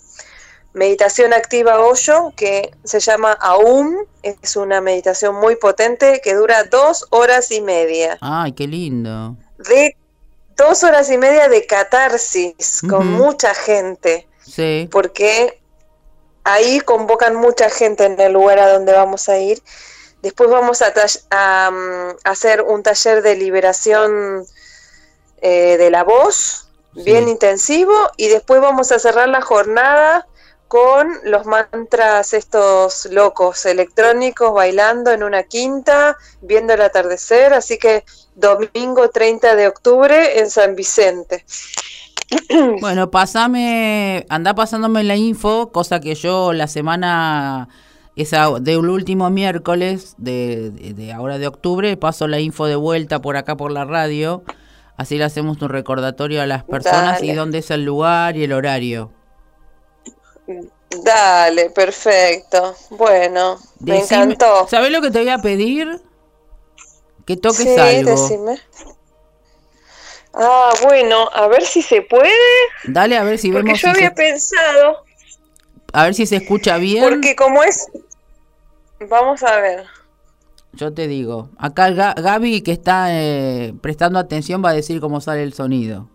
meditación 0.78 1.32
activa 1.32 1.80
Osho, 1.80 2.32
que 2.36 2.70
se 2.84 3.00
llama 3.00 3.32
AUM, 3.32 3.96
es 4.22 4.54
una 4.56 4.80
meditación 4.80 5.34
muy 5.34 5.56
potente 5.56 6.20
que 6.22 6.34
dura 6.34 6.64
dos 6.64 7.06
horas 7.10 7.50
y 7.50 7.60
media. 7.60 8.16
Ay, 8.20 8.52
qué 8.52 8.68
lindo. 8.68 9.36
De 9.58 9.96
dos 10.56 10.84
horas 10.84 11.10
y 11.10 11.18
media 11.18 11.48
de 11.48 11.66
catarsis 11.66 12.82
con 12.88 13.08
mucha 13.12 13.54
gente, 13.54 14.28
Sí. 14.40 14.88
porque 14.90 15.60
ahí 16.44 16.80
convocan 16.80 17.34
mucha 17.34 17.68
gente 17.70 18.04
en 18.04 18.18
el 18.20 18.32
lugar 18.32 18.60
a 18.60 18.72
donde 18.72 18.92
vamos 18.92 19.28
a 19.28 19.36
ir. 19.38 19.60
Después 20.22 20.48
vamos 20.48 20.80
a, 20.82 21.70
mm, 21.70 22.18
hacer 22.22 22.62
un 22.62 22.82
taller 22.84 23.22
de 23.22 23.34
liberación 23.34 24.44
eh, 25.40 25.76
de 25.76 25.90
la 25.90 26.04
voz, 26.04 26.68
Sí. 26.94 27.02
bien 27.02 27.28
intensivo, 27.28 27.94
y 28.16 28.28
después 28.28 28.60
vamos 28.60 28.92
a 28.92 28.98
cerrar 29.00 29.28
la 29.28 29.40
jornada 29.40 30.27
con 30.68 31.08
los 31.24 31.46
mantras 31.46 32.34
estos 32.34 33.06
locos 33.10 33.64
electrónicos 33.66 34.52
bailando 34.54 35.10
en 35.10 35.22
una 35.22 35.42
quinta, 35.44 36.16
viendo 36.42 36.74
el 36.74 36.82
atardecer, 36.82 37.54
así 37.54 37.78
que 37.78 38.04
domingo 38.34 39.08
30 39.10 39.56
de 39.56 39.66
octubre 39.66 40.38
en 40.38 40.50
San 40.50 40.76
Vicente. 40.76 41.44
Bueno, 42.80 43.10
pasame, 43.10 44.26
anda 44.28 44.54
pasándome 44.54 45.02
la 45.04 45.16
info, 45.16 45.70
cosa 45.72 46.00
que 46.00 46.14
yo 46.14 46.52
la 46.52 46.66
semana 46.66 47.68
esa 48.16 48.50
del 48.60 48.88
último 48.88 49.30
miércoles 49.30 50.14
de, 50.18 50.70
de- 50.70 50.92
de 50.94 51.12
ahora 51.12 51.38
de 51.38 51.46
octubre 51.46 51.96
paso 51.96 52.26
la 52.28 52.40
info 52.40 52.66
de 52.66 52.76
vuelta 52.76 53.20
por 53.20 53.36
acá 53.36 53.56
por 53.56 53.70
la 53.72 53.84
radio, 53.84 54.42
así 54.96 55.16
le 55.18 55.24
hacemos 55.24 55.62
un 55.62 55.68
recordatorio 55.70 56.42
a 56.42 56.46
las 56.46 56.64
personas 56.64 57.22
y 57.22 57.32
dónde 57.32 57.58
es 57.58 57.70
el 57.70 57.84
lugar 57.84 58.36
y 58.36 58.44
el 58.44 58.52
horario. 58.52 59.10
Dale, 60.90 61.70
perfecto. 61.70 62.74
Bueno, 62.90 63.58
me 63.80 63.98
encantó. 64.00 64.66
¿Sabés 64.68 64.90
lo 64.90 65.00
que 65.00 65.10
te 65.10 65.18
voy 65.20 65.28
a 65.28 65.38
pedir? 65.38 66.00
Que 67.26 67.36
toques 67.36 67.64
Sí, 67.66 67.78
algo. 67.78 68.10
decime. 68.10 68.58
Ah, 70.34 70.72
bueno, 70.82 71.28
a 71.32 71.48
ver 71.48 71.64
si 71.64 71.82
se 71.82 72.02
puede, 72.02 72.30
Dale 72.84 73.16
a 73.16 73.24
ver 73.24 73.38
si 73.38 73.50
porque 73.50 73.66
vemos 73.66 73.80
yo 73.80 73.88
si 73.88 73.94
se, 73.94 74.04
había 74.04 74.14
pensado, 74.14 75.04
a 75.92 76.04
ver 76.04 76.14
si 76.14 76.26
se 76.26 76.36
escucha 76.36 76.78
bien. 76.78 77.04
porque 77.04 77.34
como 77.36 77.62
es, 77.62 77.88
vamos 79.08 79.42
a 79.42 79.60
ver. 79.60 79.84
Yo 80.72 80.92
te 80.92 81.08
digo, 81.08 81.50
acá 81.58 81.88
Ga- 81.90 82.14
Gaby 82.20 82.62
que 82.62 82.72
está 82.72 83.08
eh, 83.10 83.74
prestando 83.80 84.18
atención 84.18 84.62
va 84.64 84.70
a 84.70 84.74
decir 84.74 85.00
cómo 85.00 85.20
sale 85.20 85.42
el 85.42 85.54
sonido. 85.54 86.08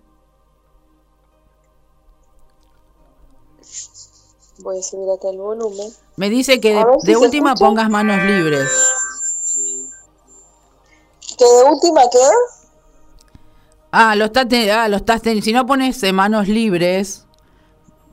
Voy 4.64 4.80
a 4.80 4.82
subir 4.82 5.10
acá 5.10 5.30
el 5.30 5.38
volumen. 5.38 5.92
Me 6.16 6.30
dice 6.30 6.62
que 6.62 6.74
de, 6.74 6.86
si 7.00 7.16
última 7.16 7.54
escucha. 7.54 7.66
pongas 7.68 7.90
manos 7.90 8.24
libres. 8.24 8.70
¿Que 11.38 11.46
de 11.46 11.64
última 11.66 12.02
qué? 12.12 12.20
Ah, 13.92 14.16
lo 14.16 14.26
estás 14.26 14.48
ah, 14.74 14.88
lo 14.88 14.98
estás 14.98 15.22
teniendo. 15.22 15.44
Si 15.46 15.54
no 15.54 15.66
pones 15.66 16.02
eh, 16.04 16.14
manos 16.14 16.48
libres 16.48 17.26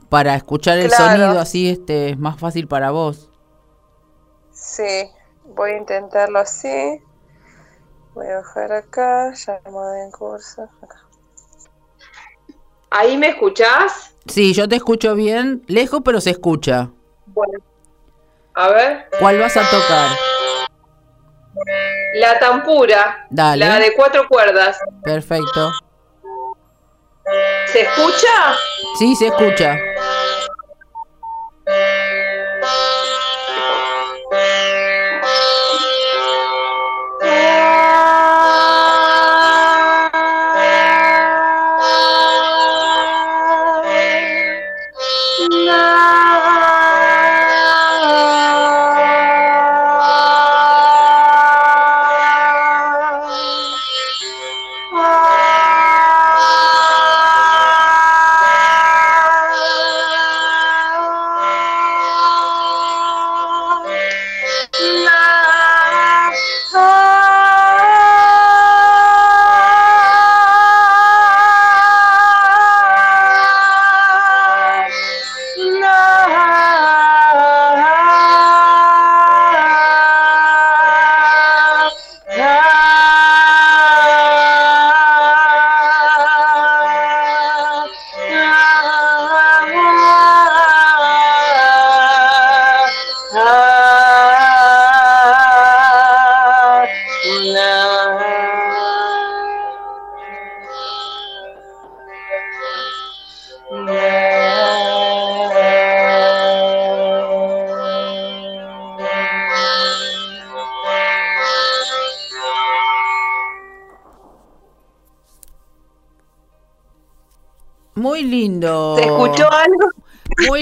para 0.08 0.34
escuchar 0.34 0.78
el 0.78 0.88
Claro. 0.88 1.22
sonido 1.24 1.38
así 1.40 1.68
este 1.70 2.10
es 2.10 2.18
más 2.18 2.38
fácil 2.38 2.66
para 2.66 2.90
vos. 2.90 3.30
Sí, 4.52 5.10
voy 5.44 5.70
a 5.72 5.78
intentarlo 5.78 6.40
así. 6.40 7.00
Voy 8.14 8.26
a 8.26 8.36
bajar 8.38 8.72
acá, 8.72 9.32
llamada 9.34 10.04
en 10.04 10.10
curso. 10.10 10.62
acá. 10.82 11.06
¿Ahí 12.90 13.16
me 13.16 13.28
escuchás? 13.28 14.09
Sí, 14.26 14.52
yo 14.52 14.68
te 14.68 14.76
escucho 14.76 15.14
bien, 15.14 15.62
lejos 15.66 16.00
pero 16.04 16.20
se 16.20 16.30
escucha. 16.30 16.90
Bueno, 17.26 17.58
a 18.54 18.68
ver. 18.68 19.06
¿Cuál 19.18 19.38
vas 19.38 19.56
a 19.56 19.62
tocar? 19.70 20.08
La 22.14 22.38
tampura, 22.38 23.26
Dale. 23.30 23.66
la 23.66 23.78
de 23.78 23.92
cuatro 23.94 24.26
cuerdas. 24.28 24.78
Perfecto. 25.02 25.72
¿Se 27.66 27.82
escucha? 27.82 28.54
Sí, 28.98 29.14
se 29.16 29.28
escucha. 29.28 29.78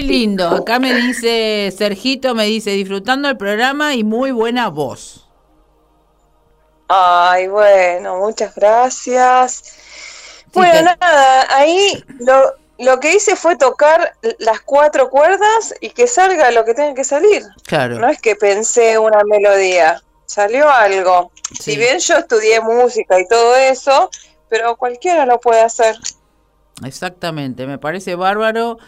Lindo. 0.08 0.48
Acá 0.48 0.78
me 0.78 0.94
dice, 0.94 1.72
Sergito 1.76 2.34
me 2.34 2.44
dice, 2.46 2.70
disfrutando 2.70 3.28
el 3.28 3.36
programa 3.36 3.94
y 3.94 4.04
muy 4.04 4.30
buena 4.30 4.68
voz. 4.68 5.28
Ay, 6.88 7.48
bueno, 7.48 8.16
muchas 8.18 8.54
gracias. 8.54 9.74
bueno, 10.54 10.90
nada, 11.00 11.46
ahí 11.54 12.02
lo, 12.18 12.54
lo 12.78 12.98
que 13.00 13.14
hice 13.14 13.36
fue 13.36 13.56
tocar 13.56 14.14
las 14.38 14.60
cuatro 14.60 15.10
cuerdas 15.10 15.74
y 15.80 15.90
que 15.90 16.06
salga 16.06 16.50
lo 16.50 16.64
que 16.64 16.74
tenga 16.74 16.94
que 16.94 17.04
salir. 17.04 17.42
Claro. 17.64 17.98
No 17.98 18.08
es 18.08 18.20
que 18.20 18.36
pensé 18.36 18.98
una 18.98 19.22
melodía, 19.24 20.02
salió 20.26 20.70
algo. 20.70 21.30
Si 21.60 21.76
bien 21.76 21.98
yo 21.98 22.16
estudié 22.16 22.60
música 22.60 23.20
y 23.20 23.28
todo 23.28 23.54
eso, 23.56 24.10
pero 24.48 24.76
cualquiera 24.76 25.26
lo 25.26 25.40
puede 25.40 25.60
hacer. 25.60 25.96
Exactamente, 26.84 27.66
me 27.66 27.78
parece 27.78 28.14
bárbaro 28.14 28.78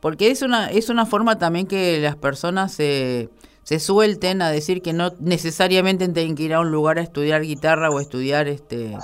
porque 0.00 0.30
es 0.30 0.42
una 0.42 0.70
es 0.70 0.88
una 0.88 1.06
forma 1.06 1.38
también 1.38 1.66
que 1.66 2.00
las 2.00 2.16
personas 2.16 2.72
se, 2.72 3.28
se 3.62 3.78
suelten 3.78 4.42
a 4.42 4.50
decir 4.50 4.82
que 4.82 4.92
no 4.92 5.12
necesariamente 5.20 6.08
tienen 6.08 6.34
que 6.34 6.44
ir 6.44 6.54
a 6.54 6.60
un 6.60 6.70
lugar 6.70 6.98
a 6.98 7.02
estudiar 7.02 7.42
guitarra 7.42 7.90
o 7.90 8.00
estudiar 8.00 8.48
este 8.48 8.96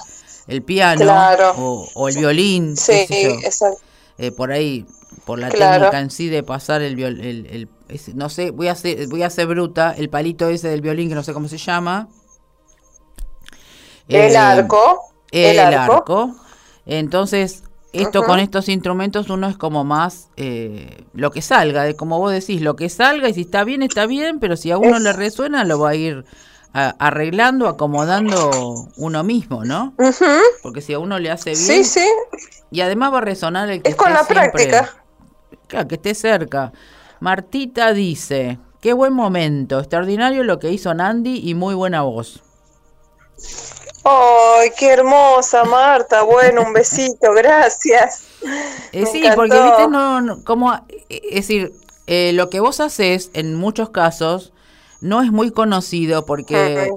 el 0.47 0.63
piano 0.63 1.05
o, 1.95 2.09
el 2.09 2.17
violín. 2.17 2.77
Sí, 2.77 2.93
exacto. 2.93 3.81
Eh, 4.19 4.31
por 4.33 4.51
ahí, 4.51 4.87
por 5.27 5.39
la 5.39 5.51
técnica 5.51 6.01
en 6.01 6.11
sí 6.11 6.29
de 6.29 6.43
pasar 6.43 6.81
el, 6.81 6.99
el, 6.99 7.69
no 8.15 8.31
sé, 8.31 8.51
voy 8.51 8.69
a 8.69 8.73
hacer, 8.73 9.09
voy 9.09 9.23
a 9.23 9.27
hacer 9.27 9.47
bruta, 9.47 9.95
el 9.97 10.09
palito 10.09 10.49
ese 10.49 10.69
del 10.69 10.81
violín 10.81 11.11
que 11.11 11.15
no 11.15 11.23
sé 11.23 11.35
cómo 11.35 11.49
se 11.49 11.59
llama. 11.59 12.09
El 14.09 14.33
eh, 14.33 14.37
arco. 14.37 15.01
El, 15.31 15.59
arco. 15.59 16.35
Entonces, 16.87 17.65
esto 18.03 18.23
con 18.25 18.41
estos 18.41 18.69
instrumentos 18.69 19.31
uno 19.31 19.49
es 19.49 19.57
como 19.57 19.85
más 19.85 20.29
eh, 20.37 21.05
lo 21.15 21.31
que 21.31 21.43
salga, 21.43 21.85
de 21.85 21.97
como 21.97 22.19
vos 22.19 22.33
decís, 22.33 22.61
lo 22.61 22.77
que 22.77 22.89
salga 22.89 23.29
y 23.29 23.35
si 23.35 23.43
está 23.43 23.65
bien, 23.65 23.83
está 23.83 24.07
bien, 24.07 24.41
pero 24.41 24.57
si 24.57 24.71
a 24.71 24.79
uno 24.79 24.99
le 24.99 25.13
resuena 25.13 25.65
lo 25.65 25.79
va 25.79 25.91
a 25.91 25.95
ir 25.95 26.25
arreglando, 26.73 27.69
acomodando 27.69 28.91
uno 28.97 29.25
mismo, 29.25 29.65
¿no? 29.65 29.95
Porque 30.63 30.83
si 30.83 30.93
a 30.93 30.99
uno 30.99 31.19
le 31.19 31.31
hace 31.31 31.51
bien. 31.51 31.63
Sí, 31.63 31.85
sí. 31.85 32.07
Y 32.71 32.83
además 32.83 33.13
va 33.13 33.19
a 33.19 33.23
resonar 33.23 33.71
el 33.71 33.83
que 33.83 33.91
Es 33.91 33.97
con 33.97 34.13
la 34.13 34.25
práctica. 34.25 34.95
Claro, 35.69 35.89
que 35.89 35.95
esté 35.95 36.15
cerca. 36.15 36.73
Martita 37.21 37.93
dice, 37.93 38.59
qué 38.81 38.93
buen 38.93 39.15
momento, 39.15 39.79
extraordinario 39.79 40.45
lo 40.45 40.59
que 40.59 40.71
hizo 40.71 40.93
Nandi 40.93 41.41
y 41.49 41.55
muy 41.55 41.75
buena 41.75 42.03
voz. 42.03 42.43
¡Ay, 44.09 44.71
qué 44.79 44.93
hermosa, 44.93 45.65
Marta! 45.65 46.23
Bueno, 46.23 46.63
un 46.63 46.73
besito, 46.75 47.33
gracias. 47.33 48.29
Eh, 48.93 49.05
sí, 49.07 49.25
porque 49.35 49.61
viste, 49.61 49.89
no, 49.89 50.45
como, 50.45 50.73
eh, 50.75 51.21
es 51.31 51.49
decir, 51.49 51.73
eh, 52.07 52.33
lo 52.35 52.49
que 52.49 52.61
vos 52.61 52.81
haces 52.81 53.31
en 53.35 53.55
muchos 53.57 53.91
casos 53.91 54.53
no 55.01 55.23
es 55.23 55.33
muy 55.33 55.51
conocido 55.51 56.25
porque 56.25 56.91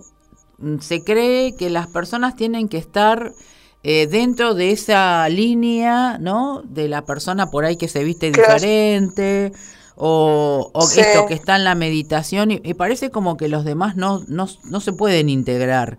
se 0.81 1.03
cree 1.03 1.55
que 1.55 1.69
las 1.69 1.87
personas 1.87 2.35
tienen 2.35 2.67
que 2.69 2.77
estar 2.77 3.33
eh, 3.81 4.07
dentro 4.07 4.55
de 4.55 4.71
esa 4.71 5.27
línea, 5.29 6.17
¿no? 6.19 6.61
De 6.65 6.89
la 6.89 7.05
persona 7.05 7.49
por 7.49 7.63
ahí 7.63 7.77
que 7.77 7.87
se 7.87 8.03
viste 8.03 8.29
diferente 8.29 9.53
o, 9.95 10.71
esto 10.97 11.25
que 11.27 11.33
está 11.33 11.55
en 11.55 11.63
la 11.63 11.75
meditación 11.75 12.51
y, 12.51 12.73
parece 12.73 13.09
como 13.09 13.37
que 13.37 13.47
los 13.47 13.65
demás 13.65 13.95
no, 13.95 14.23
no, 14.27 14.47
no, 14.63 14.79
se 14.79 14.93
pueden 14.93 15.29
integrar. 15.29 15.97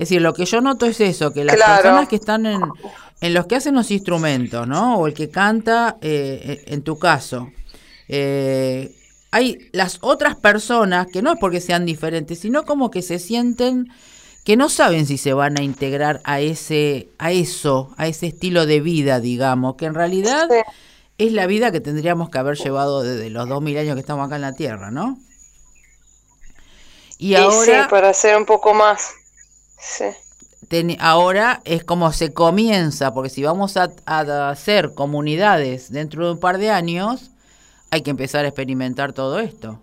Es 0.00 0.08
decir, 0.08 0.22
lo 0.22 0.32
que 0.32 0.46
yo 0.46 0.62
noto 0.62 0.86
es 0.86 0.98
eso, 0.98 1.30
que 1.30 1.44
las 1.44 1.56
personas 1.56 2.08
que 2.08 2.16
están 2.16 2.46
en, 2.46 2.62
en 3.20 3.34
los 3.34 3.44
que 3.44 3.56
hacen 3.56 3.74
los 3.74 3.90
instrumentos, 3.90 4.66
¿no? 4.66 4.96
O 4.96 5.06
el 5.06 5.12
que 5.12 5.28
canta, 5.28 5.98
eh, 6.00 6.64
en 6.68 6.80
tu 6.80 6.98
caso, 6.98 7.50
eh, 8.08 8.96
hay 9.30 9.68
las 9.72 9.98
otras 10.00 10.36
personas 10.36 11.06
que 11.12 11.20
no 11.20 11.32
es 11.32 11.38
porque 11.38 11.60
sean 11.60 11.84
diferentes, 11.84 12.38
sino 12.38 12.64
como 12.64 12.90
que 12.90 13.02
se 13.02 13.18
sienten 13.18 13.88
que 14.42 14.56
no 14.56 14.70
saben 14.70 15.04
si 15.04 15.18
se 15.18 15.34
van 15.34 15.58
a 15.58 15.62
integrar 15.62 16.22
a 16.24 16.40
ese 16.40 17.10
a 17.18 17.30
eso, 17.30 17.92
a 17.98 18.06
ese 18.06 18.28
estilo 18.28 18.64
de 18.64 18.80
vida, 18.80 19.20
digamos, 19.20 19.76
que 19.76 19.84
en 19.84 19.92
realidad 19.92 20.48
es 21.18 21.32
la 21.32 21.46
vida 21.46 21.72
que 21.72 21.82
tendríamos 21.82 22.30
que 22.30 22.38
haber 22.38 22.56
llevado 22.56 23.02
desde 23.02 23.28
los 23.28 23.46
dos 23.50 23.60
mil 23.60 23.76
años 23.76 23.96
que 23.96 24.00
estamos 24.00 24.26
acá 24.26 24.36
en 24.36 24.42
la 24.42 24.54
Tierra, 24.54 24.90
¿no? 24.90 25.18
Y, 27.18 27.34
ahora 27.34 27.66
sí, 27.66 27.90
para 27.90 28.08
hacer 28.08 28.34
un 28.34 28.46
poco 28.46 28.72
más. 28.72 29.19
Sí. 29.80 30.96
ahora 30.98 31.60
es 31.64 31.84
como 31.84 32.12
se 32.12 32.32
comienza, 32.32 33.12
porque 33.12 33.30
si 33.30 33.42
vamos 33.42 33.76
a 33.76 33.90
hacer 34.06 34.94
comunidades 34.94 35.90
dentro 35.90 36.26
de 36.26 36.32
un 36.32 36.40
par 36.40 36.58
de 36.58 36.70
años, 36.70 37.30
hay 37.90 38.02
que 38.02 38.10
empezar 38.10 38.44
a 38.44 38.48
experimentar 38.48 39.12
todo 39.12 39.40
esto. 39.40 39.80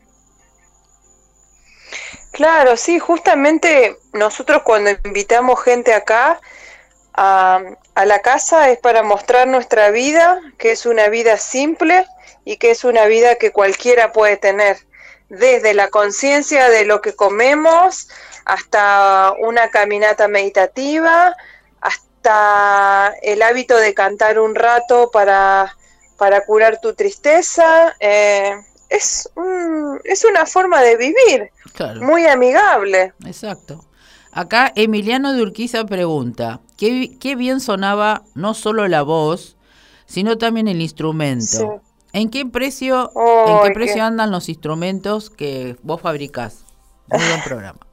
Claro, 2.31 2.77
sí, 2.77 2.99
justamente 2.99 3.97
nosotros 4.13 4.61
cuando 4.63 4.91
invitamos 5.03 5.59
gente 5.63 5.93
acá 5.93 6.39
a, 7.15 7.63
la 8.05 8.19
casa 8.19 8.69
es 8.69 8.77
para 8.77 9.01
mostrar 9.01 9.47
nuestra 9.47 9.89
vida, 9.89 10.39
que 10.59 10.71
es 10.71 10.85
una 10.85 11.09
vida 11.09 11.37
simple 11.37 12.05
y 12.45 12.57
que 12.57 12.69
es 12.69 12.83
una 12.83 13.05
vida 13.05 13.35
que 13.35 13.51
cualquiera 13.51 14.11
puede 14.11 14.37
tener, 14.37 14.77
desde 15.29 15.73
la 15.73 15.89
conciencia 15.89 16.69
de 16.69 16.85
lo 16.85 17.01
que 17.01 17.15
comemos 17.15 18.07
hasta 18.47 19.33
una 19.41 19.69
caminata 19.69 20.29
meditativa, 20.29 21.35
hasta 21.81 23.13
el 23.21 23.41
hábito 23.41 23.75
de 23.75 23.93
cantar 23.93 24.39
un 24.39 24.55
rato 24.55 25.11
para 25.11 25.75
para 26.17 26.45
curar 26.45 26.79
tu 26.81 26.93
tristeza. 26.93 27.95
Eh, 27.99 28.53
es, 28.89 29.29
es 30.05 30.25
una 30.25 30.45
forma 30.45 30.81
de 30.81 30.95
vivir 30.95 31.51
muy 32.01 32.25
amigable. 32.25 33.13
Exacto. 33.25 33.83
Acá 34.31 34.71
Emiliano 34.75 35.33
de 35.33 35.41
Urquiza 35.41 35.85
pregunta, 35.85 36.61
¿qué, 36.77 37.17
qué 37.19 37.35
bien 37.35 37.59
sonaba 37.59 38.23
no 38.33 38.53
solo 38.53 38.87
la 38.87 39.01
voz, 39.01 39.57
sino 40.05 40.37
también 40.37 40.67
el 40.67 40.81
instrumento? 40.81 41.81
¿En 42.13 42.29
qué 42.29 42.45
precio, 42.45 43.11
¿en 43.47 43.63
qué 43.63 43.71
precio 43.71 44.03
andan 44.03 44.31
los 44.31 44.47
instrumentos 44.47 45.29
que 45.29 45.75
vos 45.83 46.01
fabricás? 46.01 46.63
Muy 47.07 47.25
buen 47.27 47.43
programa. 47.43 47.86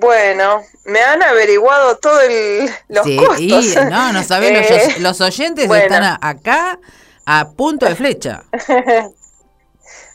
Bueno, 0.00 0.62
me 0.84 1.00
han 1.00 1.22
averiguado 1.22 1.96
todo 1.98 2.20
el, 2.20 2.70
los 2.88 3.04
sí, 3.04 3.16
costos. 3.16 3.84
no, 3.90 4.12
no 4.12 4.22
sabés, 4.22 4.52
los, 4.52 4.70
eh, 4.70 5.00
los, 5.00 5.20
oyentes 5.20 5.70
están 5.70 6.18
acá 6.20 6.78
a 7.24 7.50
punto 7.50 7.86
de 7.86 7.94
flecha. 7.94 8.44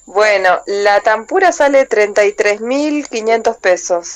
bueno, 0.05 0.59
la 0.65 1.01
tampura 1.01 1.51
sale 1.51 1.87
33.500 1.87 3.59
pesos. 3.59 4.15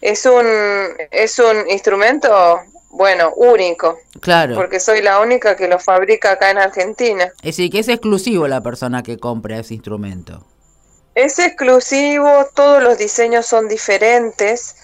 Es 0.00 0.26
un 0.26 0.46
es 1.10 1.38
un 1.38 1.70
instrumento 1.70 2.60
bueno, 2.90 3.32
único. 3.36 3.98
Claro. 4.20 4.54
Porque 4.54 4.80
soy 4.80 5.02
la 5.02 5.20
única 5.20 5.54
que 5.56 5.68
lo 5.68 5.78
fabrica 5.78 6.32
acá 6.32 6.50
en 6.50 6.58
Argentina. 6.58 7.26
Es 7.38 7.56
decir, 7.56 7.70
que 7.70 7.80
es 7.80 7.88
exclusivo 7.88 8.48
la 8.48 8.62
persona 8.62 9.02
que 9.02 9.18
compra 9.18 9.58
ese 9.58 9.74
instrumento. 9.74 10.46
Es 11.16 11.38
exclusivo, 11.38 12.46
todos 12.52 12.82
los 12.82 12.98
diseños 12.98 13.46
son 13.46 13.68
diferentes, 13.68 14.76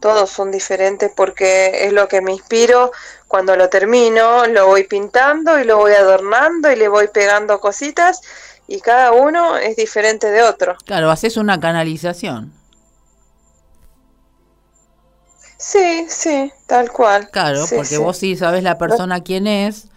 todos 0.00 0.30
son 0.30 0.50
diferentes 0.50 1.12
porque 1.14 1.84
es 1.84 1.92
lo 1.92 2.08
que 2.08 2.22
me 2.22 2.32
inspiro 2.32 2.90
cuando 3.28 3.54
lo 3.54 3.68
termino, 3.68 4.46
lo 4.46 4.66
voy 4.66 4.84
pintando 4.84 5.60
y 5.60 5.64
lo 5.64 5.76
voy 5.76 5.92
adornando 5.92 6.72
y 6.72 6.76
le 6.76 6.88
voy 6.88 7.08
pegando 7.08 7.60
cositas 7.60 8.22
y 8.66 8.80
cada 8.80 9.12
uno 9.12 9.58
es 9.58 9.76
diferente 9.76 10.30
de 10.30 10.42
otro. 10.42 10.74
Claro, 10.86 11.10
haces 11.10 11.36
una 11.36 11.60
canalización. 11.60 12.50
Sí, 15.58 16.06
sí, 16.08 16.50
tal 16.66 16.90
cual. 16.92 17.28
Claro, 17.30 17.62
porque 17.76 17.98
vos 17.98 18.16
sí 18.16 18.36
sabes 18.36 18.62
la 18.62 18.78
persona 18.78 19.22
quién 19.22 19.46
es, 19.46 19.88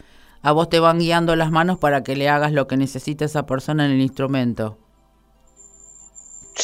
a 0.41 0.51
vos 0.51 0.67
te 0.67 0.81
van 0.81 0.99
guiando 0.99 1.37
las 1.37 1.49
manos 1.49 1.77
para 1.77 2.03
que 2.03 2.17
le 2.17 2.27
hagas 2.27 2.51
lo 2.51 2.67
que 2.67 2.75
necesita 2.75 3.23
esa 3.23 3.45
persona 3.45 3.85
en 3.85 3.91
el 3.93 4.01
instrumento. 4.01 4.77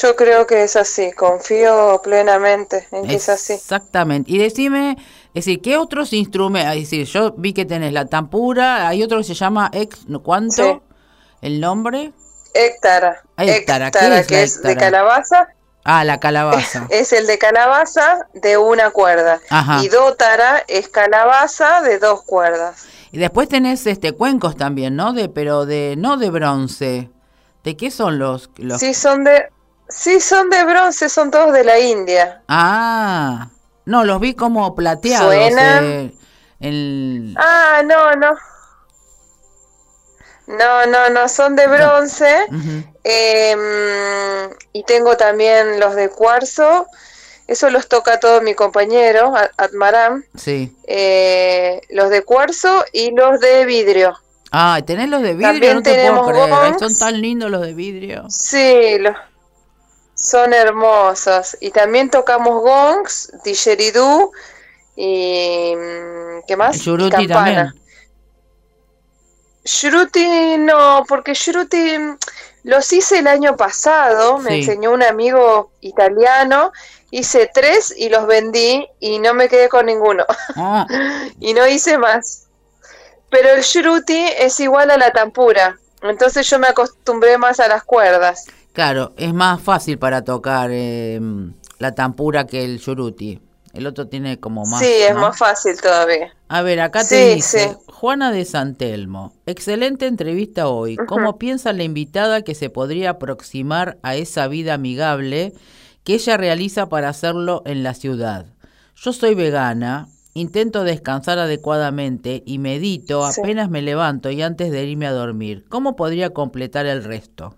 Yo 0.04 0.18
creo 0.18 0.46
que 0.46 0.64
es 0.64 0.76
así, 0.76 1.14
confío 1.14 2.02
plenamente 2.04 2.86
en 2.92 3.08
que 3.08 3.16
es 3.16 3.30
así. 3.30 3.54
Exactamente. 3.54 4.30
Y 4.30 4.38
decime, 4.38 4.98
es 5.34 5.46
decir, 5.46 5.62
¿qué 5.62 5.78
otros 5.78 6.12
instrumentos? 6.12 6.76
Es 6.76 6.82
decir, 6.82 7.06
yo 7.06 7.32
vi 7.38 7.54
que 7.54 7.64
tenés 7.64 7.94
la 7.94 8.06
tampura, 8.08 8.90
hay 8.90 9.02
otro 9.02 9.20
que 9.20 9.24
se 9.24 9.34
llama 9.34 9.72
ex, 9.72 10.00
¿cuánto? 10.22 10.84
¿El 11.42 11.62
nombre? 11.62 12.12
Héctara. 12.54 13.24
Héctara, 13.38 13.92
¿qué 13.92 14.44
es 14.44 14.60
que 14.60 14.68
de 14.68 14.76
calabaza. 14.76 15.48
Ah, 15.86 16.04
la 16.04 16.20
calabaza. 16.20 16.86
Es 16.90 17.14
el 17.14 17.26
de 17.28 17.38
calabaza 17.38 18.28
de 18.34 18.58
una 18.58 18.92
cuerda. 18.92 19.40
Ajá. 19.50 19.82
Y 19.84 19.88
dótara 19.88 20.66
es 20.68 20.90
calabaza 20.90 21.82
de 21.82 21.98
dos 22.00 22.24
cuerdas. 22.24 22.88
Y 23.14 23.20
después 23.20 23.48
tenés 23.48 23.88
este 23.88 24.12
cuencos 24.12 24.58
también, 24.58 24.98
¿no? 24.98 25.14
De 25.14 25.30
pero 25.30 25.66
de 25.66 25.96
no 25.98 26.18
de 26.18 26.30
bronce. 26.30 27.10
¿De 27.64 27.78
qué 27.78 27.92
son 27.92 28.20
los, 28.20 28.50
los... 28.58 28.82
Sí, 28.82 28.94
son 28.94 29.24
de 29.24 29.53
Sí, 29.94 30.20
son 30.20 30.50
de 30.50 30.64
bronce, 30.64 31.08
son 31.08 31.30
todos 31.30 31.54
de 31.54 31.64
la 31.64 31.80
India. 31.80 32.42
Ah, 32.48 33.50
no, 33.86 34.04
los 34.04 34.20
vi 34.20 34.34
como 34.34 34.76
plateados. 34.76 35.28
Suenan. 35.34 36.14
el... 36.60 37.36
Ah, 37.38 37.82
no, 37.86 38.16
no. 38.16 38.36
No, 40.48 40.86
no, 40.88 41.10
no, 41.10 41.30
son 41.30 41.56
de 41.56 41.68
bronce. 41.68 42.48
Em, 43.04 44.50
y 44.74 44.84
tengo 44.84 45.16
también 45.16 45.80
los 45.80 45.96
de 45.96 46.10
cuarzo. 46.10 46.88
Eso 47.48 47.70
los 47.70 47.88
toca 47.88 48.20
todo 48.20 48.42
mi 48.42 48.56
compañero, 48.56 49.34
Atmaram. 49.58 50.24
Sí. 50.36 50.76
Eh, 50.88 51.82
los 51.90 52.10
de 52.10 52.24
cuarzo 52.24 52.84
y 52.92 53.12
los 53.12 53.40
de 53.40 53.66
vidrio. 53.66 54.18
Ah, 54.52 54.80
¿tenés 54.86 55.10
los 55.10 55.22
de 55.22 55.34
vidrio? 55.34 55.76
no 55.76 55.82
te 55.82 56.10
puedo 56.10 56.26
creer. 56.26 56.80
Son 56.80 56.98
tan 56.98 57.22
lindos 57.22 57.50
los 57.50 57.62
de 57.62 57.74
vidrio. 57.74 58.26
Sí, 58.30 58.98
los, 59.00 59.16
son 60.24 60.54
hermosos. 60.54 61.58
Y 61.60 61.72
también 61.72 62.10
tocamos 62.10 62.62
gongs, 62.62 63.32
didgeridoo 63.44 64.32
y... 64.96 65.76
Mm, 65.76 66.44
¿Qué 66.48 66.58
más? 66.58 66.78
Shuruti 66.78 67.28
también. 67.28 67.74
Shruti 69.66 70.58
no, 70.58 71.06
porque 71.08 71.34
Shruti 71.34 71.98
mm, 71.98 72.18
los 72.64 72.92
hice 72.92 73.20
el 73.20 73.28
año 73.28 73.56
pasado, 73.56 74.38
me 74.40 74.60
enseñó 74.60 74.92
un 74.92 75.04
amigo 75.04 75.72
italiano, 75.82 76.72
hice 77.12 77.50
tres 77.54 77.94
y 77.96 78.10
los 78.10 78.26
vendí 78.26 78.88
y 79.00 79.20
no 79.20 79.34
me 79.34 79.48
quedé 79.50 79.70
con 79.70 79.86
ninguno. 79.86 80.26
Ah. 80.56 80.86
y 81.40 81.54
no 81.54 81.68
hice 81.68 81.98
más. 81.98 82.48
Pero 83.30 83.50
el 83.50 83.62
Shruti 83.62 84.28
es 84.38 84.60
igual 84.60 84.92
a 84.92 84.98
la 84.98 85.12
tampura, 85.12 85.78
entonces 86.02 86.50
yo 86.50 86.60
me 86.60 86.68
acostumbré 86.68 87.38
más 87.38 87.60
a 87.60 87.68
las 87.68 87.84
cuerdas. 87.84 88.46
Claro, 88.74 89.14
es 89.18 89.34
más 89.34 89.62
fácil 89.62 90.00
para 90.00 90.24
tocar 90.24 90.72
eh, 90.74 91.22
la 91.78 91.94
tampura 91.94 92.48
que 92.48 92.66
el 92.66 92.80
Shruti. 92.80 93.40
El 93.74 93.88
otro 93.88 94.08
tiene 94.08 94.40
como 94.40 94.66
más. 94.66 94.80
Sí, 94.80 94.92
es 95.08 95.16
más 95.16 95.38
fácil 95.38 95.80
todavía. 95.82 96.32
A 96.48 96.62
ver, 96.62 96.80
acá 96.80 97.04
te 97.08 97.34
dice 97.34 97.76
Juana 97.88 98.32
de 98.32 98.46
Santelmo. 98.46 99.34
Excelente 99.48 100.06
entrevista 100.06 100.68
hoy. 100.68 100.96
¿Cómo 100.96 101.40
piensa 101.40 101.74
la 101.74 101.84
invitada 101.84 102.44
que 102.44 102.54
se 102.54 102.70
podría 102.70 103.12
aproximar 103.12 103.98
a 104.04 104.16
esa 104.16 104.48
vida 104.48 104.76
amigable 104.76 105.54
que 106.04 106.16
ella 106.16 106.38
realiza 106.38 106.88
para 106.90 107.10
hacerlo 107.10 107.64
en 107.66 107.82
la 107.82 107.96
ciudad? 107.96 108.46
Yo 108.96 109.12
soy 109.12 109.34
vegana, 109.34 110.08
intento 110.36 110.84
descansar 110.84 111.40
adecuadamente 111.40 112.44
y 112.46 112.60
medito 112.60 113.26
apenas 113.26 113.72
me 113.72 113.82
levanto 113.82 114.30
y 114.30 114.44
antes 114.44 114.72
de 114.72 114.84
irme 114.84 115.08
a 115.08 115.14
dormir. 115.14 115.66
¿Cómo 115.70 115.96
podría 115.96 116.30
completar 116.32 116.86
el 116.86 117.04
resto? 117.04 117.56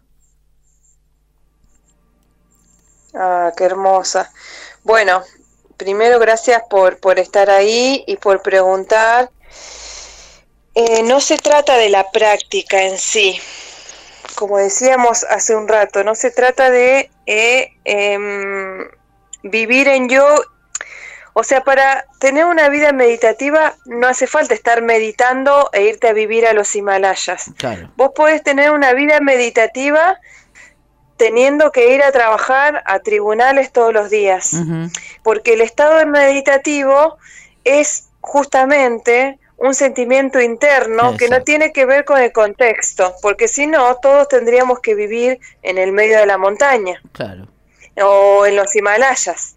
Ah, 3.16 3.52
qué 3.56 3.64
hermosa. 3.64 4.32
Bueno, 4.84 5.24
primero 5.78 6.20
gracias 6.20 6.62
por, 6.70 7.00
por 7.00 7.20
estar 7.20 7.50
ahí 7.50 8.04
y 8.08 8.18
por 8.18 8.42
preguntar. 8.42 9.30
Eh, 10.76 11.04
no 11.04 11.22
se 11.22 11.38
trata 11.38 11.78
de 11.78 11.90
la 11.90 12.12
práctica 12.12 12.84
en 12.84 12.98
sí, 12.98 13.40
como 14.36 14.58
decíamos 14.58 15.24
hace 15.24 15.56
un 15.56 15.70
rato, 15.70 16.04
no 16.04 16.16
se 16.16 16.32
trata 16.32 16.70
de 16.70 17.10
eh, 17.26 17.72
em, 17.86 18.86
vivir 19.42 19.88
en 19.88 20.10
yo, 20.10 20.28
o 21.32 21.44
sea, 21.44 21.64
para 21.64 22.06
tener 22.20 22.44
una 22.44 22.68
vida 22.68 22.92
meditativa 22.92 23.78
no 23.86 24.08
hace 24.08 24.28
falta 24.28 24.54
estar 24.54 24.82
meditando 24.82 25.70
e 25.72 25.84
irte 25.84 26.10
a 26.10 26.14
vivir 26.14 26.46
a 26.46 26.52
los 26.52 26.76
Himalayas. 26.76 27.52
Vos 27.96 28.12
podés 28.14 28.44
tener 28.44 28.72
una 28.72 28.92
vida 28.92 29.22
meditativa 29.22 30.20
teniendo 31.18 31.72
que 31.72 31.94
ir 31.94 32.04
a 32.04 32.12
trabajar 32.12 32.84
a 32.86 33.00
tribunales 33.00 33.72
todos 33.72 33.94
los 33.94 34.10
días, 34.10 34.52
porque 35.24 35.54
el 35.54 35.62
estado 35.62 36.06
meditativo 36.06 37.18
es 37.64 38.10
justamente 38.22 39.40
un 39.58 39.74
sentimiento 39.74 40.42
interno 40.42 41.16
que 41.18 41.30
no 41.30 41.42
tiene 41.44 41.72
que 41.72 41.86
ver 41.86 42.04
con 42.04 42.20
el 42.20 42.32
contexto, 42.34 43.16
porque 43.22 43.48
si 43.48 43.68
no, 43.68 43.96
todos 43.96 44.28
tendríamos 44.28 44.80
que 44.80 44.96
vivir 44.96 45.40
en 45.64 45.78
el 45.78 45.94
medio 45.94 46.20
de 46.20 46.26
la 46.26 46.38
montaña 46.38 47.02
o 48.02 48.46
en 48.46 48.56
los 48.56 48.76
Himalayas. 48.76 49.56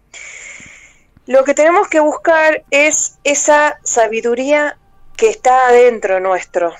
Lo 1.25 1.43
que 1.43 1.53
tenemos 1.53 1.87
que 1.89 1.99
buscar 1.99 2.63
es 2.71 3.19
esa 3.23 3.79
sabiduría 3.83 4.77
que 5.17 5.29
está 5.29 5.67
adentro 5.67 6.21
nuestro, 6.21 6.73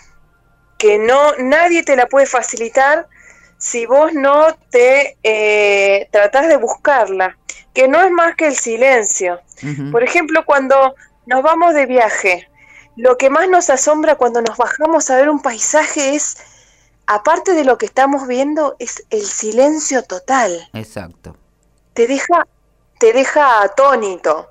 que 0.77 0.97
no 0.97 1.35
nadie 1.37 1.83
te 1.83 1.97
la 1.97 2.07
puede 2.07 2.25
facilitar 2.25 3.07
si 3.59 3.85
vos 3.85 4.13
no 4.13 4.47
te 4.71 5.17
eh, 5.21 6.07
tratás 6.11 6.47
de 6.47 6.57
buscarla, 6.57 7.37
que 7.73 7.87
no 7.87 8.01
es 8.01 8.09
más 8.09 8.35
que 8.35 8.47
el 8.47 8.55
silencio. 8.55 9.39
Por 9.91 10.01
ejemplo, 10.01 10.45
cuando 10.45 10.95
nos 11.25 11.43
vamos 11.43 11.73
de 11.73 11.85
viaje, 11.85 12.49
lo 12.95 13.17
que 13.17 13.29
más 13.29 13.49
nos 13.49 13.69
asombra 13.69 14.15
cuando 14.15 14.41
nos 14.41 14.57
bajamos 14.57 15.09
a 15.09 15.17
ver 15.17 15.29
un 15.29 15.41
paisaje 15.41 16.15
es, 16.15 16.37
aparte 17.05 17.53
de 17.53 17.65
lo 17.65 17.77
que 17.77 17.85
estamos 17.85 18.27
viendo, 18.27 18.77
es 18.79 19.03
el 19.09 19.23
silencio 19.23 20.03
total. 20.03 20.69
Exacto. 20.73 21.35
Te 21.93 22.07
deja, 22.07 22.47
te 22.97 23.11
deja 23.11 23.61
atónito, 23.61 24.49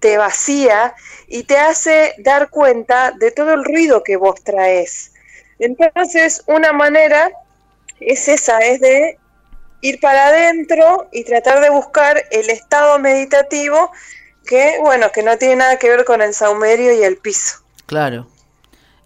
te 0.00 0.18
vacía 0.18 0.96
y 1.28 1.44
te 1.44 1.58
hace 1.58 2.14
dar 2.18 2.50
cuenta 2.50 3.12
de 3.12 3.30
todo 3.30 3.54
el 3.54 3.64
ruido 3.64 4.02
que 4.02 4.16
vos 4.16 4.42
traes. 4.42 5.12
Entonces, 5.60 6.42
una 6.48 6.72
manera 6.72 7.30
es 8.06 8.28
esa, 8.28 8.58
es 8.60 8.80
de 8.80 9.18
ir 9.80 10.00
para 10.00 10.28
adentro 10.28 11.08
y 11.12 11.24
tratar 11.24 11.60
de 11.60 11.70
buscar 11.70 12.22
el 12.30 12.50
estado 12.50 12.98
meditativo 12.98 13.90
que, 14.46 14.76
bueno, 14.80 15.10
que 15.12 15.22
no 15.22 15.36
tiene 15.36 15.56
nada 15.56 15.78
que 15.78 15.88
ver 15.88 16.04
con 16.04 16.22
el 16.22 16.34
saumerio 16.34 16.92
y 16.98 17.02
el 17.02 17.16
piso. 17.16 17.58
Claro, 17.86 18.26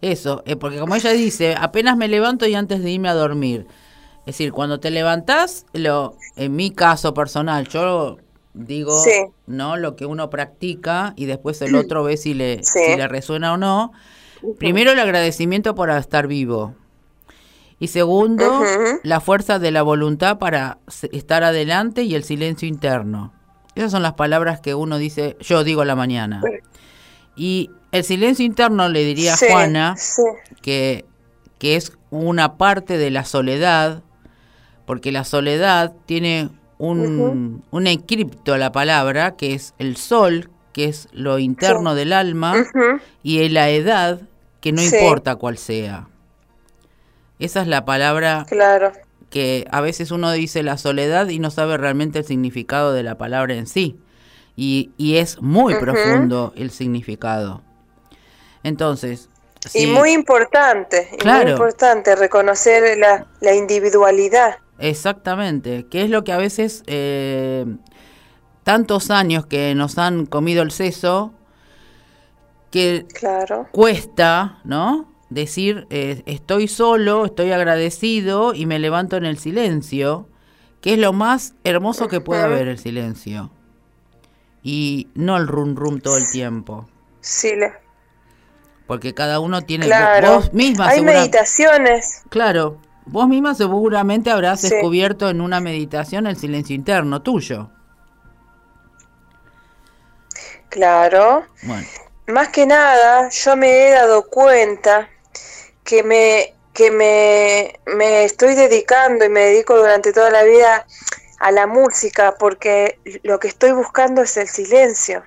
eso, 0.00 0.42
eh, 0.46 0.56
porque 0.56 0.78
como 0.78 0.94
ella 0.94 1.12
dice, 1.12 1.54
apenas 1.58 1.96
me 1.96 2.08
levanto 2.08 2.46
y 2.46 2.54
antes 2.54 2.82
de 2.82 2.90
irme 2.90 3.08
a 3.08 3.14
dormir. 3.14 3.66
Es 4.20 4.34
decir, 4.38 4.52
cuando 4.52 4.80
te 4.80 4.90
levantás, 4.90 5.66
lo, 5.72 6.16
en 6.36 6.56
mi 6.56 6.72
caso 6.72 7.14
personal, 7.14 7.68
yo 7.68 8.18
digo, 8.54 9.00
¿no? 9.46 9.76
Lo 9.76 9.96
que 9.96 10.06
uno 10.06 10.30
practica 10.30 11.12
y 11.16 11.26
después 11.26 11.60
el 11.62 11.74
otro 11.76 12.02
ve 12.02 12.16
si 12.16 12.34
le, 12.34 12.62
si 12.64 12.96
le 12.96 13.06
resuena 13.06 13.52
o 13.52 13.56
no. 13.56 13.92
Primero 14.58 14.92
el 14.92 14.98
agradecimiento 14.98 15.74
por 15.74 15.90
estar 15.90 16.26
vivo, 16.26 16.74
y 17.78 17.88
segundo, 17.88 18.62
la 19.02 19.20
fuerza 19.20 19.58
de 19.58 19.70
la 19.70 19.82
voluntad 19.82 20.38
para 20.38 20.78
estar 21.12 21.44
adelante 21.44 22.04
y 22.04 22.14
el 22.14 22.24
silencio 22.24 22.66
interno. 22.66 23.32
Esas 23.74 23.90
son 23.90 24.02
las 24.02 24.14
palabras 24.14 24.60
que 24.60 24.74
uno 24.74 24.96
dice, 24.96 25.36
yo 25.40 25.62
digo 25.62 25.82
a 25.82 25.84
la 25.84 25.94
mañana. 25.94 26.42
Y 27.36 27.70
el 27.92 28.04
silencio 28.04 28.46
interno 28.46 28.88
le 28.88 29.04
diría 29.04 29.34
a 29.34 29.36
Juana 29.36 29.94
Que, 30.62 31.04
que 31.58 31.76
es 31.76 31.92
una 32.10 32.56
parte 32.56 32.96
de 32.96 33.10
la 33.10 33.26
soledad, 33.26 34.02
porque 34.86 35.12
la 35.12 35.24
soledad 35.24 35.92
tiene 36.06 36.48
un, 36.78 37.62
un 37.70 37.86
encripto 37.86 38.54
a 38.54 38.58
la 38.58 38.72
palabra, 38.72 39.36
que 39.36 39.52
es 39.52 39.74
el 39.78 39.96
sol, 39.98 40.50
que 40.72 40.86
es 40.86 41.08
lo 41.12 41.38
interno 41.38 41.94
del 41.94 42.14
alma, 42.14 42.54
y 43.22 43.46
la 43.50 43.68
edad, 43.68 44.22
que 44.60 44.72
no 44.72 44.82
importa 44.82 45.36
cuál 45.36 45.58
sea. 45.58 46.08
Esa 47.38 47.62
es 47.62 47.66
la 47.66 47.84
palabra 47.84 48.46
claro. 48.48 48.92
que 49.30 49.66
a 49.70 49.80
veces 49.80 50.10
uno 50.10 50.32
dice 50.32 50.62
la 50.62 50.78
soledad 50.78 51.28
y 51.28 51.38
no 51.38 51.50
sabe 51.50 51.76
realmente 51.76 52.20
el 52.20 52.24
significado 52.24 52.92
de 52.92 53.02
la 53.02 53.18
palabra 53.18 53.54
en 53.54 53.66
sí. 53.66 53.98
Y, 54.56 54.92
y 54.96 55.16
es 55.16 55.42
muy 55.42 55.74
profundo 55.74 56.54
el 56.56 56.70
significado. 56.70 57.62
Entonces... 58.62 59.28
Y 59.74 59.88
muy 59.88 60.12
importante, 60.12 61.08
muy 61.24 61.50
importante 61.50 62.14
reconocer 62.14 62.96
la, 62.98 63.26
la, 63.40 63.54
individualidad. 63.54 64.58
Exactamente, 64.78 65.86
que 65.90 66.04
es 66.04 66.10
lo 66.10 66.22
que 66.22 66.32
a 66.32 66.36
veces 66.36 66.84
eh, 66.86 67.66
tantos 68.62 69.10
años 69.10 69.44
que 69.46 69.74
nos 69.74 69.98
han 69.98 70.26
comido 70.26 70.62
el 70.62 70.70
seso, 70.70 71.32
que 72.70 73.06
claro. 73.12 73.68
cuesta, 73.72 74.60
¿no? 74.64 75.15
Decir 75.30 75.86
eh, 75.90 76.22
estoy 76.26 76.68
solo, 76.68 77.26
estoy 77.26 77.52
agradecido 77.52 78.54
y 78.54 78.66
me 78.66 78.78
levanto 78.78 79.16
en 79.16 79.24
el 79.24 79.38
silencio, 79.38 80.28
que 80.80 80.94
es 80.94 80.98
lo 80.98 81.12
más 81.12 81.54
hermoso 81.64 82.08
que 82.08 82.20
puede 82.20 82.42
haber 82.42 82.68
el 82.68 82.78
silencio. 82.78 83.50
Y 84.62 85.08
no 85.14 85.36
el 85.36 85.46
rum 85.46 85.76
rum 85.76 86.00
todo 86.00 86.16
el 86.16 86.28
tiempo. 86.30 86.88
Sí, 87.20 87.52
porque 88.86 89.14
cada 89.14 89.40
uno 89.40 89.62
tiene 89.62 89.86
claro. 89.86 90.36
vos 90.36 90.52
misma 90.52 90.88
Hay 90.88 91.02
meditaciones. 91.02 92.22
Claro, 92.28 92.80
vos 93.04 93.28
misma 93.28 93.54
seguramente 93.54 94.30
habrás 94.30 94.62
descubierto 94.62 95.28
en 95.28 95.40
una 95.40 95.60
meditación 95.60 96.26
el 96.26 96.36
silencio 96.36 96.74
interno 96.74 97.22
tuyo. 97.22 97.70
Claro. 100.68 101.44
Bueno. 101.62 101.86
Más 102.28 102.48
que 102.48 102.66
nada, 102.66 103.28
yo 103.30 103.56
me 103.56 103.88
he 103.88 103.90
dado 103.92 104.28
cuenta 104.28 105.08
que 105.86 106.02
me, 106.02 106.52
que 106.74 106.90
me, 106.90 107.80
me 107.86 108.24
estoy 108.24 108.54
dedicando 108.54 109.24
y 109.24 109.30
me 109.30 109.46
dedico 109.46 109.76
durante 109.78 110.12
toda 110.12 110.28
la 110.28 110.42
vida 110.42 110.86
a 111.38 111.50
la 111.52 111.66
música 111.66 112.34
porque 112.38 112.98
lo 113.22 113.38
que 113.38 113.48
estoy 113.48 113.72
buscando 113.72 114.20
es 114.22 114.36
el 114.36 114.48
silencio. 114.48 115.24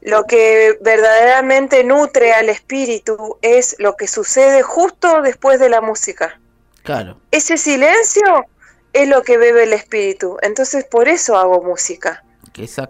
lo 0.00 0.24
que 0.24 0.76
verdaderamente 0.82 1.82
nutre 1.84 2.34
al 2.34 2.48
espíritu 2.50 3.38
es 3.40 3.76
lo 3.78 3.96
que 3.96 4.06
sucede 4.06 4.62
justo 4.62 5.22
después 5.22 5.60
de 5.60 5.68
la 5.68 5.80
música. 5.80 6.40
Claro. 6.82 7.18
Ese 7.30 7.56
silencio 7.56 8.46
es 8.92 9.08
lo 9.08 9.22
que 9.22 9.38
bebe 9.38 9.62
el 9.62 9.72
espíritu. 9.72 10.36
Entonces 10.42 10.84
por 10.84 11.08
eso 11.08 11.38
hago 11.38 11.62
música. 11.62 12.22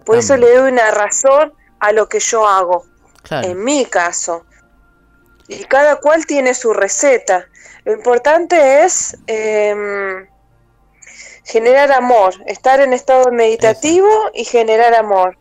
Por 0.04 0.18
eso 0.18 0.36
le 0.36 0.54
doy 0.54 0.72
una 0.72 0.90
razón 0.90 1.52
a 1.78 1.92
lo 1.92 2.08
que 2.08 2.18
yo 2.18 2.46
hago. 2.46 2.84
En 3.30 3.62
mi 3.62 3.86
caso. 3.86 4.44
Y 5.48 5.64
cada 5.64 5.96
cual 5.96 6.26
tiene 6.26 6.54
su 6.54 6.72
receta. 6.72 7.46
Lo 7.84 7.92
importante 7.92 8.84
es 8.84 9.16
em, 9.26 10.26
generar 11.44 11.92
amor, 11.92 12.34
estar 12.46 12.80
en 12.80 12.92
estado 12.92 13.30
meditativo 13.30 14.08
y 14.34 14.44
generar 14.44 14.94
amor. 14.94 15.36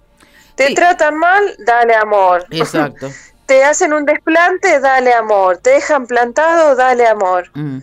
Te 0.56 0.74
tratan 0.74 1.18
mal, 1.18 1.56
dale 1.66 1.96
amor. 1.96 2.46
Exacto. 2.52 3.10
Te 3.46 3.64
hacen 3.64 3.94
un 3.94 4.06
desplante, 4.06 4.80
dale 4.80 5.14
amor. 5.14 5.58
Te 5.58 5.72
dejan 5.72 6.06
plantado, 6.06 6.76
dale 6.76 7.08
amor. 7.08 7.50
Mm. 7.54 7.80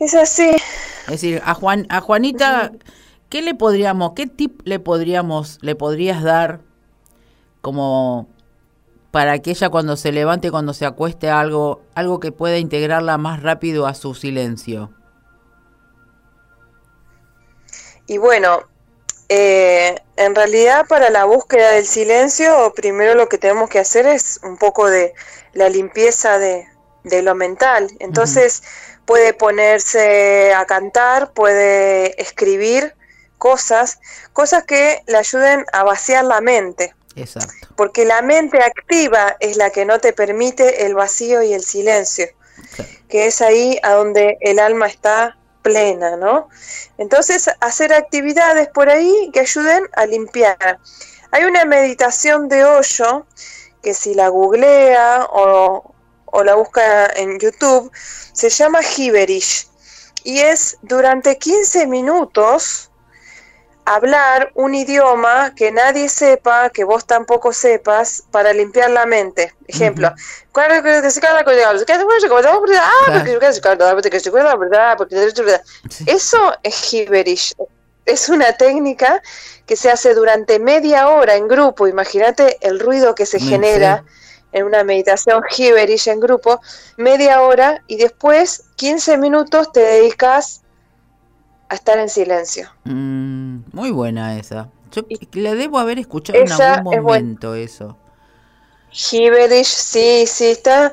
Es 0.00 0.14
así. 0.14 0.50
Es 1.06 1.12
decir, 1.12 1.42
a 1.44 1.54
Juan, 1.54 1.86
a 1.88 2.00
Juanita, 2.00 2.72
¿qué 3.28 3.42
le 3.42 3.54
podríamos, 3.54 4.12
qué 4.14 4.26
tip 4.26 4.60
le 4.64 4.78
podríamos, 4.78 5.58
le 5.62 5.74
podrías 5.74 6.22
dar 6.22 6.60
como 7.60 8.28
para 9.10 9.38
que 9.38 9.50
ella 9.50 9.70
cuando 9.70 9.96
se 9.96 10.12
levante, 10.12 10.50
cuando 10.50 10.74
se 10.74 10.86
acueste 10.86 11.30
algo, 11.30 11.82
algo 11.94 12.20
que 12.20 12.32
pueda 12.32 12.58
integrarla 12.58 13.18
más 13.18 13.42
rápido 13.42 13.86
a 13.86 13.94
su 13.94 14.14
silencio? 14.14 14.90
Y 18.06 18.18
bueno, 18.18 18.60
eh, 19.28 19.96
en 20.16 20.34
realidad 20.34 20.86
para 20.88 21.10
la 21.10 21.24
búsqueda 21.24 21.72
del 21.72 21.86
silencio, 21.86 22.72
primero 22.76 23.14
lo 23.14 23.28
que 23.28 23.38
tenemos 23.38 23.68
que 23.68 23.80
hacer 23.80 24.06
es 24.06 24.38
un 24.44 24.56
poco 24.56 24.88
de 24.88 25.14
la 25.52 25.68
limpieza 25.68 26.38
de, 26.38 26.68
lo 27.22 27.34
mental. 27.34 27.90
Entonces 28.00 28.62
puede 29.04 29.32
ponerse 29.32 30.52
a 30.54 30.64
cantar, 30.66 31.32
puede 31.32 32.20
escribir 32.20 32.94
cosas, 33.38 34.00
cosas 34.32 34.64
que 34.64 35.02
le 35.06 35.16
ayuden 35.16 35.64
a 35.72 35.84
vaciar 35.84 36.24
la 36.24 36.40
mente. 36.40 36.95
Exacto. 37.16 37.68
Porque 37.76 38.04
la 38.04 38.22
mente 38.22 38.62
activa 38.62 39.36
es 39.40 39.56
la 39.56 39.70
que 39.70 39.84
no 39.84 39.98
te 39.98 40.12
permite 40.12 40.86
el 40.86 40.94
vacío 40.94 41.42
y 41.42 41.52
el 41.54 41.62
silencio, 41.62 42.26
que 43.08 43.26
es 43.26 43.40
ahí 43.40 43.78
a 43.82 43.92
donde 43.92 44.38
el 44.40 44.58
alma 44.58 44.86
está 44.86 45.36
plena, 45.62 46.16
¿no? 46.16 46.48
Entonces, 46.96 47.50
hacer 47.60 47.92
actividades 47.92 48.68
por 48.68 48.88
ahí 48.88 49.30
que 49.32 49.40
ayuden 49.40 49.84
a 49.94 50.06
limpiar. 50.06 50.78
Hay 51.32 51.44
una 51.44 51.64
meditación 51.64 52.48
de 52.48 52.64
hoyo 52.64 53.26
que 53.82 53.94
si 53.94 54.14
la 54.14 54.28
googlea 54.28 55.26
o, 55.30 55.92
la 56.44 56.54
busca 56.54 57.06
en 57.16 57.38
YouTube, 57.38 57.90
se 58.32 58.50
llama 58.50 58.80
Hiberish 58.82 59.68
y 60.22 60.38
es 60.40 60.76
durante 60.82 61.38
15 61.38 61.86
minutos 61.86 62.90
hablar 63.86 64.50
un 64.54 64.74
idioma 64.74 65.54
que 65.54 65.70
nadie 65.70 66.08
sepa, 66.08 66.70
que 66.70 66.84
vos 66.84 67.06
tampoco 67.06 67.52
sepas, 67.52 68.24
para 68.32 68.52
limpiar 68.52 68.90
la 68.90 69.06
mente. 69.06 69.54
Ejemplo, 69.68 70.12
eso 76.04 76.54
es 76.62 76.92
Hiberish. 76.92 77.54
Es 78.04 78.28
una 78.28 78.52
técnica 78.52 79.22
que 79.66 79.76
se 79.76 79.90
hace 79.90 80.14
durante 80.14 80.58
media 80.58 81.08
hora 81.08 81.36
en 81.36 81.48
grupo. 81.48 81.86
Imagínate 81.86 82.58
el 82.60 82.80
ruido 82.80 83.14
que 83.14 83.26
se 83.26 83.38
genera 83.38 84.04
en 84.52 84.64
una 84.64 84.84
meditación 84.84 85.42
Hiberish 85.56 86.08
en 86.08 86.18
grupo, 86.18 86.60
media 86.96 87.42
hora 87.42 87.82
y 87.86 87.96
después 87.96 88.64
15 88.76 89.16
minutos 89.18 89.70
te 89.72 89.80
dedicas 89.80 90.62
a 91.68 91.74
estar 91.74 91.98
en 91.98 92.08
silencio. 92.08 92.68
Mm, 92.84 93.58
muy 93.72 93.90
buena 93.90 94.38
esa. 94.38 94.70
Yo 94.92 95.02
le 95.32 95.54
debo 95.54 95.78
haber 95.78 95.98
escuchado 95.98 96.38
en 96.38 96.50
algún 96.50 96.94
momento 96.94 97.54
eso. 97.54 97.96
Hiberish, 98.92 99.66
sí, 99.66 100.24
sí, 100.26 100.46
está. 100.46 100.92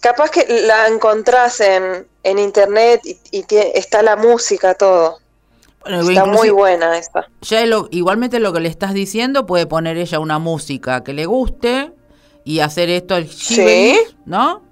Capaz 0.00 0.30
que 0.30 0.46
la 0.66 0.86
encontrás 0.86 1.60
en, 1.60 2.06
en 2.22 2.38
internet 2.38 3.02
y, 3.04 3.44
está 3.74 4.02
la 4.02 4.16
música, 4.16 4.74
todo. 4.74 5.18
está 5.84 6.24
muy 6.24 6.50
buena 6.50 6.96
esta. 6.96 7.28
Ya 7.42 7.64
igualmente 7.90 8.38
lo 8.38 8.52
que 8.52 8.60
le 8.60 8.68
estás 8.68 8.94
diciendo, 8.94 9.46
puede 9.46 9.66
poner 9.66 9.96
ella 9.96 10.20
una 10.20 10.38
música 10.38 11.02
que 11.02 11.12
le 11.12 11.26
guste 11.26 11.92
y 12.44 12.60
hacer 12.60 12.88
esto 12.88 13.16
el 13.16 13.26
Hiberish, 13.26 14.16
¿no? 14.24 14.62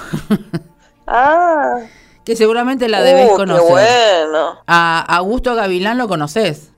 ah 1.09 1.81
que 2.27 2.35
seguramente 2.35 2.89
la 2.89 3.03
debes 3.03 3.31
uh, 3.31 3.37
conocer. 3.37 3.71
bueno. 3.71 4.61
A 4.67 5.17
Augusto 5.17 5.55
Gavilán 5.55 5.97
lo 5.97 6.09
conoces. 6.09 6.71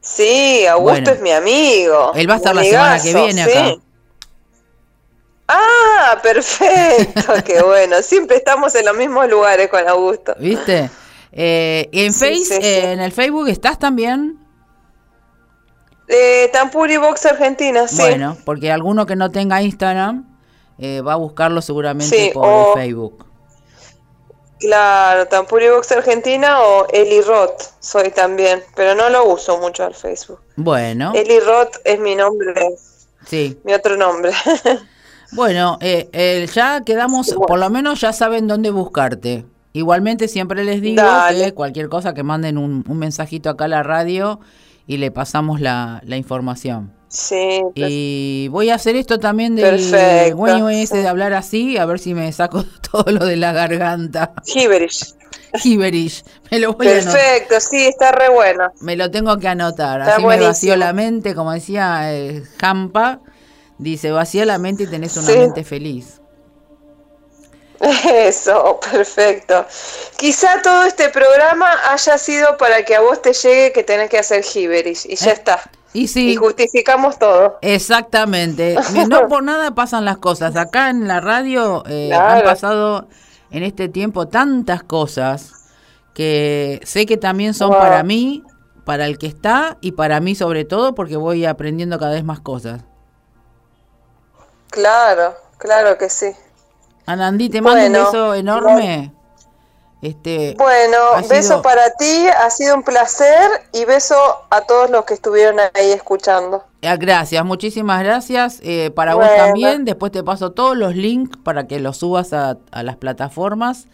Sí, 0.00 0.66
Augusto 0.66 1.12
es 1.12 1.20
mi 1.20 1.30
amigo. 1.30 2.10
Él 2.16 2.28
va 2.28 2.34
a 2.34 2.36
estar 2.38 2.52
la 2.52 2.64
semana 2.64 3.00
que 3.00 3.14
viene 3.14 3.42
acá. 3.44 3.76
Ah, 5.46 6.18
perfecto, 6.20 7.32
qué 7.46 7.62
bueno. 7.62 8.02
Siempre 8.02 8.38
estamos 8.38 8.74
en 8.74 8.86
los 8.86 8.96
mismos 8.96 9.28
lugares 9.30 9.68
con 9.68 9.86
Augusto. 9.86 10.34
¿Viste? 10.36 10.90
Eh, 11.30 11.88
en, 11.92 12.12
face, 12.12 12.56
eh, 12.60 12.92
en 12.92 13.00
el 13.00 13.12
Facebook 13.12 13.48
estás 13.48 13.78
también. 13.78 14.36
Eh, 16.08 16.50
Tampuri 16.52 16.96
Box 16.96 17.24
Argentina, 17.26 17.86
sí. 17.86 18.02
Bueno, 18.02 18.36
porque 18.44 18.72
alguno 18.72 19.06
que 19.06 19.14
no 19.14 19.30
tenga 19.30 19.62
Instagram 19.62 20.26
eh, 20.78 21.00
va 21.02 21.12
a 21.12 21.16
buscarlo 21.16 21.62
seguramente 21.62 22.32
por 22.34 22.74
Facebook. 22.74 23.31
Claro, 24.62 25.26
Tampuri 25.26 25.68
Box 25.70 25.90
Argentina 25.90 26.62
o 26.62 26.86
Eli 26.92 27.20
Roth 27.20 27.62
soy 27.80 28.10
también, 28.10 28.62
pero 28.76 28.94
no 28.94 29.10
lo 29.10 29.24
uso 29.24 29.58
mucho 29.58 29.84
al 29.84 29.92
Facebook. 29.92 30.38
Bueno. 30.54 31.12
Eli 31.16 31.40
Roth 31.40 31.78
es 31.82 31.98
mi 31.98 32.14
nombre. 32.14 32.54
Sí. 33.26 33.58
Mi 33.64 33.74
otro 33.74 33.96
nombre. 33.96 34.30
bueno, 35.32 35.78
eh, 35.80 36.48
ya 36.54 36.82
quedamos, 36.84 37.34
por 37.34 37.58
lo 37.58 37.70
menos 37.70 38.00
ya 38.00 38.12
saben 38.12 38.46
dónde 38.46 38.70
buscarte. 38.70 39.44
Igualmente 39.72 40.28
siempre 40.28 40.62
les 40.62 40.80
digo 40.80 41.02
que 41.28 41.54
cualquier 41.54 41.88
cosa 41.88 42.14
que 42.14 42.22
manden 42.22 42.56
un, 42.56 42.84
un 42.88 42.98
mensajito 42.98 43.50
acá 43.50 43.64
a 43.64 43.68
la 43.68 43.82
radio 43.82 44.38
y 44.86 44.98
le 44.98 45.10
pasamos 45.10 45.60
la, 45.60 46.00
la 46.04 46.16
información. 46.16 46.92
Sí. 47.14 47.60
Y 47.74 48.48
voy 48.50 48.70
a 48.70 48.76
hacer 48.76 48.96
esto 48.96 49.18
también 49.18 49.54
del 49.54 49.76
Perfecto, 49.90 50.36
güey 50.38 50.82
ese 50.82 50.96
de 51.02 51.08
hablar 51.08 51.34
así, 51.34 51.76
a 51.76 51.84
ver 51.84 51.98
si 51.98 52.14
me 52.14 52.32
saco 52.32 52.64
todo 52.90 53.04
lo 53.12 53.26
de 53.26 53.36
la 53.36 53.52
garganta. 53.52 54.32
Gibberish. 54.46 55.14
Gibberish. 55.54 56.24
Me 56.50 56.58
lo 56.58 56.72
voy 56.72 56.88
a. 56.88 56.90
Perfecto, 56.92 57.60
sí, 57.60 57.84
está 57.84 58.12
re 58.12 58.30
bueno. 58.30 58.72
Me 58.80 58.96
lo 58.96 59.10
tengo 59.10 59.36
que 59.38 59.46
anotar. 59.48 60.00
Está 60.00 60.14
Así 60.14 60.22
me 60.22 60.28
vacío 60.28 60.38
buenísimo. 60.46 60.76
la 60.76 60.92
mente, 60.94 61.34
como 61.34 61.52
decía 61.52 62.14
eh, 62.14 62.42
Jampa. 62.58 63.20
Dice, 63.76 64.10
vacía 64.10 64.46
la 64.46 64.56
mente 64.58 64.84
y 64.84 64.86
tenés 64.86 65.14
una 65.18 65.26
Sí. 65.26 65.36
mente 65.38 65.64
feliz. 65.64 66.20
Eso, 68.04 68.78
perfecto. 68.90 69.66
Quizá 70.16 70.62
todo 70.62 70.84
este 70.84 71.08
programa 71.08 71.68
haya 71.90 72.16
sido 72.16 72.56
para 72.56 72.84
que 72.84 72.94
a 72.94 73.00
vos 73.00 73.20
te 73.20 73.32
llegue 73.32 73.72
que 73.72 73.82
tenés 73.82 74.08
que 74.08 74.18
hacer 74.18 74.44
gibberish 74.44 75.04
y 75.06 75.16
ya 75.16 75.30
Eh, 75.30 75.34
está. 75.34 75.70
Y 75.94 76.08
sí, 76.08 76.30
Y 76.32 76.36
justificamos 76.36 77.18
todo. 77.18 77.58
exactamente. 77.60 78.76
No 79.08 79.28
por 79.28 79.42
nada 79.42 79.74
pasan 79.74 80.04
las 80.04 80.18
cosas. 80.18 80.56
Acá 80.56 80.90
en 80.90 81.06
la 81.06 81.20
radio 81.20 81.82
eh, 81.86 82.12
han 82.14 82.42
pasado 82.44 83.08
en 83.50 83.62
este 83.62 83.88
tiempo 83.88 84.26
tantas 84.28 84.82
cosas 84.82 85.52
que 86.14 86.80
sé 86.84 87.04
que 87.06 87.16
también 87.18 87.54
son 87.54 87.70
Wow. 87.70 87.78
para 87.78 88.02
mí, 88.02 88.42
para 88.84 89.06
el 89.06 89.18
que 89.18 89.26
está 89.26 89.76
y 89.80 89.92
para 89.92 90.20
mí 90.20 90.34
sobre 90.34 90.64
todo 90.64 90.94
porque 90.94 91.16
voy 91.16 91.44
aprendiendo 91.44 91.98
cada 91.98 92.12
vez 92.12 92.24
más 92.24 92.40
cosas. 92.40 92.82
Claro, 94.70 95.34
claro 95.58 95.98
que 95.98 96.08
sí. 96.08 96.32
Anandí, 97.04 97.48
te 97.50 97.60
mando 97.60 97.84
un 97.86 97.92
beso 97.92 98.34
enorme. 98.34 99.12
Este, 100.02 100.56
Bueno, 100.58 100.96
beso 101.28 101.48
sido- 101.48 101.62
para 101.62 101.90
ti, 101.94 102.26
ha 102.26 102.50
sido 102.50 102.74
un 102.74 102.82
placer 102.82 103.48
y 103.72 103.84
beso 103.84 104.16
a 104.50 104.62
todos 104.62 104.90
los 104.90 105.04
que 105.04 105.14
estuvieron 105.14 105.60
ahí 105.60 105.92
escuchando. 105.92 106.64
Ah, 106.82 106.96
Gracias, 106.96 107.44
muchísimas 107.44 108.02
gracias. 108.02 108.58
eh, 108.64 108.90
para 108.90 109.14
vos 109.14 109.28
también. 109.36 109.84
Después 109.84 110.10
te 110.10 110.24
paso 110.24 110.50
todos 110.50 110.76
los 110.76 110.96
links 110.96 111.36
para 111.44 111.68
que 111.68 111.78
los 111.78 111.98
subas 111.98 112.32
a, 112.32 112.58
a 112.72 112.82
las 112.82 112.96
plataformas. 112.96 113.86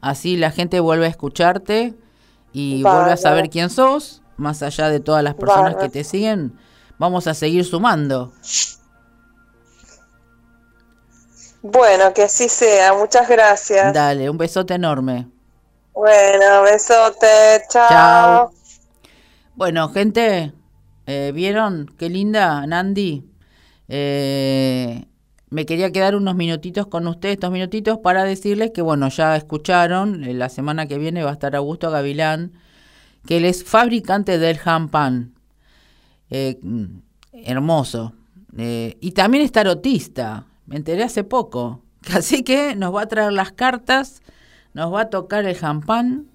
Así 0.00 0.36
la 0.36 0.50
gente 0.50 0.80
vuelve 0.80 1.06
a 1.06 1.10
escucharte 1.10 1.94
y 2.52 2.82
vuelve 2.82 3.12
a 3.12 3.16
saber 3.16 3.48
quién 3.48 3.70
sos. 3.70 4.20
Más 4.36 4.64
allá 4.64 4.88
de 4.88 4.98
todas 4.98 5.22
las 5.22 5.34
personas 5.36 5.76
que 5.76 5.88
te 5.88 6.02
siguen, 6.02 6.58
vamos 6.98 7.28
a 7.28 7.34
seguir 7.34 7.64
sumando. 7.64 8.32
Bueno, 11.62 12.12
que 12.12 12.24
así 12.24 12.48
sea, 12.48 12.94
muchas 12.94 13.28
gracias. 13.28 13.94
Dale, 13.94 14.28
un 14.28 14.36
besote 14.38 14.74
enorme. 14.74 15.28
Bueno, 15.94 16.62
besote, 16.62 17.62
chao. 17.68 18.50
Bueno, 19.54 19.88
gente, 19.90 20.52
eh, 21.06 21.32
¿vieron? 21.34 21.94
Qué 21.98 22.08
linda, 22.08 22.66
Nandi. 22.66 23.24
Eh, 23.88 25.04
me 25.50 25.66
quería 25.66 25.92
quedar 25.92 26.16
unos 26.16 26.34
minutitos 26.34 26.86
con 26.86 27.06
ustedes, 27.06 27.34
estos 27.34 27.50
minutitos, 27.50 27.98
para 27.98 28.24
decirles 28.24 28.70
que, 28.70 28.80
bueno, 28.80 29.10
ya 29.10 29.36
escucharon, 29.36 30.24
eh, 30.24 30.32
la 30.32 30.48
semana 30.48 30.86
que 30.86 30.96
viene 30.96 31.22
va 31.24 31.30
a 31.30 31.34
estar 31.34 31.54
Augusto 31.54 31.90
Gavilán, 31.90 32.52
que 33.26 33.36
él 33.36 33.44
es 33.44 33.62
fabricante 33.62 34.38
del 34.38 34.56
jampan. 34.56 35.34
Eh, 36.30 36.58
hermoso. 37.32 38.14
Y 38.56 39.12
también 39.12 39.44
es 39.44 39.52
tarotista, 39.52 40.46
me 40.64 40.76
enteré 40.76 41.04
hace 41.04 41.24
poco. 41.24 41.82
Así 42.14 42.42
que 42.42 42.74
nos 42.74 42.94
va 42.94 43.02
a 43.02 43.08
traer 43.08 43.32
las 43.34 43.52
cartas, 43.52 44.22
nos 44.74 44.92
va 44.92 45.02
a 45.02 45.10
tocar 45.10 45.44
el 45.46 45.58
champán, 45.58 46.26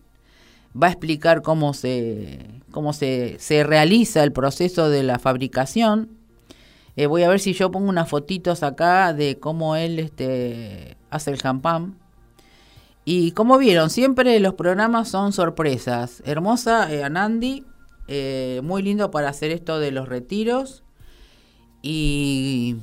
va 0.81 0.87
a 0.87 0.91
explicar 0.91 1.41
cómo 1.41 1.73
se, 1.73 2.61
cómo 2.71 2.93
se, 2.93 3.37
se 3.39 3.63
realiza 3.63 4.23
el 4.23 4.31
proceso 4.31 4.89
de 4.89 5.03
la 5.03 5.19
fabricación. 5.19 6.09
Eh, 6.95 7.05
voy 7.05 7.23
a 7.23 7.29
ver 7.29 7.39
si 7.39 7.53
yo 7.53 7.71
pongo 7.71 7.89
unas 7.89 8.09
fotitos 8.09 8.63
acá 8.63 9.13
de 9.13 9.37
cómo 9.39 9.75
él 9.75 9.99
este, 9.99 10.97
hace 11.09 11.31
el 11.31 11.37
champán. 11.37 11.95
Y 13.05 13.31
como 13.31 13.57
vieron, 13.57 13.89
siempre 13.89 14.39
los 14.39 14.55
programas 14.55 15.07
son 15.07 15.31
sorpresas. 15.31 16.21
Hermosa 16.25 16.91
eh, 16.91 17.03
Anandi, 17.03 17.63
eh, 18.07 18.61
muy 18.63 18.81
lindo 18.81 19.11
para 19.11 19.29
hacer 19.29 19.51
esto 19.51 19.79
de 19.79 19.91
los 19.91 20.09
retiros. 20.09 20.83
Y 21.81 22.77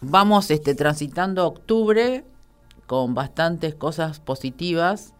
vamos 0.00 0.50
este, 0.50 0.74
transitando 0.74 1.46
octubre 1.46 2.24
con 2.90 3.14
bastantes 3.14 3.76
cosas 3.76 4.18
positivas 4.18 5.14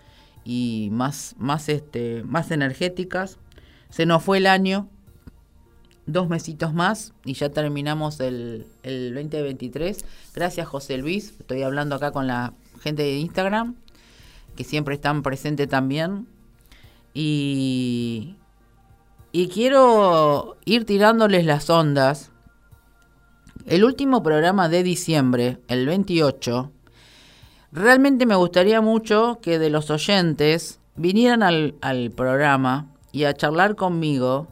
y 0.44 0.88
más, 0.90 1.36
más, 1.38 1.68
este, 1.68 2.24
más 2.24 2.50
energéticas. 2.50 3.38
Se 3.90 4.06
nos 4.06 4.24
fue 4.24 4.38
el 4.38 4.48
año, 4.48 4.88
dos 6.04 6.28
mesitos 6.28 6.74
más 6.74 7.12
y 7.24 7.34
ya 7.34 7.50
terminamos 7.50 8.18
el, 8.18 8.66
el 8.82 9.14
2023. 9.14 10.04
Gracias 10.34 10.66
José 10.66 10.98
Luis, 10.98 11.36
estoy 11.38 11.62
hablando 11.62 11.94
acá 11.94 12.10
con 12.10 12.26
la 12.26 12.54
gente 12.80 13.04
de 13.04 13.18
Instagram, 13.18 13.76
que 14.56 14.64
siempre 14.64 14.96
están 14.96 15.22
presentes 15.22 15.68
también. 15.68 16.26
Y, 17.14 18.34
y 19.30 19.46
quiero 19.46 20.56
ir 20.64 20.86
tirándoles 20.86 21.44
las 21.46 21.70
ondas. 21.70 22.32
El 23.64 23.84
último 23.84 24.24
programa 24.24 24.68
de 24.68 24.82
diciembre, 24.82 25.60
el 25.68 25.86
28, 25.86 26.72
realmente 27.72 28.26
me 28.26 28.36
gustaría 28.36 28.80
mucho 28.80 29.38
que 29.42 29.58
de 29.58 29.70
los 29.70 29.90
oyentes 29.90 30.80
vinieran 30.96 31.42
al, 31.42 31.74
al 31.80 32.10
programa 32.10 32.86
y 33.12 33.24
a 33.24 33.34
charlar 33.34 33.76
conmigo 33.76 34.48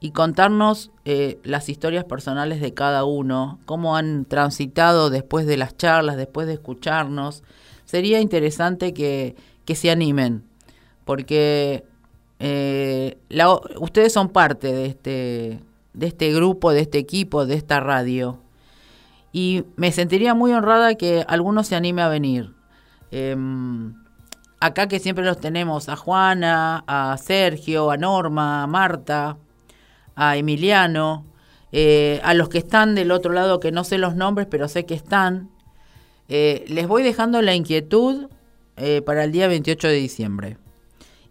y 0.00 0.12
contarnos 0.12 0.90
eh, 1.04 1.38
las 1.44 1.68
historias 1.68 2.04
personales 2.04 2.60
de 2.60 2.72
cada 2.72 3.04
uno, 3.04 3.58
cómo 3.66 3.96
han 3.96 4.24
transitado 4.24 5.10
después 5.10 5.46
de 5.46 5.58
las 5.58 5.76
charlas, 5.76 6.16
después 6.16 6.46
de 6.46 6.54
escucharnos. 6.54 7.42
Sería 7.84 8.20
interesante 8.20 8.94
que, 8.94 9.36
que 9.66 9.74
se 9.74 9.90
animen, 9.90 10.42
porque 11.04 11.84
eh, 12.38 13.18
ustedes 13.78 14.12
son 14.12 14.30
parte 14.30 14.72
de 14.72 14.86
este, 14.86 15.60
de 15.92 16.06
este 16.06 16.32
grupo, 16.32 16.72
de 16.72 16.80
este 16.80 16.98
equipo, 16.98 17.44
de 17.44 17.56
esta 17.56 17.80
radio. 17.80 18.38
Y 19.32 19.64
me 19.76 19.92
sentiría 19.92 20.32
muy 20.34 20.52
honrada 20.52 20.94
que 20.94 21.24
alguno 21.28 21.62
se 21.62 21.76
anime 21.76 22.00
a 22.02 22.08
venir. 22.08 22.54
Em, 23.10 23.94
acá 24.60 24.88
que 24.88 25.00
siempre 25.00 25.24
los 25.24 25.40
tenemos 25.40 25.88
a 25.88 25.96
Juana, 25.96 26.84
a 26.86 27.16
Sergio, 27.16 27.90
a 27.90 27.96
Norma, 27.96 28.62
a 28.62 28.66
Marta, 28.66 29.38
a 30.14 30.36
Emiliano, 30.36 31.26
eh, 31.72 32.20
a 32.24 32.34
los 32.34 32.48
que 32.48 32.58
están 32.58 32.94
del 32.94 33.10
otro 33.10 33.32
lado 33.32 33.60
que 33.60 33.72
no 33.72 33.84
sé 33.84 33.98
los 33.98 34.14
nombres, 34.14 34.46
pero 34.50 34.68
sé 34.68 34.86
que 34.86 34.94
están. 34.94 35.50
Eh, 36.28 36.64
les 36.68 36.86
voy 36.86 37.02
dejando 37.02 37.42
la 37.42 37.54
inquietud 37.54 38.28
eh, 38.76 39.02
para 39.02 39.24
el 39.24 39.32
día 39.32 39.48
28 39.48 39.88
de 39.88 39.94
diciembre. 39.94 40.58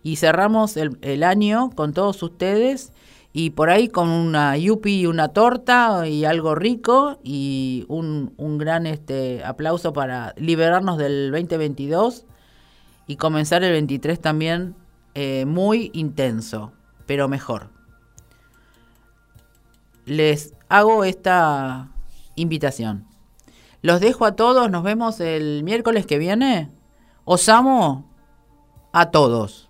Y 0.03 0.15
cerramos 0.15 0.77
el, 0.77 0.97
el 1.01 1.23
año 1.23 1.71
con 1.75 1.93
todos 1.93 2.23
ustedes 2.23 2.93
y 3.31 3.51
por 3.51 3.69
ahí 3.69 3.89
con 3.89 4.09
una 4.09 4.57
yupi 4.57 5.01
y 5.01 5.05
una 5.05 5.29
torta 5.29 6.07
y 6.07 6.25
algo 6.25 6.55
rico 6.55 7.19
y 7.23 7.85
un, 7.87 8.33
un 8.37 8.57
gran 8.57 8.87
este, 8.87 9.43
aplauso 9.43 9.93
para 9.93 10.33
liberarnos 10.37 10.97
del 10.97 11.31
2022 11.31 12.25
y 13.05 13.17
comenzar 13.17 13.63
el 13.63 13.71
23 13.71 14.19
también 14.19 14.75
eh, 15.13 15.45
muy 15.45 15.91
intenso, 15.93 16.71
pero 17.05 17.27
mejor. 17.27 17.69
Les 20.05 20.53
hago 20.69 21.03
esta 21.03 21.89
invitación. 22.35 23.05
Los 23.81 23.99
dejo 23.99 24.25
a 24.25 24.35
todos, 24.35 24.69
nos 24.69 24.83
vemos 24.83 25.19
el 25.19 25.63
miércoles 25.63 26.05
que 26.05 26.17
viene. 26.17 26.71
Os 27.25 27.47
amo 27.47 28.09
a 28.91 29.11
todos. 29.11 29.68